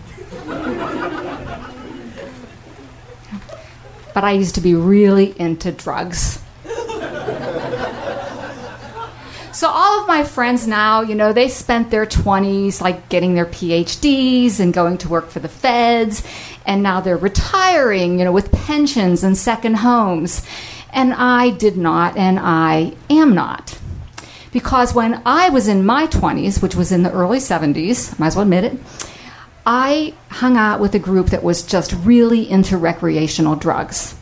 But 4.12 4.25
I 4.25 4.33
used 4.33 4.57
to 4.57 4.61
be 4.61 4.75
really 4.75 5.39
into 5.41 5.73
drugs. 5.73 6.43
So 9.53 9.66
all 9.66 10.03
of 10.03 10.07
my 10.07 10.25
friends 10.25 10.66
now, 10.66 11.01
you 11.01 11.14
know, 11.14 11.33
they 11.33 11.49
spent 11.49 11.91
their 11.91 12.05
20s 12.05 12.83
like 12.83 13.09
getting 13.09 13.33
their 13.33 13.47
PhDs 13.47 14.61
and 14.61 14.75
going 14.75 14.99
to 14.99 15.09
work 15.09 15.31
for 15.31 15.41
the 15.41 15.49
feds, 15.49 16.23
and 16.66 16.83
now 16.83 17.01
they're 17.01 17.16
retiring, 17.16 18.19
you 18.19 18.27
know, 18.27 18.33
with 18.33 18.53
pensions 18.53 19.25
and 19.25 19.39
second 19.39 19.77
homes. 19.77 20.47
And 20.93 21.14
I 21.14 21.51
did 21.51 21.79
not, 21.79 22.16
and 22.19 22.39
I 22.39 22.95
am 23.09 23.35
not. 23.35 23.79
Because 24.53 24.94
when 24.94 25.20
I 25.26 25.51
was 25.51 25.68
in 25.68 25.84
my 25.84 26.07
20s, 26.07 26.62
which 26.62 26.74
was 26.74 26.90
in 26.92 27.03
the 27.03 27.12
early 27.12 27.38
70s, 27.38 28.18
might 28.18 28.28
as 28.28 28.36
well 28.36 28.44
admit 28.44 28.64
it, 28.64 28.78
I 29.66 30.14
hung 30.30 30.57
out 30.57 30.80
with 30.80 30.94
a 30.94 30.99
group 30.99 31.26
that 31.26 31.42
was 31.42 31.62
just 31.62 31.92
really 31.92 32.49
into 32.49 32.78
recreational 32.78 33.55
drugs. 33.55 34.14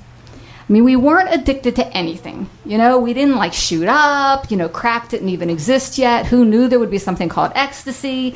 I 0.69 0.73
mean, 0.73 0.83
we 0.83 0.97
weren't 0.97 1.33
addicted 1.33 1.77
to 1.77 1.87
anything. 1.97 2.51
You 2.65 2.79
know, 2.79 2.99
we 2.99 3.15
didn't 3.15 3.37
like 3.37 3.53
shoot 3.53 3.87
up, 3.87 4.51
you 4.51 4.57
know, 4.57 4.69
crack 4.69 5.09
didn't 5.09 5.29
even 5.29 5.49
exist 5.49 5.99
yet. 5.99 6.27
Who 6.27 6.45
knew 6.45 6.67
there 6.67 6.81
would 6.81 6.91
be 6.91 6.99
something 6.99 7.29
called 7.29 7.53
ecstasy? 7.55 8.35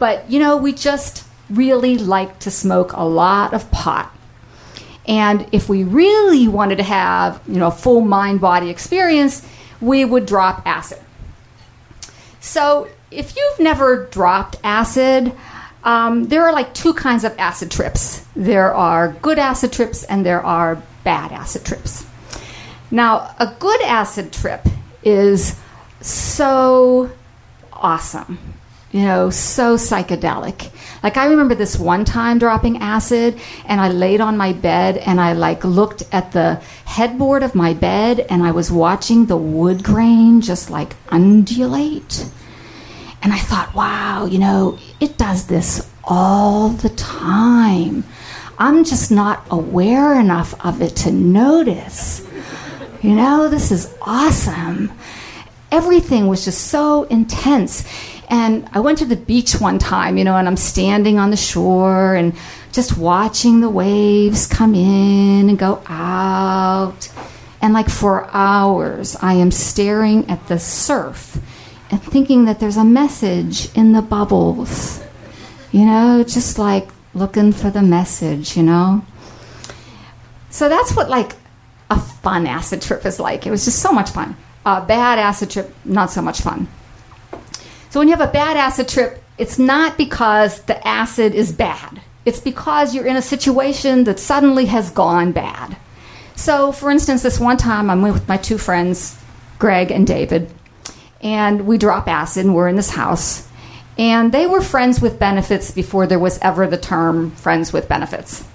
But, 0.00 0.28
you 0.28 0.40
know, 0.40 0.56
we 0.56 0.72
just 0.72 1.24
really 1.48 1.96
liked 1.96 2.40
to 2.40 2.50
smoke 2.50 2.92
a 2.94 3.04
lot 3.04 3.54
of 3.54 3.70
pot. 3.70 4.12
And 5.06 5.48
if 5.52 5.68
we 5.68 5.84
really 5.84 6.48
wanted 6.48 6.76
to 6.76 6.82
have, 6.82 7.40
you 7.46 7.60
know, 7.60 7.68
a 7.68 7.72
full 7.72 8.00
mind 8.00 8.40
body 8.40 8.68
experience, 8.68 9.46
we 9.80 10.04
would 10.04 10.26
drop 10.26 10.62
acid. 10.66 10.98
So, 12.48 12.88
if 13.10 13.36
you've 13.36 13.60
never 13.60 14.06
dropped 14.06 14.56
acid, 14.64 15.32
um, 15.84 16.24
there 16.28 16.44
are 16.44 16.52
like 16.52 16.72
two 16.72 16.94
kinds 16.94 17.24
of 17.24 17.38
acid 17.38 17.70
trips. 17.70 18.24
There 18.34 18.74
are 18.74 19.12
good 19.20 19.38
acid 19.38 19.70
trips 19.70 20.02
and 20.02 20.24
there 20.24 20.40
are 20.40 20.82
bad 21.04 21.30
acid 21.30 21.66
trips. 21.66 22.06
Now, 22.90 23.34
a 23.38 23.54
good 23.58 23.82
acid 23.82 24.32
trip 24.32 24.66
is 25.02 25.60
so 26.00 27.10
awesome, 27.70 28.38
you 28.92 29.02
know, 29.02 29.28
so 29.28 29.76
psychedelic. 29.76 30.70
Like 31.02 31.18
I 31.18 31.26
remember 31.26 31.54
this 31.54 31.78
one 31.78 32.06
time 32.06 32.38
dropping 32.38 32.78
acid 32.78 33.38
and 33.66 33.78
I 33.78 33.90
laid 33.90 34.22
on 34.22 34.38
my 34.38 34.54
bed 34.54 34.96
and 34.96 35.20
I 35.20 35.34
like 35.34 35.64
looked 35.64 36.02
at 36.12 36.32
the 36.32 36.62
headboard 36.86 37.42
of 37.42 37.54
my 37.54 37.74
bed 37.74 38.20
and 38.30 38.42
I 38.42 38.52
was 38.52 38.72
watching 38.72 39.26
the 39.26 39.36
wood 39.36 39.84
grain 39.84 40.40
just 40.40 40.70
like 40.70 40.96
undulate. 41.10 42.24
And 43.22 43.32
I 43.32 43.38
thought, 43.38 43.74
wow, 43.74 44.26
you 44.26 44.38
know, 44.38 44.78
it 45.00 45.18
does 45.18 45.46
this 45.46 45.90
all 46.04 46.70
the 46.70 46.88
time. 46.90 48.04
I'm 48.58 48.84
just 48.84 49.10
not 49.10 49.46
aware 49.50 50.18
enough 50.18 50.54
of 50.64 50.82
it 50.82 50.96
to 50.96 51.12
notice. 51.12 52.26
You 53.02 53.14
know, 53.14 53.48
this 53.48 53.70
is 53.70 53.94
awesome. 54.02 54.92
Everything 55.70 56.26
was 56.26 56.44
just 56.44 56.68
so 56.68 57.04
intense. 57.04 57.86
And 58.28 58.68
I 58.72 58.80
went 58.80 58.98
to 58.98 59.04
the 59.04 59.16
beach 59.16 59.60
one 59.60 59.78
time, 59.78 60.18
you 60.18 60.24
know, 60.24 60.36
and 60.36 60.48
I'm 60.48 60.56
standing 60.56 61.18
on 61.18 61.30
the 61.30 61.36
shore 61.36 62.14
and 62.14 62.34
just 62.72 62.98
watching 62.98 63.60
the 63.60 63.70
waves 63.70 64.46
come 64.46 64.74
in 64.74 65.48
and 65.48 65.58
go 65.58 65.82
out. 65.86 67.08
And 67.62 67.72
like 67.72 67.88
for 67.88 68.28
hours, 68.32 69.16
I 69.20 69.34
am 69.34 69.50
staring 69.50 70.28
at 70.30 70.46
the 70.48 70.58
surf 70.58 71.38
and 71.90 72.02
thinking 72.02 72.44
that 72.44 72.60
there's 72.60 72.76
a 72.76 72.84
message 72.84 73.74
in 73.74 73.92
the 73.92 74.02
bubbles. 74.02 75.02
You 75.72 75.84
know, 75.84 76.24
just 76.26 76.58
like 76.58 76.88
looking 77.14 77.52
for 77.52 77.70
the 77.70 77.82
message, 77.82 78.56
you 78.56 78.62
know? 78.62 79.04
So 80.50 80.68
that's 80.68 80.96
what 80.96 81.10
like 81.10 81.32
a 81.90 81.98
fun 82.00 82.46
acid 82.46 82.82
trip 82.82 83.04
is 83.04 83.20
like. 83.20 83.46
It 83.46 83.50
was 83.50 83.64
just 83.64 83.80
so 83.80 83.92
much 83.92 84.10
fun. 84.10 84.36
A 84.64 84.84
bad 84.84 85.18
acid 85.18 85.50
trip, 85.50 85.74
not 85.84 86.10
so 86.10 86.22
much 86.22 86.40
fun. 86.40 86.68
So 87.90 88.00
when 88.00 88.08
you 88.08 88.16
have 88.16 88.28
a 88.28 88.32
bad 88.32 88.56
acid 88.56 88.88
trip, 88.88 89.22
it's 89.38 89.58
not 89.58 89.96
because 89.96 90.62
the 90.62 90.86
acid 90.86 91.34
is 91.34 91.52
bad. 91.52 92.00
It's 92.24 92.40
because 92.40 92.94
you're 92.94 93.06
in 93.06 93.16
a 93.16 93.22
situation 93.22 94.04
that 94.04 94.18
suddenly 94.18 94.66
has 94.66 94.90
gone 94.90 95.32
bad. 95.32 95.76
So, 96.34 96.72
for 96.72 96.90
instance, 96.90 97.22
this 97.22 97.40
one 97.40 97.56
time 97.56 97.88
I'm 97.88 98.02
with 98.02 98.28
my 98.28 98.36
two 98.36 98.58
friends, 98.58 99.18
Greg 99.58 99.90
and 99.90 100.06
David, 100.06 100.50
and 101.20 101.66
we 101.66 101.78
drop 101.78 102.08
acid 102.08 102.44
and 102.44 102.54
we're 102.54 102.68
in 102.68 102.76
this 102.76 102.90
house. 102.90 103.48
And 103.96 104.30
they 104.32 104.46
were 104.46 104.60
friends 104.60 105.00
with 105.00 105.18
benefits 105.18 105.72
before 105.72 106.06
there 106.06 106.18
was 106.18 106.38
ever 106.38 106.66
the 106.66 106.78
term 106.78 107.32
friends 107.32 107.72
with 107.72 107.88
benefits. 107.88 108.46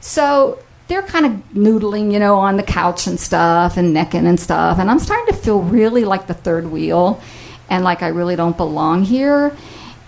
So 0.00 0.58
they're 0.88 1.02
kind 1.02 1.24
of 1.24 1.32
noodling, 1.54 2.12
you 2.12 2.18
know, 2.18 2.36
on 2.36 2.56
the 2.56 2.62
couch 2.62 3.06
and 3.06 3.18
stuff 3.18 3.76
and 3.76 3.94
necking 3.94 4.26
and 4.26 4.38
stuff. 4.38 4.78
And 4.78 4.90
I'm 4.90 4.98
starting 4.98 5.32
to 5.34 5.40
feel 5.40 5.62
really 5.62 6.04
like 6.04 6.26
the 6.26 6.34
third 6.34 6.70
wheel 6.70 7.22
and 7.70 7.84
like 7.84 8.02
I 8.02 8.08
really 8.08 8.36
don't 8.36 8.56
belong 8.56 9.04
here. 9.04 9.56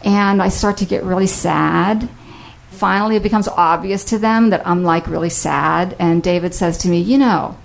And 0.04 0.42
I 0.42 0.48
start 0.48 0.78
to 0.78 0.84
get 0.84 1.04
really 1.04 1.28
sad. 1.28 2.08
Finally, 2.70 3.16
it 3.16 3.22
becomes 3.22 3.46
obvious 3.46 4.04
to 4.06 4.18
them 4.18 4.50
that 4.50 4.66
I'm 4.66 4.82
like 4.82 5.06
really 5.06 5.30
sad. 5.30 5.94
And 5.98 6.22
David 6.22 6.52
says 6.52 6.76
to 6.78 6.88
me, 6.88 7.00
You 7.00 7.18
know, 7.18 7.56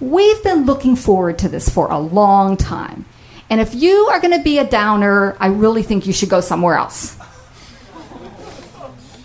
we've 0.00 0.42
been 0.42 0.64
looking 0.64 0.96
forward 0.96 1.38
to 1.40 1.48
this 1.48 1.68
for 1.68 1.90
a 1.90 1.98
long 1.98 2.56
time. 2.56 3.04
And 3.52 3.60
if 3.60 3.74
you 3.74 4.08
are 4.10 4.18
going 4.18 4.32
to 4.32 4.42
be 4.42 4.56
a 4.56 4.64
downer, 4.66 5.36
I 5.38 5.48
really 5.48 5.82
think 5.82 6.06
you 6.06 6.14
should 6.14 6.30
go 6.30 6.40
somewhere 6.40 6.74
else. 6.74 7.18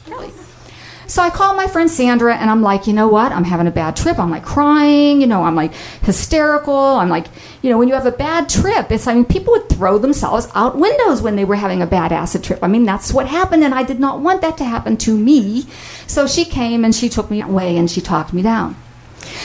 Really. 0.05 0.33
So 1.07 1.23
I 1.23 1.29
call 1.29 1.55
my 1.55 1.67
friend 1.67 1.89
Sandra 1.89 2.35
and 2.35 2.49
I'm 2.49 2.61
like, 2.61 2.87
you 2.87 2.93
know 2.93 3.07
what? 3.07 3.31
I'm 3.31 3.45
having 3.45 3.67
a 3.67 3.71
bad 3.71 3.95
trip. 3.95 4.19
I'm 4.19 4.29
like 4.29 4.43
crying, 4.43 5.21
you 5.21 5.27
know, 5.27 5.43
I'm 5.43 5.55
like 5.55 5.73
hysterical. 6.01 6.75
I'm 6.75 7.07
like, 7.07 7.27
you 7.61 7.69
know, 7.69 7.77
when 7.77 7.87
you 7.87 7.93
have 7.93 8.05
a 8.05 8.11
bad 8.11 8.49
trip, 8.49 8.91
it's, 8.91 9.07
I 9.07 9.13
mean, 9.13 9.23
people 9.23 9.53
would 9.53 9.69
throw 9.69 9.97
themselves 9.97 10.49
out 10.53 10.77
windows 10.77 11.21
when 11.21 11.37
they 11.37 11.45
were 11.45 11.55
having 11.55 11.81
a 11.81 11.87
bad 11.87 12.11
acid 12.11 12.43
trip. 12.43 12.59
I 12.61 12.67
mean, 12.67 12.83
that's 12.83 13.13
what 13.13 13.27
happened, 13.29 13.63
and 13.63 13.73
I 13.73 13.83
did 13.83 14.01
not 14.01 14.19
want 14.19 14.41
that 14.41 14.57
to 14.57 14.65
happen 14.65 14.97
to 14.97 15.17
me. 15.17 15.67
So 16.05 16.27
she 16.27 16.43
came 16.43 16.83
and 16.83 16.93
she 16.93 17.07
took 17.07 17.31
me 17.31 17.41
away 17.41 17.77
and 17.77 17.89
she 17.89 18.01
talked 18.01 18.33
me 18.33 18.41
down. 18.41 18.75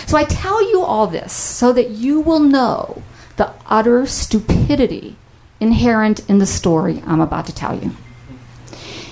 So 0.08 0.16
I 0.16 0.24
tell 0.24 0.60
you 0.72 0.82
all 0.82 1.06
this 1.06 1.32
so 1.32 1.72
that 1.72 1.90
you 1.90 2.18
will 2.20 2.40
know 2.40 3.00
the 3.36 3.52
utter 3.66 4.06
stupidity 4.06 5.16
inherent 5.60 6.28
in 6.28 6.38
the 6.38 6.46
story 6.46 7.02
I'm 7.06 7.20
about 7.20 7.46
to 7.46 7.54
tell 7.54 7.78
you. 7.82 7.92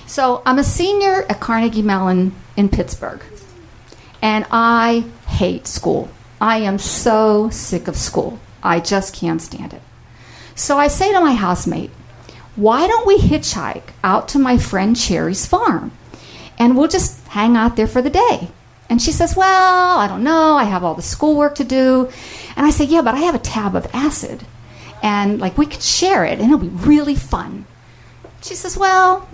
So, 0.06 0.42
I'm 0.44 0.58
a 0.58 0.64
senior 0.64 1.22
at 1.28 1.38
Carnegie 1.38 1.82
Mellon 1.82 2.34
in 2.56 2.68
Pittsburgh, 2.68 3.22
and 4.20 4.44
I 4.50 5.04
hate 5.28 5.68
school. 5.68 6.10
I 6.40 6.58
am 6.58 6.78
so 6.78 7.48
sick 7.50 7.86
of 7.86 7.96
school. 7.96 8.40
I 8.62 8.80
just 8.80 9.14
can't 9.14 9.40
stand 9.40 9.72
it. 9.72 9.82
So, 10.56 10.78
I 10.78 10.88
say 10.88 11.12
to 11.12 11.20
my 11.20 11.34
housemate, 11.34 11.92
why 12.56 12.86
don't 12.86 13.06
we 13.06 13.18
hitchhike 13.18 13.90
out 14.02 14.28
to 14.28 14.38
my 14.38 14.58
friend 14.58 14.96
Cherry's 14.96 15.46
farm 15.46 15.92
and 16.58 16.76
we'll 16.76 16.88
just 16.88 17.26
hang 17.28 17.56
out 17.56 17.76
there 17.76 17.86
for 17.86 18.02
the 18.02 18.10
day? 18.10 18.48
And 18.91 19.01
she 19.01 19.12
says, 19.12 19.36
Well, 19.36 19.99
I 19.99 20.09
don't 20.09 20.24
know. 20.24 20.57
I 20.57 20.64
have 20.64 20.84
all 20.84 20.95
the 20.95 21.01
schoolwork 21.01 21.55
to 21.55 21.64
do. 21.64 22.11
And 22.57 22.66
I 22.66 22.70
say, 22.70 22.84
Yeah, 22.84 23.03
but 23.03 23.14
I 23.14 23.20
have 23.20 23.36
a 23.36 23.38
tab 23.38 23.74
of 23.76 23.86
acid. 23.95 24.45
And 25.03 25.41
like 25.41 25.57
we 25.57 25.64
could 25.64 25.80
share 25.80 26.24
it 26.26 26.41
and 26.41 26.53
it'll 26.53 26.59
be 26.59 26.68
really 26.68 27.14
fun. 27.14 27.64
She 28.43 28.55
says, 28.55 28.76
Well, 28.76 29.28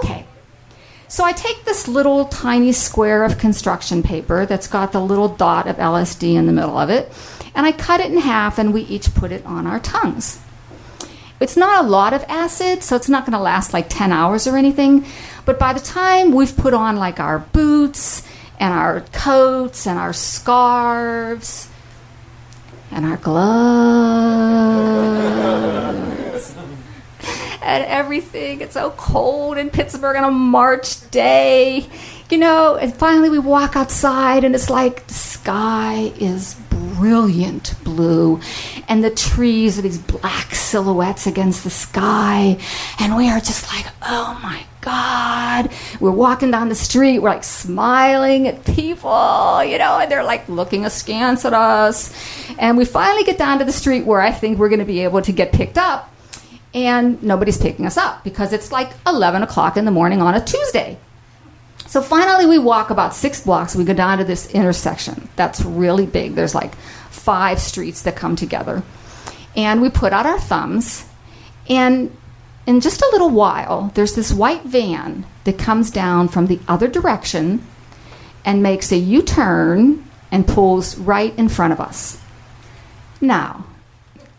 okay. 0.00 0.26
So 1.08 1.22
I 1.24 1.32
take 1.32 1.64
this 1.64 1.86
little 1.86 2.24
tiny 2.24 2.72
square 2.72 3.22
of 3.22 3.38
construction 3.38 4.02
paper 4.02 4.44
that's 4.44 4.66
got 4.66 4.90
the 4.90 5.00
little 5.00 5.28
dot 5.28 5.68
of 5.68 5.76
LSD 5.76 6.34
in 6.34 6.46
the 6.46 6.52
middle 6.52 6.76
of 6.76 6.90
it, 6.90 7.12
and 7.54 7.64
I 7.64 7.70
cut 7.70 8.00
it 8.00 8.10
in 8.10 8.18
half 8.18 8.58
and 8.58 8.74
we 8.74 8.82
each 8.82 9.14
put 9.14 9.30
it 9.30 9.46
on 9.46 9.68
our 9.68 9.78
tongues. 9.78 10.40
It's 11.38 11.56
not 11.56 11.84
a 11.84 11.88
lot 11.88 12.12
of 12.12 12.24
acid, 12.24 12.82
so 12.82 12.96
it's 12.96 13.08
not 13.08 13.24
going 13.24 13.34
to 13.34 13.38
last 13.38 13.72
like 13.72 13.88
10 13.88 14.10
hours 14.10 14.48
or 14.48 14.56
anything, 14.56 15.06
but 15.44 15.60
by 15.60 15.72
the 15.72 15.80
time 15.80 16.32
we've 16.32 16.56
put 16.56 16.74
on 16.74 16.96
like 16.96 17.20
our 17.20 17.38
boots 17.38 18.26
and 18.58 18.72
our 18.72 19.00
coats 19.12 19.86
and 19.86 19.98
our 19.98 20.12
scarves 20.12 21.68
and 22.90 23.04
our 23.04 23.16
gloves 23.16 23.76
and 27.62 27.84
everything. 27.84 28.60
It's 28.60 28.74
so 28.74 28.90
cold 28.92 29.58
in 29.58 29.70
Pittsburgh 29.70 30.16
on 30.16 30.24
a 30.24 30.30
March 30.30 31.10
day. 31.10 31.86
You 32.30 32.38
know, 32.38 32.76
and 32.76 32.94
finally 32.94 33.28
we 33.30 33.38
walk 33.38 33.76
outside 33.76 34.44
and 34.44 34.54
it's 34.54 34.70
like 34.70 35.06
the 35.06 35.14
sky 35.14 36.12
is 36.18 36.54
brilliant 36.96 37.74
blue 37.84 38.40
and 38.88 39.04
the 39.04 39.10
trees 39.10 39.78
are 39.78 39.82
these 39.82 39.98
black 39.98 40.54
silhouettes 40.54 41.26
against 41.26 41.64
the 41.64 41.70
sky 41.70 42.58
and 42.98 43.16
we 43.16 43.28
are 43.28 43.40
just 43.40 43.72
like, 43.74 43.86
oh 44.02 44.38
my 44.42 44.62
God. 44.80 45.70
We're 46.00 46.12
walking 46.12 46.50
down 46.50 46.68
the 46.68 46.74
street, 46.74 47.18
we're 47.18 47.30
like 47.30 47.44
smiling 47.44 48.46
at 48.46 48.64
people, 48.64 49.64
you 49.64 49.78
know, 49.78 49.98
and 49.98 50.10
they're 50.10 50.24
like 50.24 50.48
looking 50.48 50.84
askance 50.84 51.44
at 51.44 51.52
us. 51.52 52.14
And 52.58 52.78
we 52.78 52.84
finally 52.84 53.24
get 53.24 53.36
down 53.36 53.58
to 53.58 53.64
the 53.64 53.72
street 53.72 54.06
where 54.06 54.20
I 54.20 54.30
think 54.30 54.58
we're 54.58 54.68
going 54.68 54.78
to 54.78 54.84
be 54.86 55.00
able 55.00 55.22
to 55.22 55.32
get 55.32 55.52
picked 55.52 55.76
up. 55.76 56.12
And 56.72 57.22
nobody's 57.22 57.58
picking 57.58 57.86
us 57.86 57.96
up 57.96 58.22
because 58.22 58.52
it's 58.52 58.70
like 58.70 58.90
11 59.06 59.42
o'clock 59.42 59.76
in 59.76 59.86
the 59.86 59.90
morning 59.90 60.20
on 60.20 60.34
a 60.34 60.44
Tuesday. 60.44 60.98
So 61.86 62.02
finally, 62.02 62.46
we 62.46 62.58
walk 62.58 62.90
about 62.90 63.14
six 63.14 63.40
blocks. 63.40 63.76
We 63.76 63.84
go 63.84 63.94
down 63.94 64.18
to 64.18 64.24
this 64.24 64.50
intersection 64.50 65.28
that's 65.36 65.62
really 65.62 66.06
big. 66.06 66.34
There's 66.34 66.54
like 66.54 66.74
five 67.10 67.60
streets 67.60 68.02
that 68.02 68.16
come 68.16 68.36
together. 68.36 68.82
And 69.54 69.80
we 69.80 69.88
put 69.88 70.12
out 70.12 70.26
our 70.26 70.38
thumbs. 70.38 71.06
And 71.68 72.16
in 72.66 72.80
just 72.80 73.00
a 73.00 73.08
little 73.12 73.30
while, 73.30 73.92
there's 73.94 74.14
this 74.14 74.32
white 74.32 74.64
van 74.64 75.24
that 75.44 75.58
comes 75.58 75.90
down 75.90 76.28
from 76.28 76.46
the 76.46 76.60
other 76.68 76.88
direction 76.88 77.64
and 78.44 78.62
makes 78.62 78.92
a 78.92 78.96
U 78.96 79.22
turn 79.22 80.04
and 80.30 80.46
pulls 80.46 80.98
right 80.98 81.36
in 81.38 81.48
front 81.48 81.72
of 81.72 81.80
us. 81.80 82.20
Now, 83.20 83.64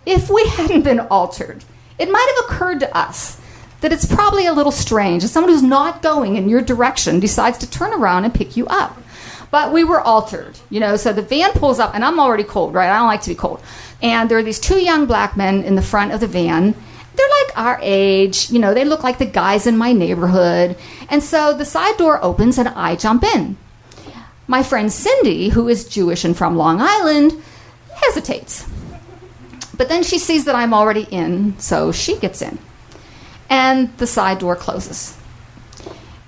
if 0.05 0.29
we 0.29 0.45
hadn't 0.49 0.83
been 0.83 0.99
altered, 0.99 1.63
it 1.97 2.11
might 2.11 2.33
have 2.35 2.45
occurred 2.45 2.79
to 2.81 2.97
us 2.97 3.39
that 3.82 3.93
it's 3.93 4.05
probably 4.05 4.45
a 4.47 4.53
little 4.53 4.71
strange 4.71 5.23
if 5.23 5.30
someone 5.30 5.51
who's 5.51 5.63
not 5.63 6.01
going 6.01 6.36
in 6.36 6.49
your 6.49 6.61
direction 6.61 7.19
decides 7.19 7.57
to 7.59 7.69
turn 7.69 7.93
around 7.93 8.25
and 8.25 8.34
pick 8.34 8.57
you 8.57 8.65
up. 8.67 8.97
But 9.49 9.71
we 9.71 9.84
were 9.84 10.01
altered, 10.01 10.59
you 10.69 10.80
know, 10.80 10.97
so 10.97 11.13
the 11.13 11.21
van 11.21 11.53
pulls 11.53 11.80
up, 11.80 11.95
and 11.95 12.03
I'm 12.03 12.19
already 12.19 12.43
cold, 12.43 12.73
right? 12.73 12.89
I 12.89 12.97
don't 12.97 13.07
like 13.07 13.21
to 13.21 13.30
be 13.30 13.36
cold. 13.36 13.61
And 14.01 14.30
there 14.30 14.38
are 14.38 14.43
these 14.43 14.59
two 14.59 14.80
young 14.82 15.05
black 15.05 15.38
men 15.38 15.63
in 15.63 15.75
the 15.75 15.82
front 15.82 16.11
of 16.11 16.19
the 16.19 16.28
van. 16.28 16.73
They're 17.15 17.30
like 17.45 17.57
our 17.57 17.80
age, 17.82 18.51
you 18.51 18.59
know, 18.59 18.73
they 18.73 18.86
look 18.86 19.03
like 19.03 19.19
the 19.19 19.25
guys 19.25 19.65
in 19.65 19.78
my 19.78 19.93
neighborhood. 19.93 20.75
And 21.09 21.23
so 21.23 21.53
the 21.53 21.65
side 21.65 21.97
door 21.97 22.23
opens, 22.23 22.57
and 22.57 22.67
I 22.67 22.95
jump 22.95 23.23
in. 23.23 23.57
My 24.47 24.63
friend 24.63 24.91
Cindy, 24.91 25.49
who 25.49 25.67
is 25.67 25.88
Jewish 25.88 26.25
and 26.25 26.38
from 26.38 26.57
Long 26.57 26.80
Island, 26.82 27.41
hesitates. 27.95 28.67
But 29.75 29.89
then 29.89 30.03
she 30.03 30.19
sees 30.19 30.45
that 30.45 30.55
I'm 30.55 30.73
already 30.73 31.03
in, 31.03 31.57
so 31.59 31.91
she 31.91 32.17
gets 32.17 32.41
in. 32.41 32.59
And 33.49 33.95
the 33.97 34.07
side 34.07 34.39
door 34.39 34.55
closes. 34.55 35.17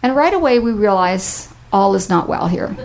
And 0.01 0.15
right 0.15 0.33
away 0.33 0.59
we 0.59 0.71
realize 0.71 1.53
all 1.71 1.95
is 1.95 2.09
not 2.09 2.29
well 2.29 2.47
here. 2.47 2.75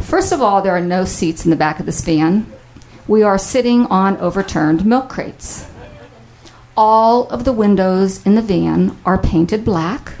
First 0.00 0.32
of 0.32 0.42
all, 0.42 0.62
there 0.62 0.76
are 0.76 0.80
no 0.80 1.04
seats 1.04 1.44
in 1.44 1.50
the 1.50 1.56
back 1.56 1.80
of 1.80 1.86
this 1.86 2.02
van. 2.02 2.50
We 3.06 3.22
are 3.22 3.38
sitting 3.38 3.86
on 3.86 4.16
overturned 4.18 4.84
milk 4.84 5.08
crates. 5.08 5.68
All 6.76 7.28
of 7.28 7.44
the 7.44 7.52
windows 7.52 8.24
in 8.24 8.34
the 8.34 8.42
van 8.42 8.96
are 9.04 9.18
painted 9.18 9.64
black 9.64 10.14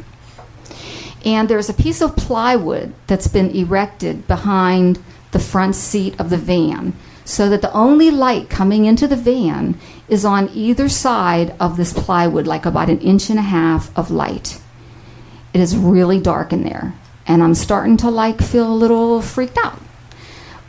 and 1.24 1.48
there's 1.48 1.68
a 1.68 1.74
piece 1.74 2.00
of 2.00 2.16
plywood 2.16 2.92
that's 3.06 3.28
been 3.28 3.50
erected 3.50 4.26
behind 4.26 5.02
the 5.30 5.38
front 5.38 5.74
seat 5.74 6.18
of 6.18 6.30
the 6.30 6.36
van 6.36 6.92
so 7.24 7.48
that 7.48 7.62
the 7.62 7.72
only 7.72 8.10
light 8.10 8.50
coming 8.50 8.84
into 8.84 9.06
the 9.06 9.16
van 9.16 9.78
is 10.12 10.24
on 10.24 10.50
either 10.54 10.88
side 10.88 11.54
of 11.58 11.76
this 11.76 11.92
plywood, 11.92 12.46
like 12.46 12.66
about 12.66 12.90
an 12.90 13.00
inch 13.00 13.30
and 13.30 13.38
a 13.38 13.42
half 13.42 13.96
of 13.96 14.10
light. 14.10 14.60
It 15.54 15.60
is 15.60 15.76
really 15.76 16.20
dark 16.20 16.52
in 16.52 16.64
there, 16.64 16.94
and 17.26 17.42
I'm 17.42 17.54
starting 17.54 17.96
to 17.98 18.10
like 18.10 18.40
feel 18.40 18.70
a 18.70 18.74
little 18.74 19.22
freaked 19.22 19.58
out. 19.58 19.80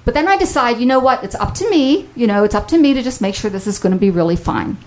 But 0.05 0.13
then 0.13 0.27
I 0.27 0.37
decide, 0.37 0.79
you 0.79 0.85
know 0.85 0.99
what? 0.99 1.23
It's 1.23 1.35
up 1.35 1.53
to 1.55 1.69
me. 1.69 2.09
You 2.15 2.27
know, 2.27 2.43
it's 2.43 2.55
up 2.55 2.67
to 2.69 2.77
me 2.77 2.93
to 2.93 3.03
just 3.03 3.21
make 3.21 3.35
sure 3.35 3.51
this 3.51 3.67
is 3.67 3.79
going 3.79 3.93
to 3.93 3.99
be 3.99 4.09
really 4.09 4.35
fine. 4.35 4.77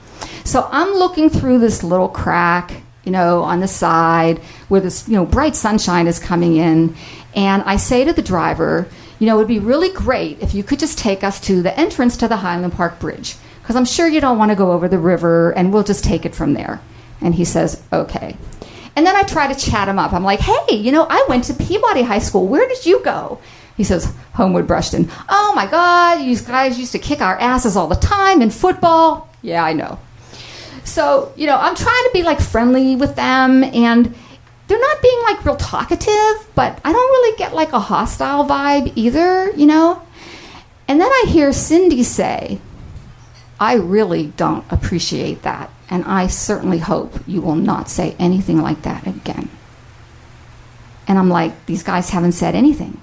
So 0.45 0.69
I'm 0.71 0.93
looking 0.95 1.31
through 1.31 1.59
this 1.59 1.83
little 1.83 2.09
crack 2.09 2.83
you 3.07 3.13
know, 3.13 3.43
on 3.43 3.61
the 3.61 3.69
side 3.69 4.41
where 4.69 4.81
this, 4.81 5.09
you 5.09 5.15
know, 5.15 5.25
bright 5.25 5.55
sunshine 5.55 6.09
is 6.09 6.19
coming 6.19 6.57
in. 6.57 6.95
And 7.35 7.63
I 7.63 7.77
say 7.77 8.05
to 8.05 8.13
the 8.13 8.21
driver, 8.21 8.89
you 9.19 9.27
know, 9.27 9.37
it 9.37 9.39
would 9.39 9.49
be 9.49 9.61
really 9.61 9.91
great 9.91 10.43
if 10.43 10.55
you 10.55 10.65
could 10.65 10.81
just 10.81 10.99
take 10.99 11.23
us 11.23 11.41
to 11.43 11.63
the 11.63 11.79
entrance 11.79 12.17
to 12.19 12.29
the 12.29 12.39
Highland 12.39 12.73
Park 12.73 12.99
Bridge, 12.99 13.37
because 13.67 13.75
I'm 13.75 13.85
sure 13.85 14.07
you 14.07 14.21
don't 14.21 14.39
want 14.39 14.53
to 14.53 14.55
go 14.55 14.71
over 14.71 14.87
the 14.87 14.97
river 14.97 15.51
and 15.51 15.73
we'll 15.73 15.83
just 15.83 16.05
take 16.05 16.25
it 16.25 16.37
from 16.37 16.55
there. 16.55 16.81
And 17.21 17.35
he 17.35 17.45
says, 17.45 17.83
okay. 17.93 18.37
And 18.95 19.05
then 19.05 19.17
I 19.17 19.25
try 19.25 19.53
to 19.53 19.59
chat 19.59 19.89
him 19.89 19.99
up. 19.99 20.13
I'm 20.13 20.23
like, 20.23 20.39
hey, 20.39 20.77
you 20.77 20.93
know, 20.93 21.05
I 21.11 21.27
went 21.29 21.43
to 21.45 21.55
Peabody 21.55 22.03
High 22.03 22.21
School. 22.21 22.47
Where 22.47 22.69
did 22.69 22.87
you 22.87 23.03
go? 23.03 23.41
He 23.77 23.83
says, 23.83 24.15
Homewood 24.35 24.69
Brushton. 24.69 25.11
Oh 25.29 25.53
my 25.57 25.67
God, 25.67 26.21
you 26.21 26.39
guys 26.39 26.79
used 26.79 26.93
to 26.93 27.01
kick 27.01 27.21
our 27.21 27.37
asses 27.41 27.77
all 27.77 27.89
the 27.89 27.97
time 27.97 28.41
in 28.41 28.51
football. 28.51 29.29
Yeah, 29.43 29.65
I 29.65 29.73
know. 29.73 29.99
So, 30.85 31.33
you 31.35 31.49
know, 31.49 31.57
I'm 31.57 31.75
trying 31.75 32.05
to 32.05 32.11
be 32.13 32.23
like 32.23 32.41
friendly 32.41 32.95
with 32.95 33.17
them 33.17 33.65
and 33.65 34.15
they're 34.69 34.79
not 34.79 35.03
being 35.03 35.23
like 35.25 35.45
real 35.45 35.57
talkative, 35.57 36.47
but 36.55 36.81
I 36.85 36.93
don't 36.93 36.95
really 36.95 37.37
get 37.37 37.53
like 37.53 37.73
a 37.73 37.81
hostile 37.81 38.47
vibe 38.47 38.93
either, 38.95 39.51
you 39.57 39.67
know? 39.67 40.01
And 40.87 41.01
then 41.01 41.11
I 41.11 41.25
hear 41.27 41.53
Cindy 41.53 42.05
say, 42.05 42.61
I 43.59 43.75
really 43.75 44.29
don't 44.37 44.65
appreciate 44.71 45.43
that. 45.43 45.71
And 45.89 46.05
I 46.05 46.27
certainly 46.27 46.79
hope 46.79 47.15
you 47.27 47.41
will 47.41 47.55
not 47.55 47.89
say 47.89 48.17
anything 48.19 48.61
like 48.61 48.83
that 48.83 49.07
again. 49.07 49.49
And 51.07 51.19
I'm 51.19 51.29
like, 51.29 51.67
these 51.67 51.83
guys 51.83 52.11
haven't 52.11 52.33
said 52.33 52.55
anything. 52.55 53.01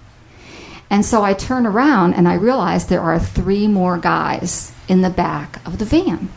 And 0.89 1.05
so 1.05 1.23
I 1.23 1.33
turn 1.33 1.65
around 1.65 2.13
and 2.13 2.27
I 2.27 2.35
realize 2.35 2.87
there 2.87 3.01
are 3.01 3.19
three 3.19 3.67
more 3.67 3.97
guys 3.97 4.73
in 4.87 5.01
the 5.01 5.09
back 5.09 5.65
of 5.65 5.79
the 5.79 5.85
van. 5.85 6.29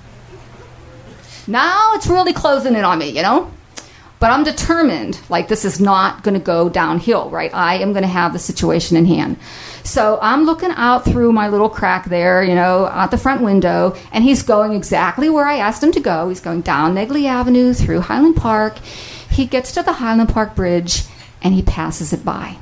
Now 1.47 1.93
it's 1.95 2.07
really 2.07 2.33
closing 2.33 2.75
in 2.75 2.85
on 2.85 2.99
me, 2.99 3.11
you 3.11 3.23
know? 3.23 3.53
But 4.19 4.31
I'm 4.31 4.45
determined, 4.45 5.21
like, 5.29 5.49
this 5.49 5.67
is 5.67 5.79
not 5.79 6.23
going 6.23 6.35
to 6.35 6.41
go 6.41 6.71
downhill, 6.71 7.29
right? 7.29 7.53
I 7.53 7.75
am 7.77 7.93
going 7.93 8.03
to 8.03 8.09
have 8.09 8.33
the 8.33 8.39
situation 8.39 8.97
in 8.97 9.05
hand. 9.05 9.37
So 9.87 10.19
I'm 10.21 10.47
looking 10.47 10.73
out 10.73 11.05
through 11.05 11.31
my 11.33 11.47
little 11.47 11.69
crack 11.69 12.07
there, 12.07 12.43
you 12.43 12.57
know, 12.57 12.87
out 12.87 13.13
the 13.13 13.17
front 13.17 13.41
window, 13.41 13.95
and 14.11 14.25
he's 14.25 14.43
going 14.43 14.73
exactly 14.73 15.31
where 15.31 15.47
I 15.47 15.59
asked 15.59 15.81
him 15.81 15.93
to 15.93 16.01
go. 16.01 16.29
He's 16.29 16.41
going 16.41 16.63
down 16.63 16.95
Negley 16.95 17.29
Avenue 17.29 17.73
through 17.73 18.01
Highland 18.01 18.35
Park. 18.35 18.79
He 19.31 19.47
gets 19.47 19.71
to 19.73 19.85
the 19.85 19.95
Highland 19.95 20.31
Park 20.31 20.57
Bridge 20.57 21.05
and 21.41 21.55
he 21.55 21.63
passes 21.63 22.13
it 22.13 22.25
by. 22.25 22.57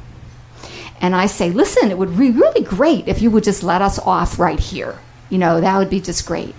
And 1.00 1.16
I 1.16 1.24
say, 1.24 1.50
listen, 1.50 1.90
it 1.90 1.96
would 1.96 2.16
be 2.16 2.30
really 2.30 2.62
great 2.62 3.08
if 3.08 3.22
you 3.22 3.30
would 3.30 3.44
just 3.44 3.62
let 3.62 3.80
us 3.80 3.98
off 4.00 4.38
right 4.38 4.60
here. 4.60 4.98
You 5.30 5.38
know, 5.38 5.62
that 5.62 5.78
would 5.78 5.90
be 5.90 6.00
just 6.00 6.26
great. 6.26 6.54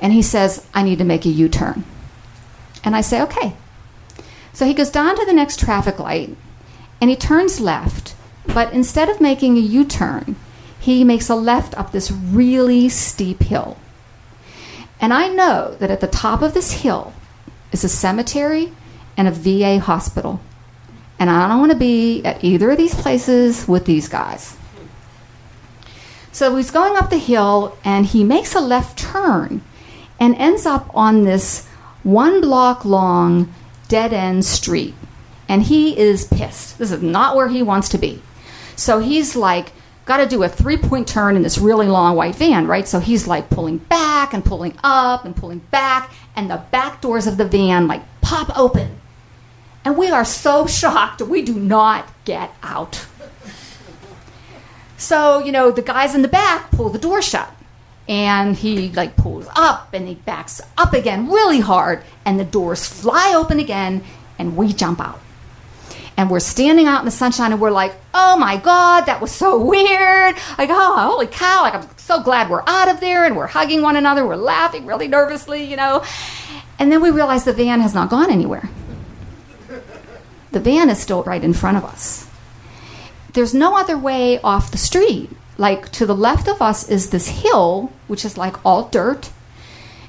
And 0.00 0.14
he 0.14 0.22
says, 0.22 0.66
I 0.72 0.82
need 0.82 0.96
to 0.98 1.04
make 1.04 1.26
a 1.26 1.28
U 1.30 1.50
turn. 1.50 1.84
And 2.82 2.96
I 2.96 3.02
say, 3.02 3.20
okay. 3.20 3.54
So 4.54 4.64
he 4.64 4.72
goes 4.72 4.90
down 4.90 5.14
to 5.16 5.26
the 5.26 5.34
next 5.34 5.60
traffic 5.60 5.98
light 5.98 6.34
and 7.02 7.10
he 7.10 7.16
turns 7.16 7.60
left. 7.60 8.14
But 8.52 8.72
instead 8.72 9.08
of 9.08 9.20
making 9.20 9.56
a 9.56 9.60
U 9.60 9.84
turn, 9.84 10.36
he 10.78 11.04
makes 11.04 11.28
a 11.28 11.34
left 11.34 11.76
up 11.76 11.92
this 11.92 12.10
really 12.10 12.88
steep 12.88 13.42
hill. 13.42 13.76
And 15.00 15.12
I 15.12 15.28
know 15.28 15.76
that 15.78 15.90
at 15.90 16.00
the 16.00 16.06
top 16.06 16.42
of 16.42 16.54
this 16.54 16.72
hill 16.72 17.12
is 17.72 17.84
a 17.84 17.88
cemetery 17.88 18.72
and 19.16 19.28
a 19.28 19.30
VA 19.30 19.78
hospital. 19.78 20.40
And 21.18 21.30
I 21.30 21.48
don't 21.48 21.60
want 21.60 21.72
to 21.72 21.78
be 21.78 22.24
at 22.24 22.42
either 22.44 22.70
of 22.70 22.76
these 22.76 22.94
places 22.94 23.66
with 23.66 23.84
these 23.84 24.08
guys. 24.08 24.56
So 26.32 26.54
he's 26.56 26.70
going 26.70 26.96
up 26.96 27.08
the 27.08 27.18
hill 27.18 27.76
and 27.84 28.04
he 28.04 28.22
makes 28.22 28.54
a 28.54 28.60
left 28.60 28.98
turn 28.98 29.62
and 30.20 30.34
ends 30.36 30.66
up 30.66 30.90
on 30.94 31.24
this 31.24 31.66
one 32.02 32.40
block 32.40 32.84
long 32.84 33.52
dead 33.88 34.12
end 34.12 34.44
street. 34.44 34.94
And 35.48 35.62
he 35.62 35.96
is 35.98 36.26
pissed. 36.26 36.78
This 36.78 36.90
is 36.90 37.02
not 37.02 37.36
where 37.36 37.48
he 37.48 37.62
wants 37.62 37.88
to 37.90 37.98
be. 37.98 38.20
So 38.76 39.00
he's 39.00 39.34
like, 39.34 39.72
got 40.04 40.18
to 40.18 40.26
do 40.26 40.42
a 40.42 40.48
three 40.48 40.76
point 40.76 41.08
turn 41.08 41.36
in 41.36 41.42
this 41.42 41.58
really 41.58 41.86
long 41.86 42.14
white 42.16 42.36
van, 42.36 42.66
right? 42.66 42.86
So 42.86 43.00
he's 43.00 43.26
like 43.26 43.50
pulling 43.50 43.78
back 43.78 44.32
and 44.32 44.44
pulling 44.44 44.78
up 44.84 45.24
and 45.24 45.34
pulling 45.34 45.58
back, 45.58 46.12
and 46.36 46.50
the 46.50 46.62
back 46.70 47.00
doors 47.00 47.26
of 47.26 47.36
the 47.36 47.44
van 47.44 47.88
like 47.88 48.02
pop 48.20 48.56
open. 48.56 49.00
And 49.84 49.96
we 49.96 50.10
are 50.10 50.24
so 50.24 50.66
shocked, 50.66 51.22
we 51.22 51.42
do 51.42 51.54
not 51.54 52.12
get 52.24 52.52
out. 52.62 53.06
So, 54.96 55.44
you 55.44 55.52
know, 55.52 55.70
the 55.70 55.82
guys 55.82 56.14
in 56.14 56.22
the 56.22 56.28
back 56.28 56.70
pull 56.70 56.88
the 56.88 56.98
door 56.98 57.20
shut 57.22 57.50
and 58.08 58.56
he 58.56 58.90
like 58.90 59.16
pulls 59.16 59.46
up 59.56 59.92
and 59.92 60.06
he 60.08 60.14
backs 60.14 60.60
up 60.78 60.92
again 60.92 61.28
really 61.28 61.60
hard 61.60 62.02
and 62.24 62.38
the 62.38 62.44
doors 62.44 62.86
fly 62.86 63.34
open 63.36 63.58
again 63.58 64.02
and 64.38 64.56
we 64.56 64.72
jump 64.72 65.00
out 65.00 65.20
and 66.16 66.30
we're 66.30 66.40
standing 66.40 66.86
out 66.86 67.00
in 67.00 67.04
the 67.04 67.10
sunshine 67.10 67.52
and 67.52 67.60
we're 67.60 67.70
like 67.70 67.94
oh 68.14 68.36
my 68.36 68.56
god 68.56 69.02
that 69.02 69.20
was 69.20 69.32
so 69.32 69.62
weird. 69.62 70.34
Like 70.58 70.70
oh 70.70 71.10
holy 71.10 71.26
cow. 71.26 71.62
Like 71.62 71.74
i'm 71.74 71.88
so 71.96 72.22
glad 72.22 72.50
we're 72.50 72.64
out 72.66 72.88
of 72.88 73.00
there 73.00 73.24
and 73.24 73.36
we're 73.36 73.46
hugging 73.46 73.82
one 73.82 73.96
another. 73.96 74.26
We're 74.26 74.36
laughing 74.36 74.86
really 74.86 75.08
nervously 75.08 75.64
you 75.64 75.76
know. 75.76 76.04
And 76.78 76.92
then 76.92 77.00
we 77.00 77.10
realize 77.10 77.44
the 77.44 77.52
van 77.52 77.80
has 77.80 77.94
not 77.94 78.10
gone 78.10 78.30
anywhere. 78.30 78.68
The 80.52 80.60
van 80.60 80.88
is 80.88 80.98
still 80.98 81.22
right 81.22 81.42
in 81.42 81.52
front 81.52 81.76
of 81.76 81.84
us. 81.84 82.28
There's 83.34 83.52
no 83.52 83.76
other 83.76 83.98
way 83.98 84.40
off 84.40 84.70
the 84.70 84.78
street. 84.78 85.30
Like 85.58 85.90
to 85.92 86.06
the 86.06 86.14
left 86.14 86.48
of 86.48 86.62
us 86.62 86.88
is 86.88 87.10
this 87.10 87.42
hill, 87.42 87.92
which 88.08 88.24
is 88.24 88.38
like 88.38 88.64
all 88.64 88.88
dirt. 88.88 89.30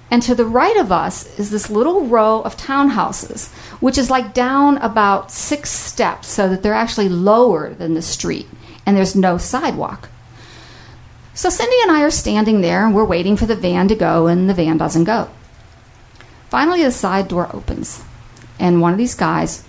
And 0.09 0.21
to 0.23 0.35
the 0.35 0.45
right 0.45 0.77
of 0.77 0.91
us 0.91 1.37
is 1.37 1.51
this 1.51 1.69
little 1.69 2.07
row 2.07 2.41
of 2.41 2.55
townhouses, 2.55 3.51
which 3.81 3.97
is 3.97 4.09
like 4.09 4.33
down 4.33 4.77
about 4.77 5.31
six 5.31 5.69
steps 5.69 6.27
so 6.27 6.47
that 6.47 6.63
they're 6.63 6.73
actually 6.73 7.09
lower 7.09 7.73
than 7.73 7.93
the 7.93 8.01
street 8.01 8.47
and 8.85 8.95
there's 8.95 9.15
no 9.15 9.37
sidewalk. 9.37 10.09
So 11.33 11.49
Cindy 11.49 11.75
and 11.83 11.91
I 11.91 12.03
are 12.03 12.11
standing 12.11 12.61
there 12.61 12.85
and 12.85 12.95
we're 12.95 13.03
waiting 13.05 13.35
for 13.35 13.45
the 13.45 13.55
van 13.55 13.87
to 13.89 13.95
go, 13.95 14.27
and 14.27 14.49
the 14.49 14.53
van 14.53 14.77
doesn't 14.77 15.03
go. 15.03 15.29
Finally, 16.49 16.83
the 16.83 16.91
side 16.91 17.27
door 17.27 17.49
opens, 17.53 18.03
and 18.57 18.81
one 18.81 18.93
of 18.93 18.97
these 18.97 19.13
guys 19.13 19.63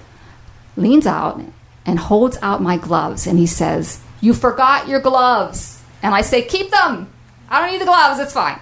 leans 0.77 1.07
out 1.07 1.43
and 1.85 1.99
holds 1.99 2.39
out 2.41 2.63
my 2.63 2.77
gloves 2.77 3.27
and 3.27 3.39
he 3.39 3.47
says, 3.47 4.01
you 4.21 4.35
forgot 4.35 4.89
your 4.89 5.01
gloves. 5.01 5.83
And 6.03 6.15
I 6.15 6.23
say, 6.23 6.43
Keep 6.43 6.71
them. 6.71 7.13
I 7.49 7.61
don't 7.61 7.73
need 7.73 7.81
the 7.81 7.87
gloves. 7.87 8.21
It's 8.21 8.33
fine. 8.33 8.61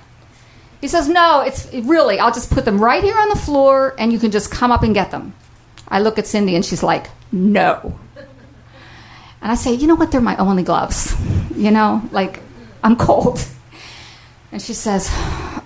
He 0.81 0.89
says, 0.89 1.09
No, 1.09 1.41
it's 1.41 1.72
really, 1.72 2.18
I'll 2.18 2.33
just 2.33 2.51
put 2.51 2.64
them 2.64 2.79
right 2.79 3.03
here 3.03 3.18
on 3.18 3.29
the 3.29 3.37
floor 3.37 3.95
and 3.99 4.12
you 4.12 4.18
can 4.18 4.31
just 4.31 4.51
come 4.51 4.70
up 4.70 4.83
and 4.83 4.95
get 4.95 5.11
them. 5.11 5.35
I 5.89 6.01
look 6.01 6.18
at 6.18 6.27
Cindy 6.27 6.55
and 6.55 6.64
she's 6.64 6.83
like, 6.83 7.09
No. 7.33 7.99
And 9.43 9.53
I 9.53 9.55
say, 9.55 9.74
You 9.74 9.87
know 9.87 9.95
what? 9.95 10.11
They're 10.11 10.20
my 10.20 10.37
only 10.37 10.62
gloves. 10.62 11.14
You 11.57 11.70
know, 11.70 12.03
like, 12.12 12.41
I'm 12.85 12.97
cold. 12.97 13.43
And 14.53 14.61
she 14.61 14.74
says, 14.74 15.11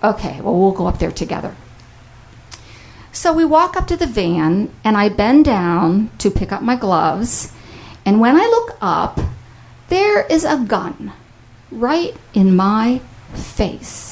Okay, 0.04 0.40
well, 0.40 0.56
we'll 0.56 0.70
go 0.70 0.86
up 0.86 1.00
there 1.00 1.11
together. 1.11 1.56
So 3.12 3.32
we 3.32 3.44
walk 3.44 3.76
up 3.76 3.86
to 3.88 3.96
the 3.96 4.06
van 4.06 4.70
and 4.84 4.96
I 4.96 5.08
bend 5.08 5.44
down 5.44 6.11
to 6.18 6.30
pick 6.30 6.52
up 6.52 6.62
my 6.62 6.76
gloves. 6.76 7.52
And 8.06 8.20
when 8.20 8.36
I 8.36 8.46
look 8.46 8.78
up, 8.80 9.20
there 9.88 10.24
is 10.26 10.44
a 10.44 10.56
gun 10.58 11.12
right 11.70 12.16
in 12.32 12.56
my 12.56 13.00
face. 13.34 14.09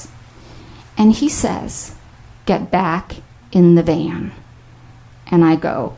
And 0.99 1.13
he 1.13 1.29
says, 1.29 1.95
Get 2.45 2.71
back 2.71 3.17
in 3.53 3.77
the 3.77 3.83
van. 3.83 4.33
And 5.29 5.45
I 5.45 5.55
go, 5.55 5.97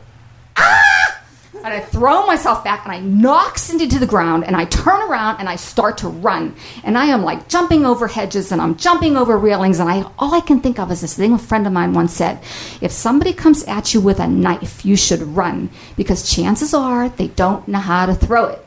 Ah! 0.55 1.23
And 1.63 1.73
I 1.73 1.79
throw 1.79 2.25
myself 2.25 2.63
back 2.63 2.85
and 2.85 2.91
I 2.91 2.99
knock 2.99 3.57
Cindy 3.57 3.87
to 3.87 3.99
the 3.99 4.07
ground 4.07 4.45
and 4.45 4.55
I 4.55 4.65
turn 4.65 5.01
around 5.01 5.39
and 5.39 5.47
I 5.47 5.57
start 5.57 5.99
to 5.99 6.07
run. 6.07 6.55
And 6.83 6.97
I 6.97 7.05
am 7.05 7.23
like 7.23 7.47
jumping 7.49 7.85
over 7.85 8.07
hedges 8.07 8.51
and 8.51 8.61
I'm 8.61 8.77
jumping 8.77 9.15
over 9.15 9.37
railings. 9.37 9.79
And 9.79 9.89
I 9.89 10.03
all 10.17 10.33
I 10.33 10.39
can 10.39 10.59
think 10.59 10.79
of 10.79 10.91
is 10.91 11.01
this 11.01 11.15
thing 11.15 11.33
a 11.33 11.37
friend 11.37 11.67
of 11.67 11.73
mine 11.73 11.93
once 11.93 12.13
said 12.13 12.39
if 12.81 12.91
somebody 12.91 13.31
comes 13.33 13.63
at 13.65 13.93
you 13.93 14.01
with 14.01 14.19
a 14.19 14.27
knife, 14.27 14.83
you 14.85 14.95
should 14.95 15.21
run 15.21 15.69
because 15.95 16.33
chances 16.33 16.73
are 16.73 17.09
they 17.09 17.27
don't 17.27 17.67
know 17.67 17.79
how 17.79 18.05
to 18.07 18.15
throw 18.15 18.45
it. 18.45 18.65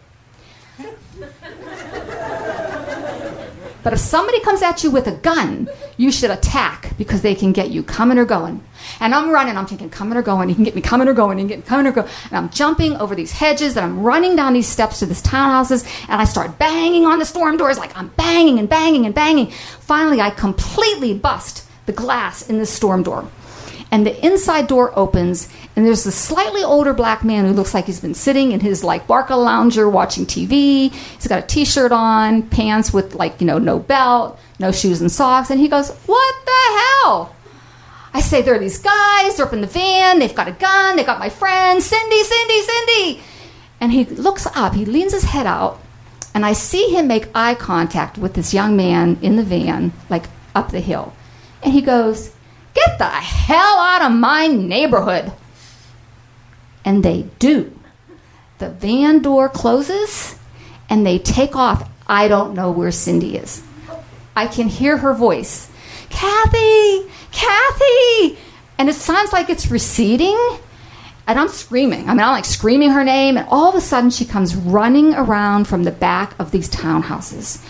But 3.84 3.92
if 3.92 3.98
somebody 3.98 4.40
comes 4.40 4.62
at 4.62 4.82
you 4.82 4.90
with 4.90 5.06
a 5.06 5.12
gun, 5.12 5.68
you 5.98 6.10
should 6.10 6.30
attack 6.30 6.96
because 6.96 7.20
they 7.20 7.34
can 7.34 7.52
get 7.52 7.70
you 7.70 7.82
coming 7.82 8.18
or 8.18 8.24
going. 8.24 8.64
And 8.98 9.14
I'm 9.14 9.30
running, 9.30 9.56
I'm 9.56 9.66
thinking, 9.66 9.90
coming 9.90 10.16
or 10.16 10.22
going, 10.22 10.48
you 10.48 10.54
can 10.54 10.64
get 10.64 10.74
me 10.74 10.80
coming 10.80 11.06
or 11.06 11.12
going, 11.12 11.38
you 11.38 11.42
can 11.42 11.48
get 11.48 11.58
me 11.58 11.64
coming 11.64 11.86
or 11.86 11.92
going. 11.92 12.08
And 12.30 12.38
I'm 12.38 12.48
jumping 12.48 12.96
over 12.96 13.14
these 13.14 13.32
hedges 13.32 13.76
and 13.76 13.84
I'm 13.84 14.00
running 14.02 14.36
down 14.36 14.54
these 14.54 14.66
steps 14.66 15.00
to 15.00 15.06
this 15.06 15.20
townhouses 15.20 15.86
and 16.08 16.20
I 16.20 16.24
start 16.24 16.58
banging 16.58 17.04
on 17.04 17.18
the 17.18 17.26
storm 17.26 17.58
doors 17.58 17.78
like 17.78 17.96
I'm 17.96 18.08
banging 18.08 18.58
and 18.58 18.68
banging 18.68 19.04
and 19.04 19.14
banging. 19.14 19.50
Finally, 19.80 20.20
I 20.20 20.30
completely 20.30 21.12
bust 21.12 21.68
the 21.84 21.92
glass 21.92 22.48
in 22.48 22.58
the 22.58 22.66
storm 22.66 23.02
door. 23.02 23.28
And 23.90 24.04
the 24.04 24.26
inside 24.26 24.66
door 24.66 24.92
opens 24.98 25.48
and 25.76 25.84
there's 25.84 26.04
this 26.04 26.14
slightly 26.14 26.62
older 26.62 26.92
black 26.92 27.24
man 27.24 27.44
who 27.44 27.52
looks 27.52 27.74
like 27.74 27.86
he's 27.86 28.00
been 28.00 28.14
sitting 28.14 28.52
in 28.52 28.60
his 28.60 28.84
like 28.84 29.06
barca 29.06 29.34
lounger 29.34 29.88
watching 29.88 30.24
TV. 30.24 30.92
He's 30.92 31.26
got 31.26 31.42
a 31.42 31.46
t-shirt 31.46 31.92
on, 31.92 32.42
pants 32.48 32.92
with 32.92 33.14
like, 33.14 33.40
you 33.40 33.46
know, 33.46 33.58
no 33.58 33.78
belt, 33.78 34.38
no 34.58 34.70
shoes 34.70 35.00
and 35.00 35.10
socks, 35.10 35.50
and 35.50 35.58
he 35.58 35.68
goes, 35.68 35.90
What 36.06 36.34
the 36.44 36.80
hell? 37.02 37.34
I 38.12 38.20
say, 38.20 38.42
There 38.42 38.54
are 38.54 38.58
these 38.58 38.78
guys, 38.78 39.36
they're 39.36 39.46
up 39.46 39.52
in 39.52 39.60
the 39.60 39.66
van, 39.66 40.20
they've 40.20 40.34
got 40.34 40.48
a 40.48 40.52
gun, 40.52 40.96
they 40.96 41.04
got 41.04 41.18
my 41.18 41.28
friend, 41.28 41.82
Cindy, 41.82 42.22
Cindy, 42.22 42.60
Cindy. 42.62 43.20
And 43.80 43.92
he 43.92 44.04
looks 44.04 44.46
up, 44.54 44.74
he 44.74 44.84
leans 44.84 45.12
his 45.12 45.24
head 45.24 45.46
out, 45.46 45.80
and 46.32 46.46
I 46.46 46.52
see 46.52 46.94
him 46.94 47.08
make 47.08 47.28
eye 47.34 47.54
contact 47.54 48.16
with 48.16 48.34
this 48.34 48.54
young 48.54 48.76
man 48.76 49.18
in 49.22 49.36
the 49.36 49.42
van, 49.42 49.92
like 50.08 50.26
up 50.54 50.70
the 50.70 50.80
hill. 50.80 51.12
And 51.62 51.72
he 51.72 51.80
goes, 51.80 52.32
Get 52.74 52.98
the 52.98 53.04
hell 53.04 53.78
out 53.78 54.02
of 54.02 54.16
my 54.16 54.46
neighborhood. 54.46 55.32
And 56.84 57.02
they 57.02 57.22
do. 57.38 57.72
The 58.58 58.70
van 58.70 59.22
door 59.22 59.48
closes 59.48 60.36
and 60.88 61.06
they 61.06 61.18
take 61.18 61.56
off. 61.56 61.88
I 62.06 62.28
don't 62.28 62.54
know 62.54 62.70
where 62.70 62.90
Cindy 62.90 63.36
is. 63.36 63.62
I 64.36 64.46
can 64.46 64.68
hear 64.68 64.96
her 64.98 65.14
voice 65.14 65.70
Kathy, 66.10 67.08
Kathy. 67.32 68.38
And 68.78 68.88
it 68.88 68.94
sounds 68.94 69.32
like 69.32 69.50
it's 69.50 69.70
receding. 69.70 70.38
And 71.26 71.38
I'm 71.38 71.48
screaming. 71.48 72.08
I 72.08 72.12
mean, 72.12 72.20
I'm 72.20 72.32
like 72.32 72.44
screaming 72.44 72.90
her 72.90 73.02
name. 73.02 73.36
And 73.36 73.46
all 73.50 73.70
of 73.70 73.74
a 73.74 73.80
sudden, 73.80 74.10
she 74.10 74.24
comes 74.24 74.54
running 74.54 75.14
around 75.14 75.66
from 75.66 75.84
the 75.84 75.90
back 75.90 76.38
of 76.38 76.50
these 76.50 76.68
townhouses. 76.68 77.64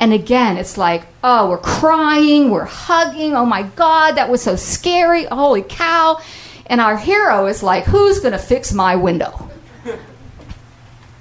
And 0.00 0.12
again, 0.12 0.56
it's 0.56 0.78
like, 0.78 1.04
oh, 1.24 1.50
we're 1.50 1.58
crying, 1.58 2.50
we're 2.50 2.64
hugging. 2.64 3.34
Oh 3.34 3.44
my 3.44 3.64
God, 3.64 4.12
that 4.12 4.28
was 4.28 4.42
so 4.42 4.54
scary. 4.54 5.24
Holy 5.24 5.62
cow. 5.62 6.20
And 6.66 6.80
our 6.80 6.96
hero 6.96 7.46
is 7.46 7.62
like, 7.62 7.84
who's 7.84 8.20
going 8.20 8.32
to 8.32 8.38
fix 8.38 8.72
my 8.72 8.94
window? 8.94 9.50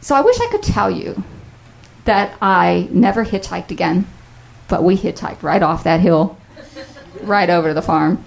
So 0.02 0.16
I 0.16 0.22
wish 0.22 0.40
I 0.40 0.48
could 0.48 0.64
tell 0.64 0.92
you 0.92 1.24
that 2.06 2.38
I 2.42 2.88
never 2.92 3.26
hitchhiked 3.26 3.72
again, 3.72 4.08
but 4.68 4.84
we 4.84 4.96
hitchhiked 4.96 5.44
right 5.44 5.62
off 5.62 5.84
that 5.84 6.00
hill, 6.00 6.38
right 7.22 7.50
over 7.50 7.70
to 7.70 7.74
the 7.74 7.82
farm. 7.82 8.24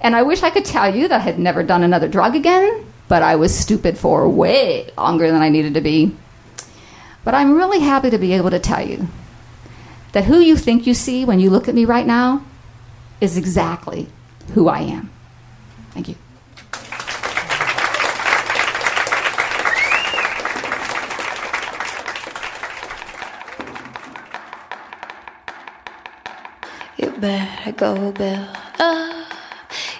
And 0.00 0.16
I 0.16 0.22
wish 0.22 0.42
I 0.42 0.50
could 0.50 0.64
tell 0.64 0.94
you 0.94 1.08
that 1.08 1.20
I 1.20 1.24
had 1.24 1.38
never 1.38 1.62
done 1.62 1.82
another 1.82 2.08
drug 2.08 2.34
again, 2.34 2.86
but 3.08 3.22
I 3.22 3.36
was 3.36 3.56
stupid 3.56 3.96
for 3.96 4.28
way 4.28 4.90
longer 4.96 5.30
than 5.30 5.42
I 5.42 5.48
needed 5.48 5.74
to 5.74 5.80
be. 5.80 6.14
But 7.24 7.34
I'm 7.34 7.54
really 7.54 7.80
happy 7.80 8.10
to 8.10 8.18
be 8.18 8.32
able 8.32 8.50
to 8.50 8.58
tell 8.58 8.86
you 8.86 9.08
that 10.12 10.24
who 10.24 10.38
you 10.40 10.56
think 10.56 10.86
you 10.86 10.94
see 10.94 11.24
when 11.24 11.40
you 11.40 11.50
look 11.50 11.68
at 11.68 11.74
me 11.74 11.84
right 11.84 12.06
now 12.06 12.44
is 13.20 13.36
exactly 13.36 14.08
who 14.54 14.68
I 14.68 14.80
am. 14.80 15.10
Thank 15.92 16.08
you. 16.08 16.16
You 26.96 27.10
better 27.18 27.72
go, 27.72 28.12
Bill. 28.12 28.48
Uh, 28.78 29.19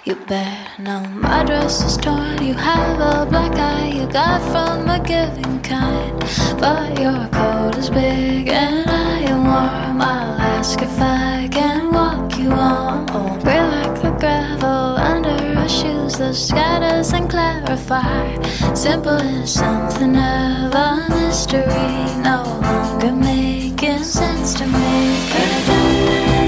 you 0.03 0.15
better 0.15 0.81
know 0.81 1.01
my 1.09 1.43
dress 1.43 1.83
is 1.83 1.97
torn. 1.97 2.43
You 2.43 2.53
have 2.53 2.99
a 2.99 3.29
black 3.29 3.55
eye 3.55 3.91
you 3.95 4.07
got 4.07 4.41
from 4.51 4.89
a 4.89 4.99
giving 4.99 5.61
kind. 5.61 6.19
But 6.59 6.99
your 6.99 7.27
coat 7.29 7.77
is 7.77 7.89
big 7.89 8.49
and 8.49 8.89
I 8.89 9.19
am 9.31 9.43
warm. 9.43 10.01
I'll 10.01 10.39
ask 10.57 10.81
if 10.81 10.99
I 10.99 11.47
can 11.51 11.93
walk 11.93 12.37
you 12.37 12.51
on. 12.51 13.07
Oh, 13.11 13.39
Gray 13.43 13.61
like 13.61 14.01
the 14.01 14.11
gravel 14.19 14.97
under 15.11 15.37
our 15.59 15.69
shoes, 15.69 16.17
the 16.17 16.33
scatters 16.33 17.13
and 17.13 17.29
clarify. 17.29 18.41
Simple 18.73 19.21
as 19.21 19.53
something 19.53 20.15
of 20.15 20.73
a 20.73 21.05
mystery, 21.09 22.21
no 22.23 22.43
longer 22.61 23.11
making 23.13 24.03
sense 24.03 24.53
to 24.55 24.65
me. 24.65 25.01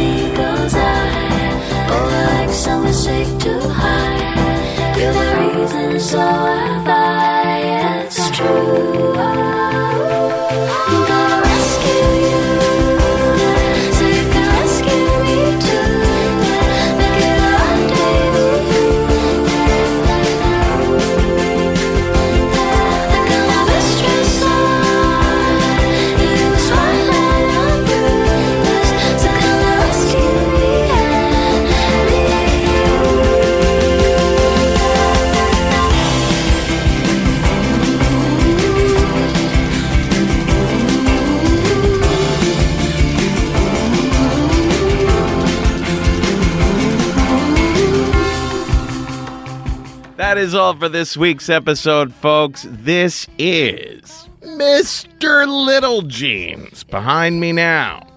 It 0.06 0.36
goes 0.36 0.74
out, 0.76 0.93
over 1.94 2.22
like 2.32 2.54
someone 2.54 2.94
sick 2.94 3.28
too 3.40 3.60
high. 3.60 4.98
You're 4.98 5.14
the 5.14 5.28
reason, 5.40 6.00
so 6.00 6.20
have 6.20 6.88
I. 6.88 8.06
It's 8.06 8.30
true. 8.32 9.53
That 50.24 50.38
is 50.38 50.56
all 50.56 50.74
for 50.74 50.88
this 50.88 51.18
week's 51.18 51.50
episode, 51.50 52.14
folks. 52.14 52.66
This 52.70 53.28
is 53.38 54.30
Mr. 54.42 55.46
Little 55.46 56.02
Jeans 56.04 56.86
behind 56.86 57.42
me 57.42 57.52
now. 57.52 58.08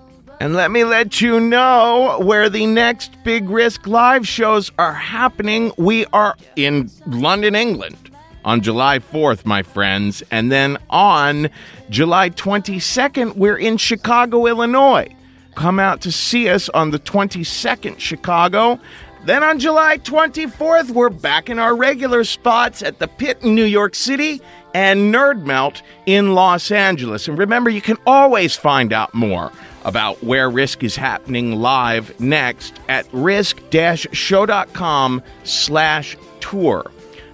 And 0.40 0.54
let 0.54 0.70
me 0.70 0.84
let 0.84 1.20
you 1.20 1.40
know 1.40 2.20
where 2.22 2.48
the 2.48 2.64
next 2.66 3.12
Big 3.24 3.50
Risk 3.50 3.88
live 3.88 4.26
shows 4.26 4.70
are 4.78 4.92
happening. 4.92 5.72
We 5.78 6.06
are 6.12 6.36
in 6.54 6.92
London, 7.08 7.56
England 7.56 8.12
on 8.44 8.60
July 8.60 9.00
4th, 9.00 9.44
my 9.44 9.64
friends. 9.64 10.22
And 10.30 10.52
then 10.52 10.78
on 10.88 11.50
July 11.90 12.30
22nd, 12.30 13.34
we're 13.34 13.58
in 13.58 13.78
Chicago, 13.78 14.46
Illinois. 14.46 15.12
Come 15.56 15.80
out 15.80 16.02
to 16.02 16.12
see 16.12 16.50
us 16.50 16.68
on 16.68 16.92
the 16.92 16.98
22nd, 17.00 17.98
Chicago. 17.98 18.78
Then 19.26 19.42
on 19.42 19.58
July 19.58 19.98
24th, 19.98 20.90
we're 20.90 21.10
back 21.10 21.50
in 21.50 21.58
our 21.58 21.74
regular 21.74 22.22
spots 22.22 22.80
at 22.80 23.00
the 23.00 23.08
Pit 23.08 23.38
in 23.42 23.56
New 23.56 23.64
York 23.64 23.96
City 23.96 24.40
and 24.72 25.12
Nerd 25.12 25.44
Melt 25.44 25.82
in 26.06 26.36
Los 26.36 26.70
Angeles. 26.70 27.26
And 27.26 27.36
remember, 27.36 27.68
you 27.68 27.80
can 27.80 27.96
always 28.06 28.54
find 28.54 28.92
out 28.92 29.12
more 29.14 29.50
about 29.84 30.22
where 30.22 30.48
Risk 30.48 30.84
is 30.84 30.94
happening 30.94 31.56
live 31.56 32.20
next 32.20 32.78
at 32.88 33.08
risk-show.com 33.12 35.22
slash 35.42 36.16
tour. 36.38 36.88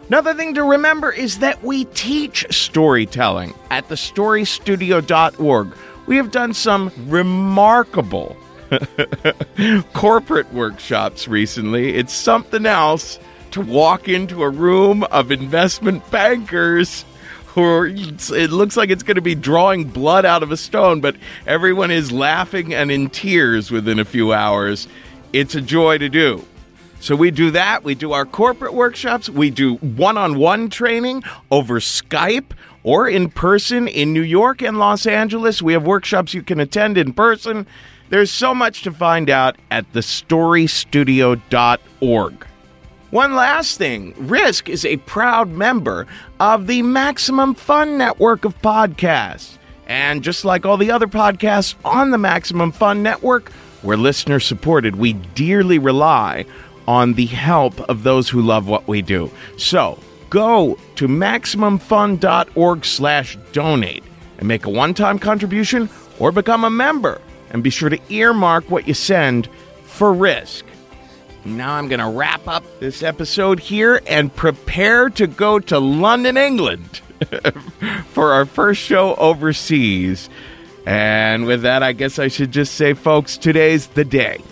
Another 0.09 0.32
thing 0.32 0.55
to 0.55 0.64
remember 0.64 1.12
is 1.12 1.40
that 1.40 1.62
we 1.62 1.84
teach 1.84 2.47
storytelling 2.51 3.53
at 3.70 3.86
thestorystudio.org. 3.90 5.76
We 6.07 6.16
have 6.16 6.30
done 6.30 6.55
some 6.55 6.90
remarkable 7.07 8.34
corporate 9.93 10.53
workshops 10.53 11.29
recently. 11.29 11.97
It's 11.97 12.12
something 12.12 12.66
else 12.66 13.18
to 13.53 13.61
walk 13.61 14.09
into 14.09 14.43
a 14.43 14.51
room 14.51 15.05
of 15.05 15.31
investment 15.31 16.09
bankers 16.11 17.05
who 17.49 17.62
are, 17.62 17.87
it 17.87 18.51
looks 18.51 18.77
like 18.77 18.89
it's 18.89 19.03
going 19.03 19.16
to 19.16 19.20
be 19.20 19.35
drawing 19.35 19.85
blood 19.85 20.25
out 20.25 20.43
of 20.43 20.51
a 20.51 20.57
stone, 20.57 21.01
but 21.01 21.16
everyone 21.47 21.91
is 21.91 22.11
laughing 22.11 22.73
and 22.73 22.91
in 22.91 23.11
tears 23.11 23.70
within 23.70 23.99
a 23.99 24.05
few 24.05 24.33
hours. 24.33 24.89
It's 25.33 25.55
a 25.55 25.61
joy 25.61 25.99
to 25.99 26.09
do. 26.09 26.45
So 27.01 27.16
we 27.16 27.31
do 27.31 27.51
that. 27.51 27.85
We 27.85 27.95
do 27.95 28.12
our 28.12 28.25
corporate 28.25 28.75
workshops. 28.75 29.29
We 29.29 29.51
do 29.51 29.75
one 29.77 30.16
on 30.16 30.39
one 30.39 30.70
training 30.70 31.25
over 31.51 31.81
Skype 31.81 32.53
or 32.85 33.09
in 33.09 33.29
person 33.29 33.89
in 33.89 34.12
New 34.12 34.23
York 34.23 34.62
and 34.62 34.79
Los 34.79 35.05
Angeles. 35.05 35.61
We 35.61 35.73
have 35.73 35.85
workshops 35.85 36.33
you 36.33 36.43
can 36.43 36.61
attend 36.61 36.97
in 36.97 37.12
person. 37.12 37.66
There's 38.13 38.31
so 38.31 38.55
much 38.55 38.83
to 38.83 38.93
find 38.93 39.31
out 39.31 39.57
at 39.71 39.91
thestorystudio.org. 39.95 42.47
One 43.11 43.35
last 43.35 43.79
thing 43.79 44.15
Risk 44.19 44.69
is 44.69 44.85
a 44.85 44.99
proud 44.99 45.49
member 45.49 46.07
of 46.39 46.67
the 46.67 46.83
Maximum 46.83 47.55
Fun 47.55 47.97
network 47.97 48.45
of 48.45 48.61
podcasts. 48.61 49.57
And 49.87 50.23
just 50.23 50.45
like 50.45 50.67
all 50.67 50.77
the 50.77 50.91
other 50.91 51.07
podcasts 51.07 51.75
on 51.87 52.11
the 52.11 52.19
Maximum 52.19 52.71
Fun 52.71 53.03
network, 53.03 53.51
we're 53.83 53.97
listener 53.97 54.41
supported. 54.41 54.97
We 54.97 55.15
dearly 55.15 55.79
rely 55.79 56.45
on 56.87 57.15
the 57.15 57.25
help 57.25 57.81
of 57.89 58.03
those 58.03 58.29
who 58.29 58.43
love 58.43 58.69
what 58.69 58.87
we 58.87 59.01
do. 59.01 59.31
So 59.57 59.99
go 60.29 60.79
to 60.97 61.09
MaximumFun.org 61.09 62.85
slash 62.85 63.39
donate 63.53 64.05
and 64.37 64.47
make 64.47 64.67
a 64.67 64.71
one-time 64.71 65.19
contribution 65.19 65.89
or 66.19 66.31
become 66.31 66.65
a 66.65 66.71
member 66.71 67.19
and 67.53 67.62
be 67.62 67.70
sure 67.70 67.88
to 67.88 68.00
earmark 68.09 68.68
what 68.70 68.88
you 68.88 68.94
send 68.94 69.48
for 69.84 70.12
risk. 70.12 70.64
Now 71.44 71.74
I'm 71.74 71.88
going 71.88 72.00
to 72.00 72.09
wrap 72.09 72.48
up 72.48 72.64
this 72.80 73.03
episode 73.03 73.61
here 73.61 74.00
and 74.07 74.34
prepare 74.34 75.11
to 75.11 75.26
go 75.26 75.59
to 75.59 75.78
London, 75.78 76.36
England 76.36 77.00
for 78.09 78.32
our 78.32 78.46
first 78.46 78.80
show 78.80 79.14
overseas. 79.16 80.28
And 80.86 81.46
with 81.46 81.62
that, 81.62 81.82
I 81.82 81.92
guess 81.92 82.18
I 82.18 82.28
should 82.28 82.53
just 82.53 82.74
say, 82.74 82.94
folks, 82.94 83.36
today's 83.36 83.88
the 83.88 84.05
day. 84.05 84.42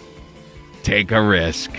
Take 0.82 1.11
a 1.11 1.22
risk. 1.22 1.70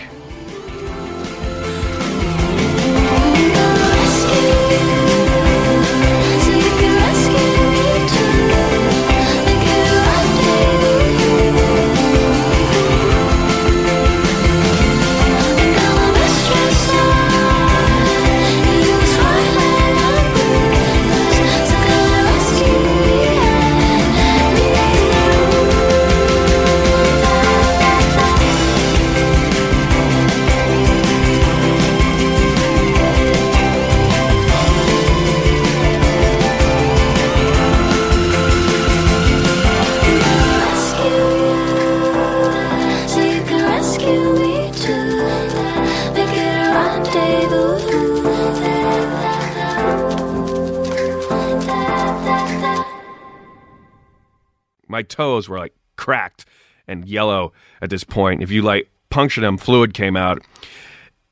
Toes 55.12 55.48
were 55.48 55.58
like 55.58 55.74
cracked 55.96 56.44
and 56.88 57.06
yellow 57.06 57.52
at 57.80 57.90
this 57.90 58.04
point. 58.04 58.42
If 58.42 58.50
you 58.50 58.62
like 58.62 58.90
punctured 59.10 59.44
them, 59.44 59.56
fluid 59.56 59.94
came 59.94 60.16
out. 60.16 60.42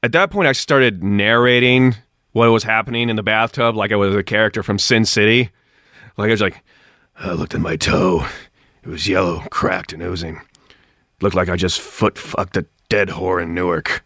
At 0.03 0.13
that 0.13 0.31
point, 0.31 0.49
I 0.49 0.53
started 0.53 1.03
narrating 1.03 1.95
what 2.33 2.51
was 2.51 2.63
happening 2.63 3.09
in 3.09 3.17
the 3.17 3.23
bathtub 3.23 3.77
like 3.77 3.93
I 3.93 3.97
was 3.97 4.15
a 4.15 4.23
character 4.23 4.63
from 4.63 4.79
Sin 4.79 5.05
City. 5.05 5.51
Like 6.17 6.29
I 6.29 6.33
was 6.33 6.41
like, 6.41 6.63
I 7.19 7.33
looked 7.33 7.55
at 7.55 7.61
my 7.61 7.77
toe. 7.77 8.27
It 8.83 8.89
was 8.89 9.09
yellow, 9.09 9.41
cracked, 9.51 9.93
and 9.93 10.03
oozing. 10.03 10.41
Looked 11.21 11.37
like 11.37 11.49
I 11.49 11.57
just 11.57 11.81
foot 11.81 12.17
fucked 12.17 12.57
a 12.57 12.67
dead 12.89 13.09
whore 13.09 13.43
in 13.43 13.55
Newark. 13.55 14.05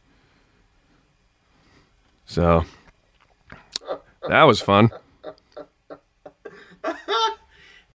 So 2.27 2.65
that 4.29 4.43
was 4.45 4.61
fun. 4.61 4.91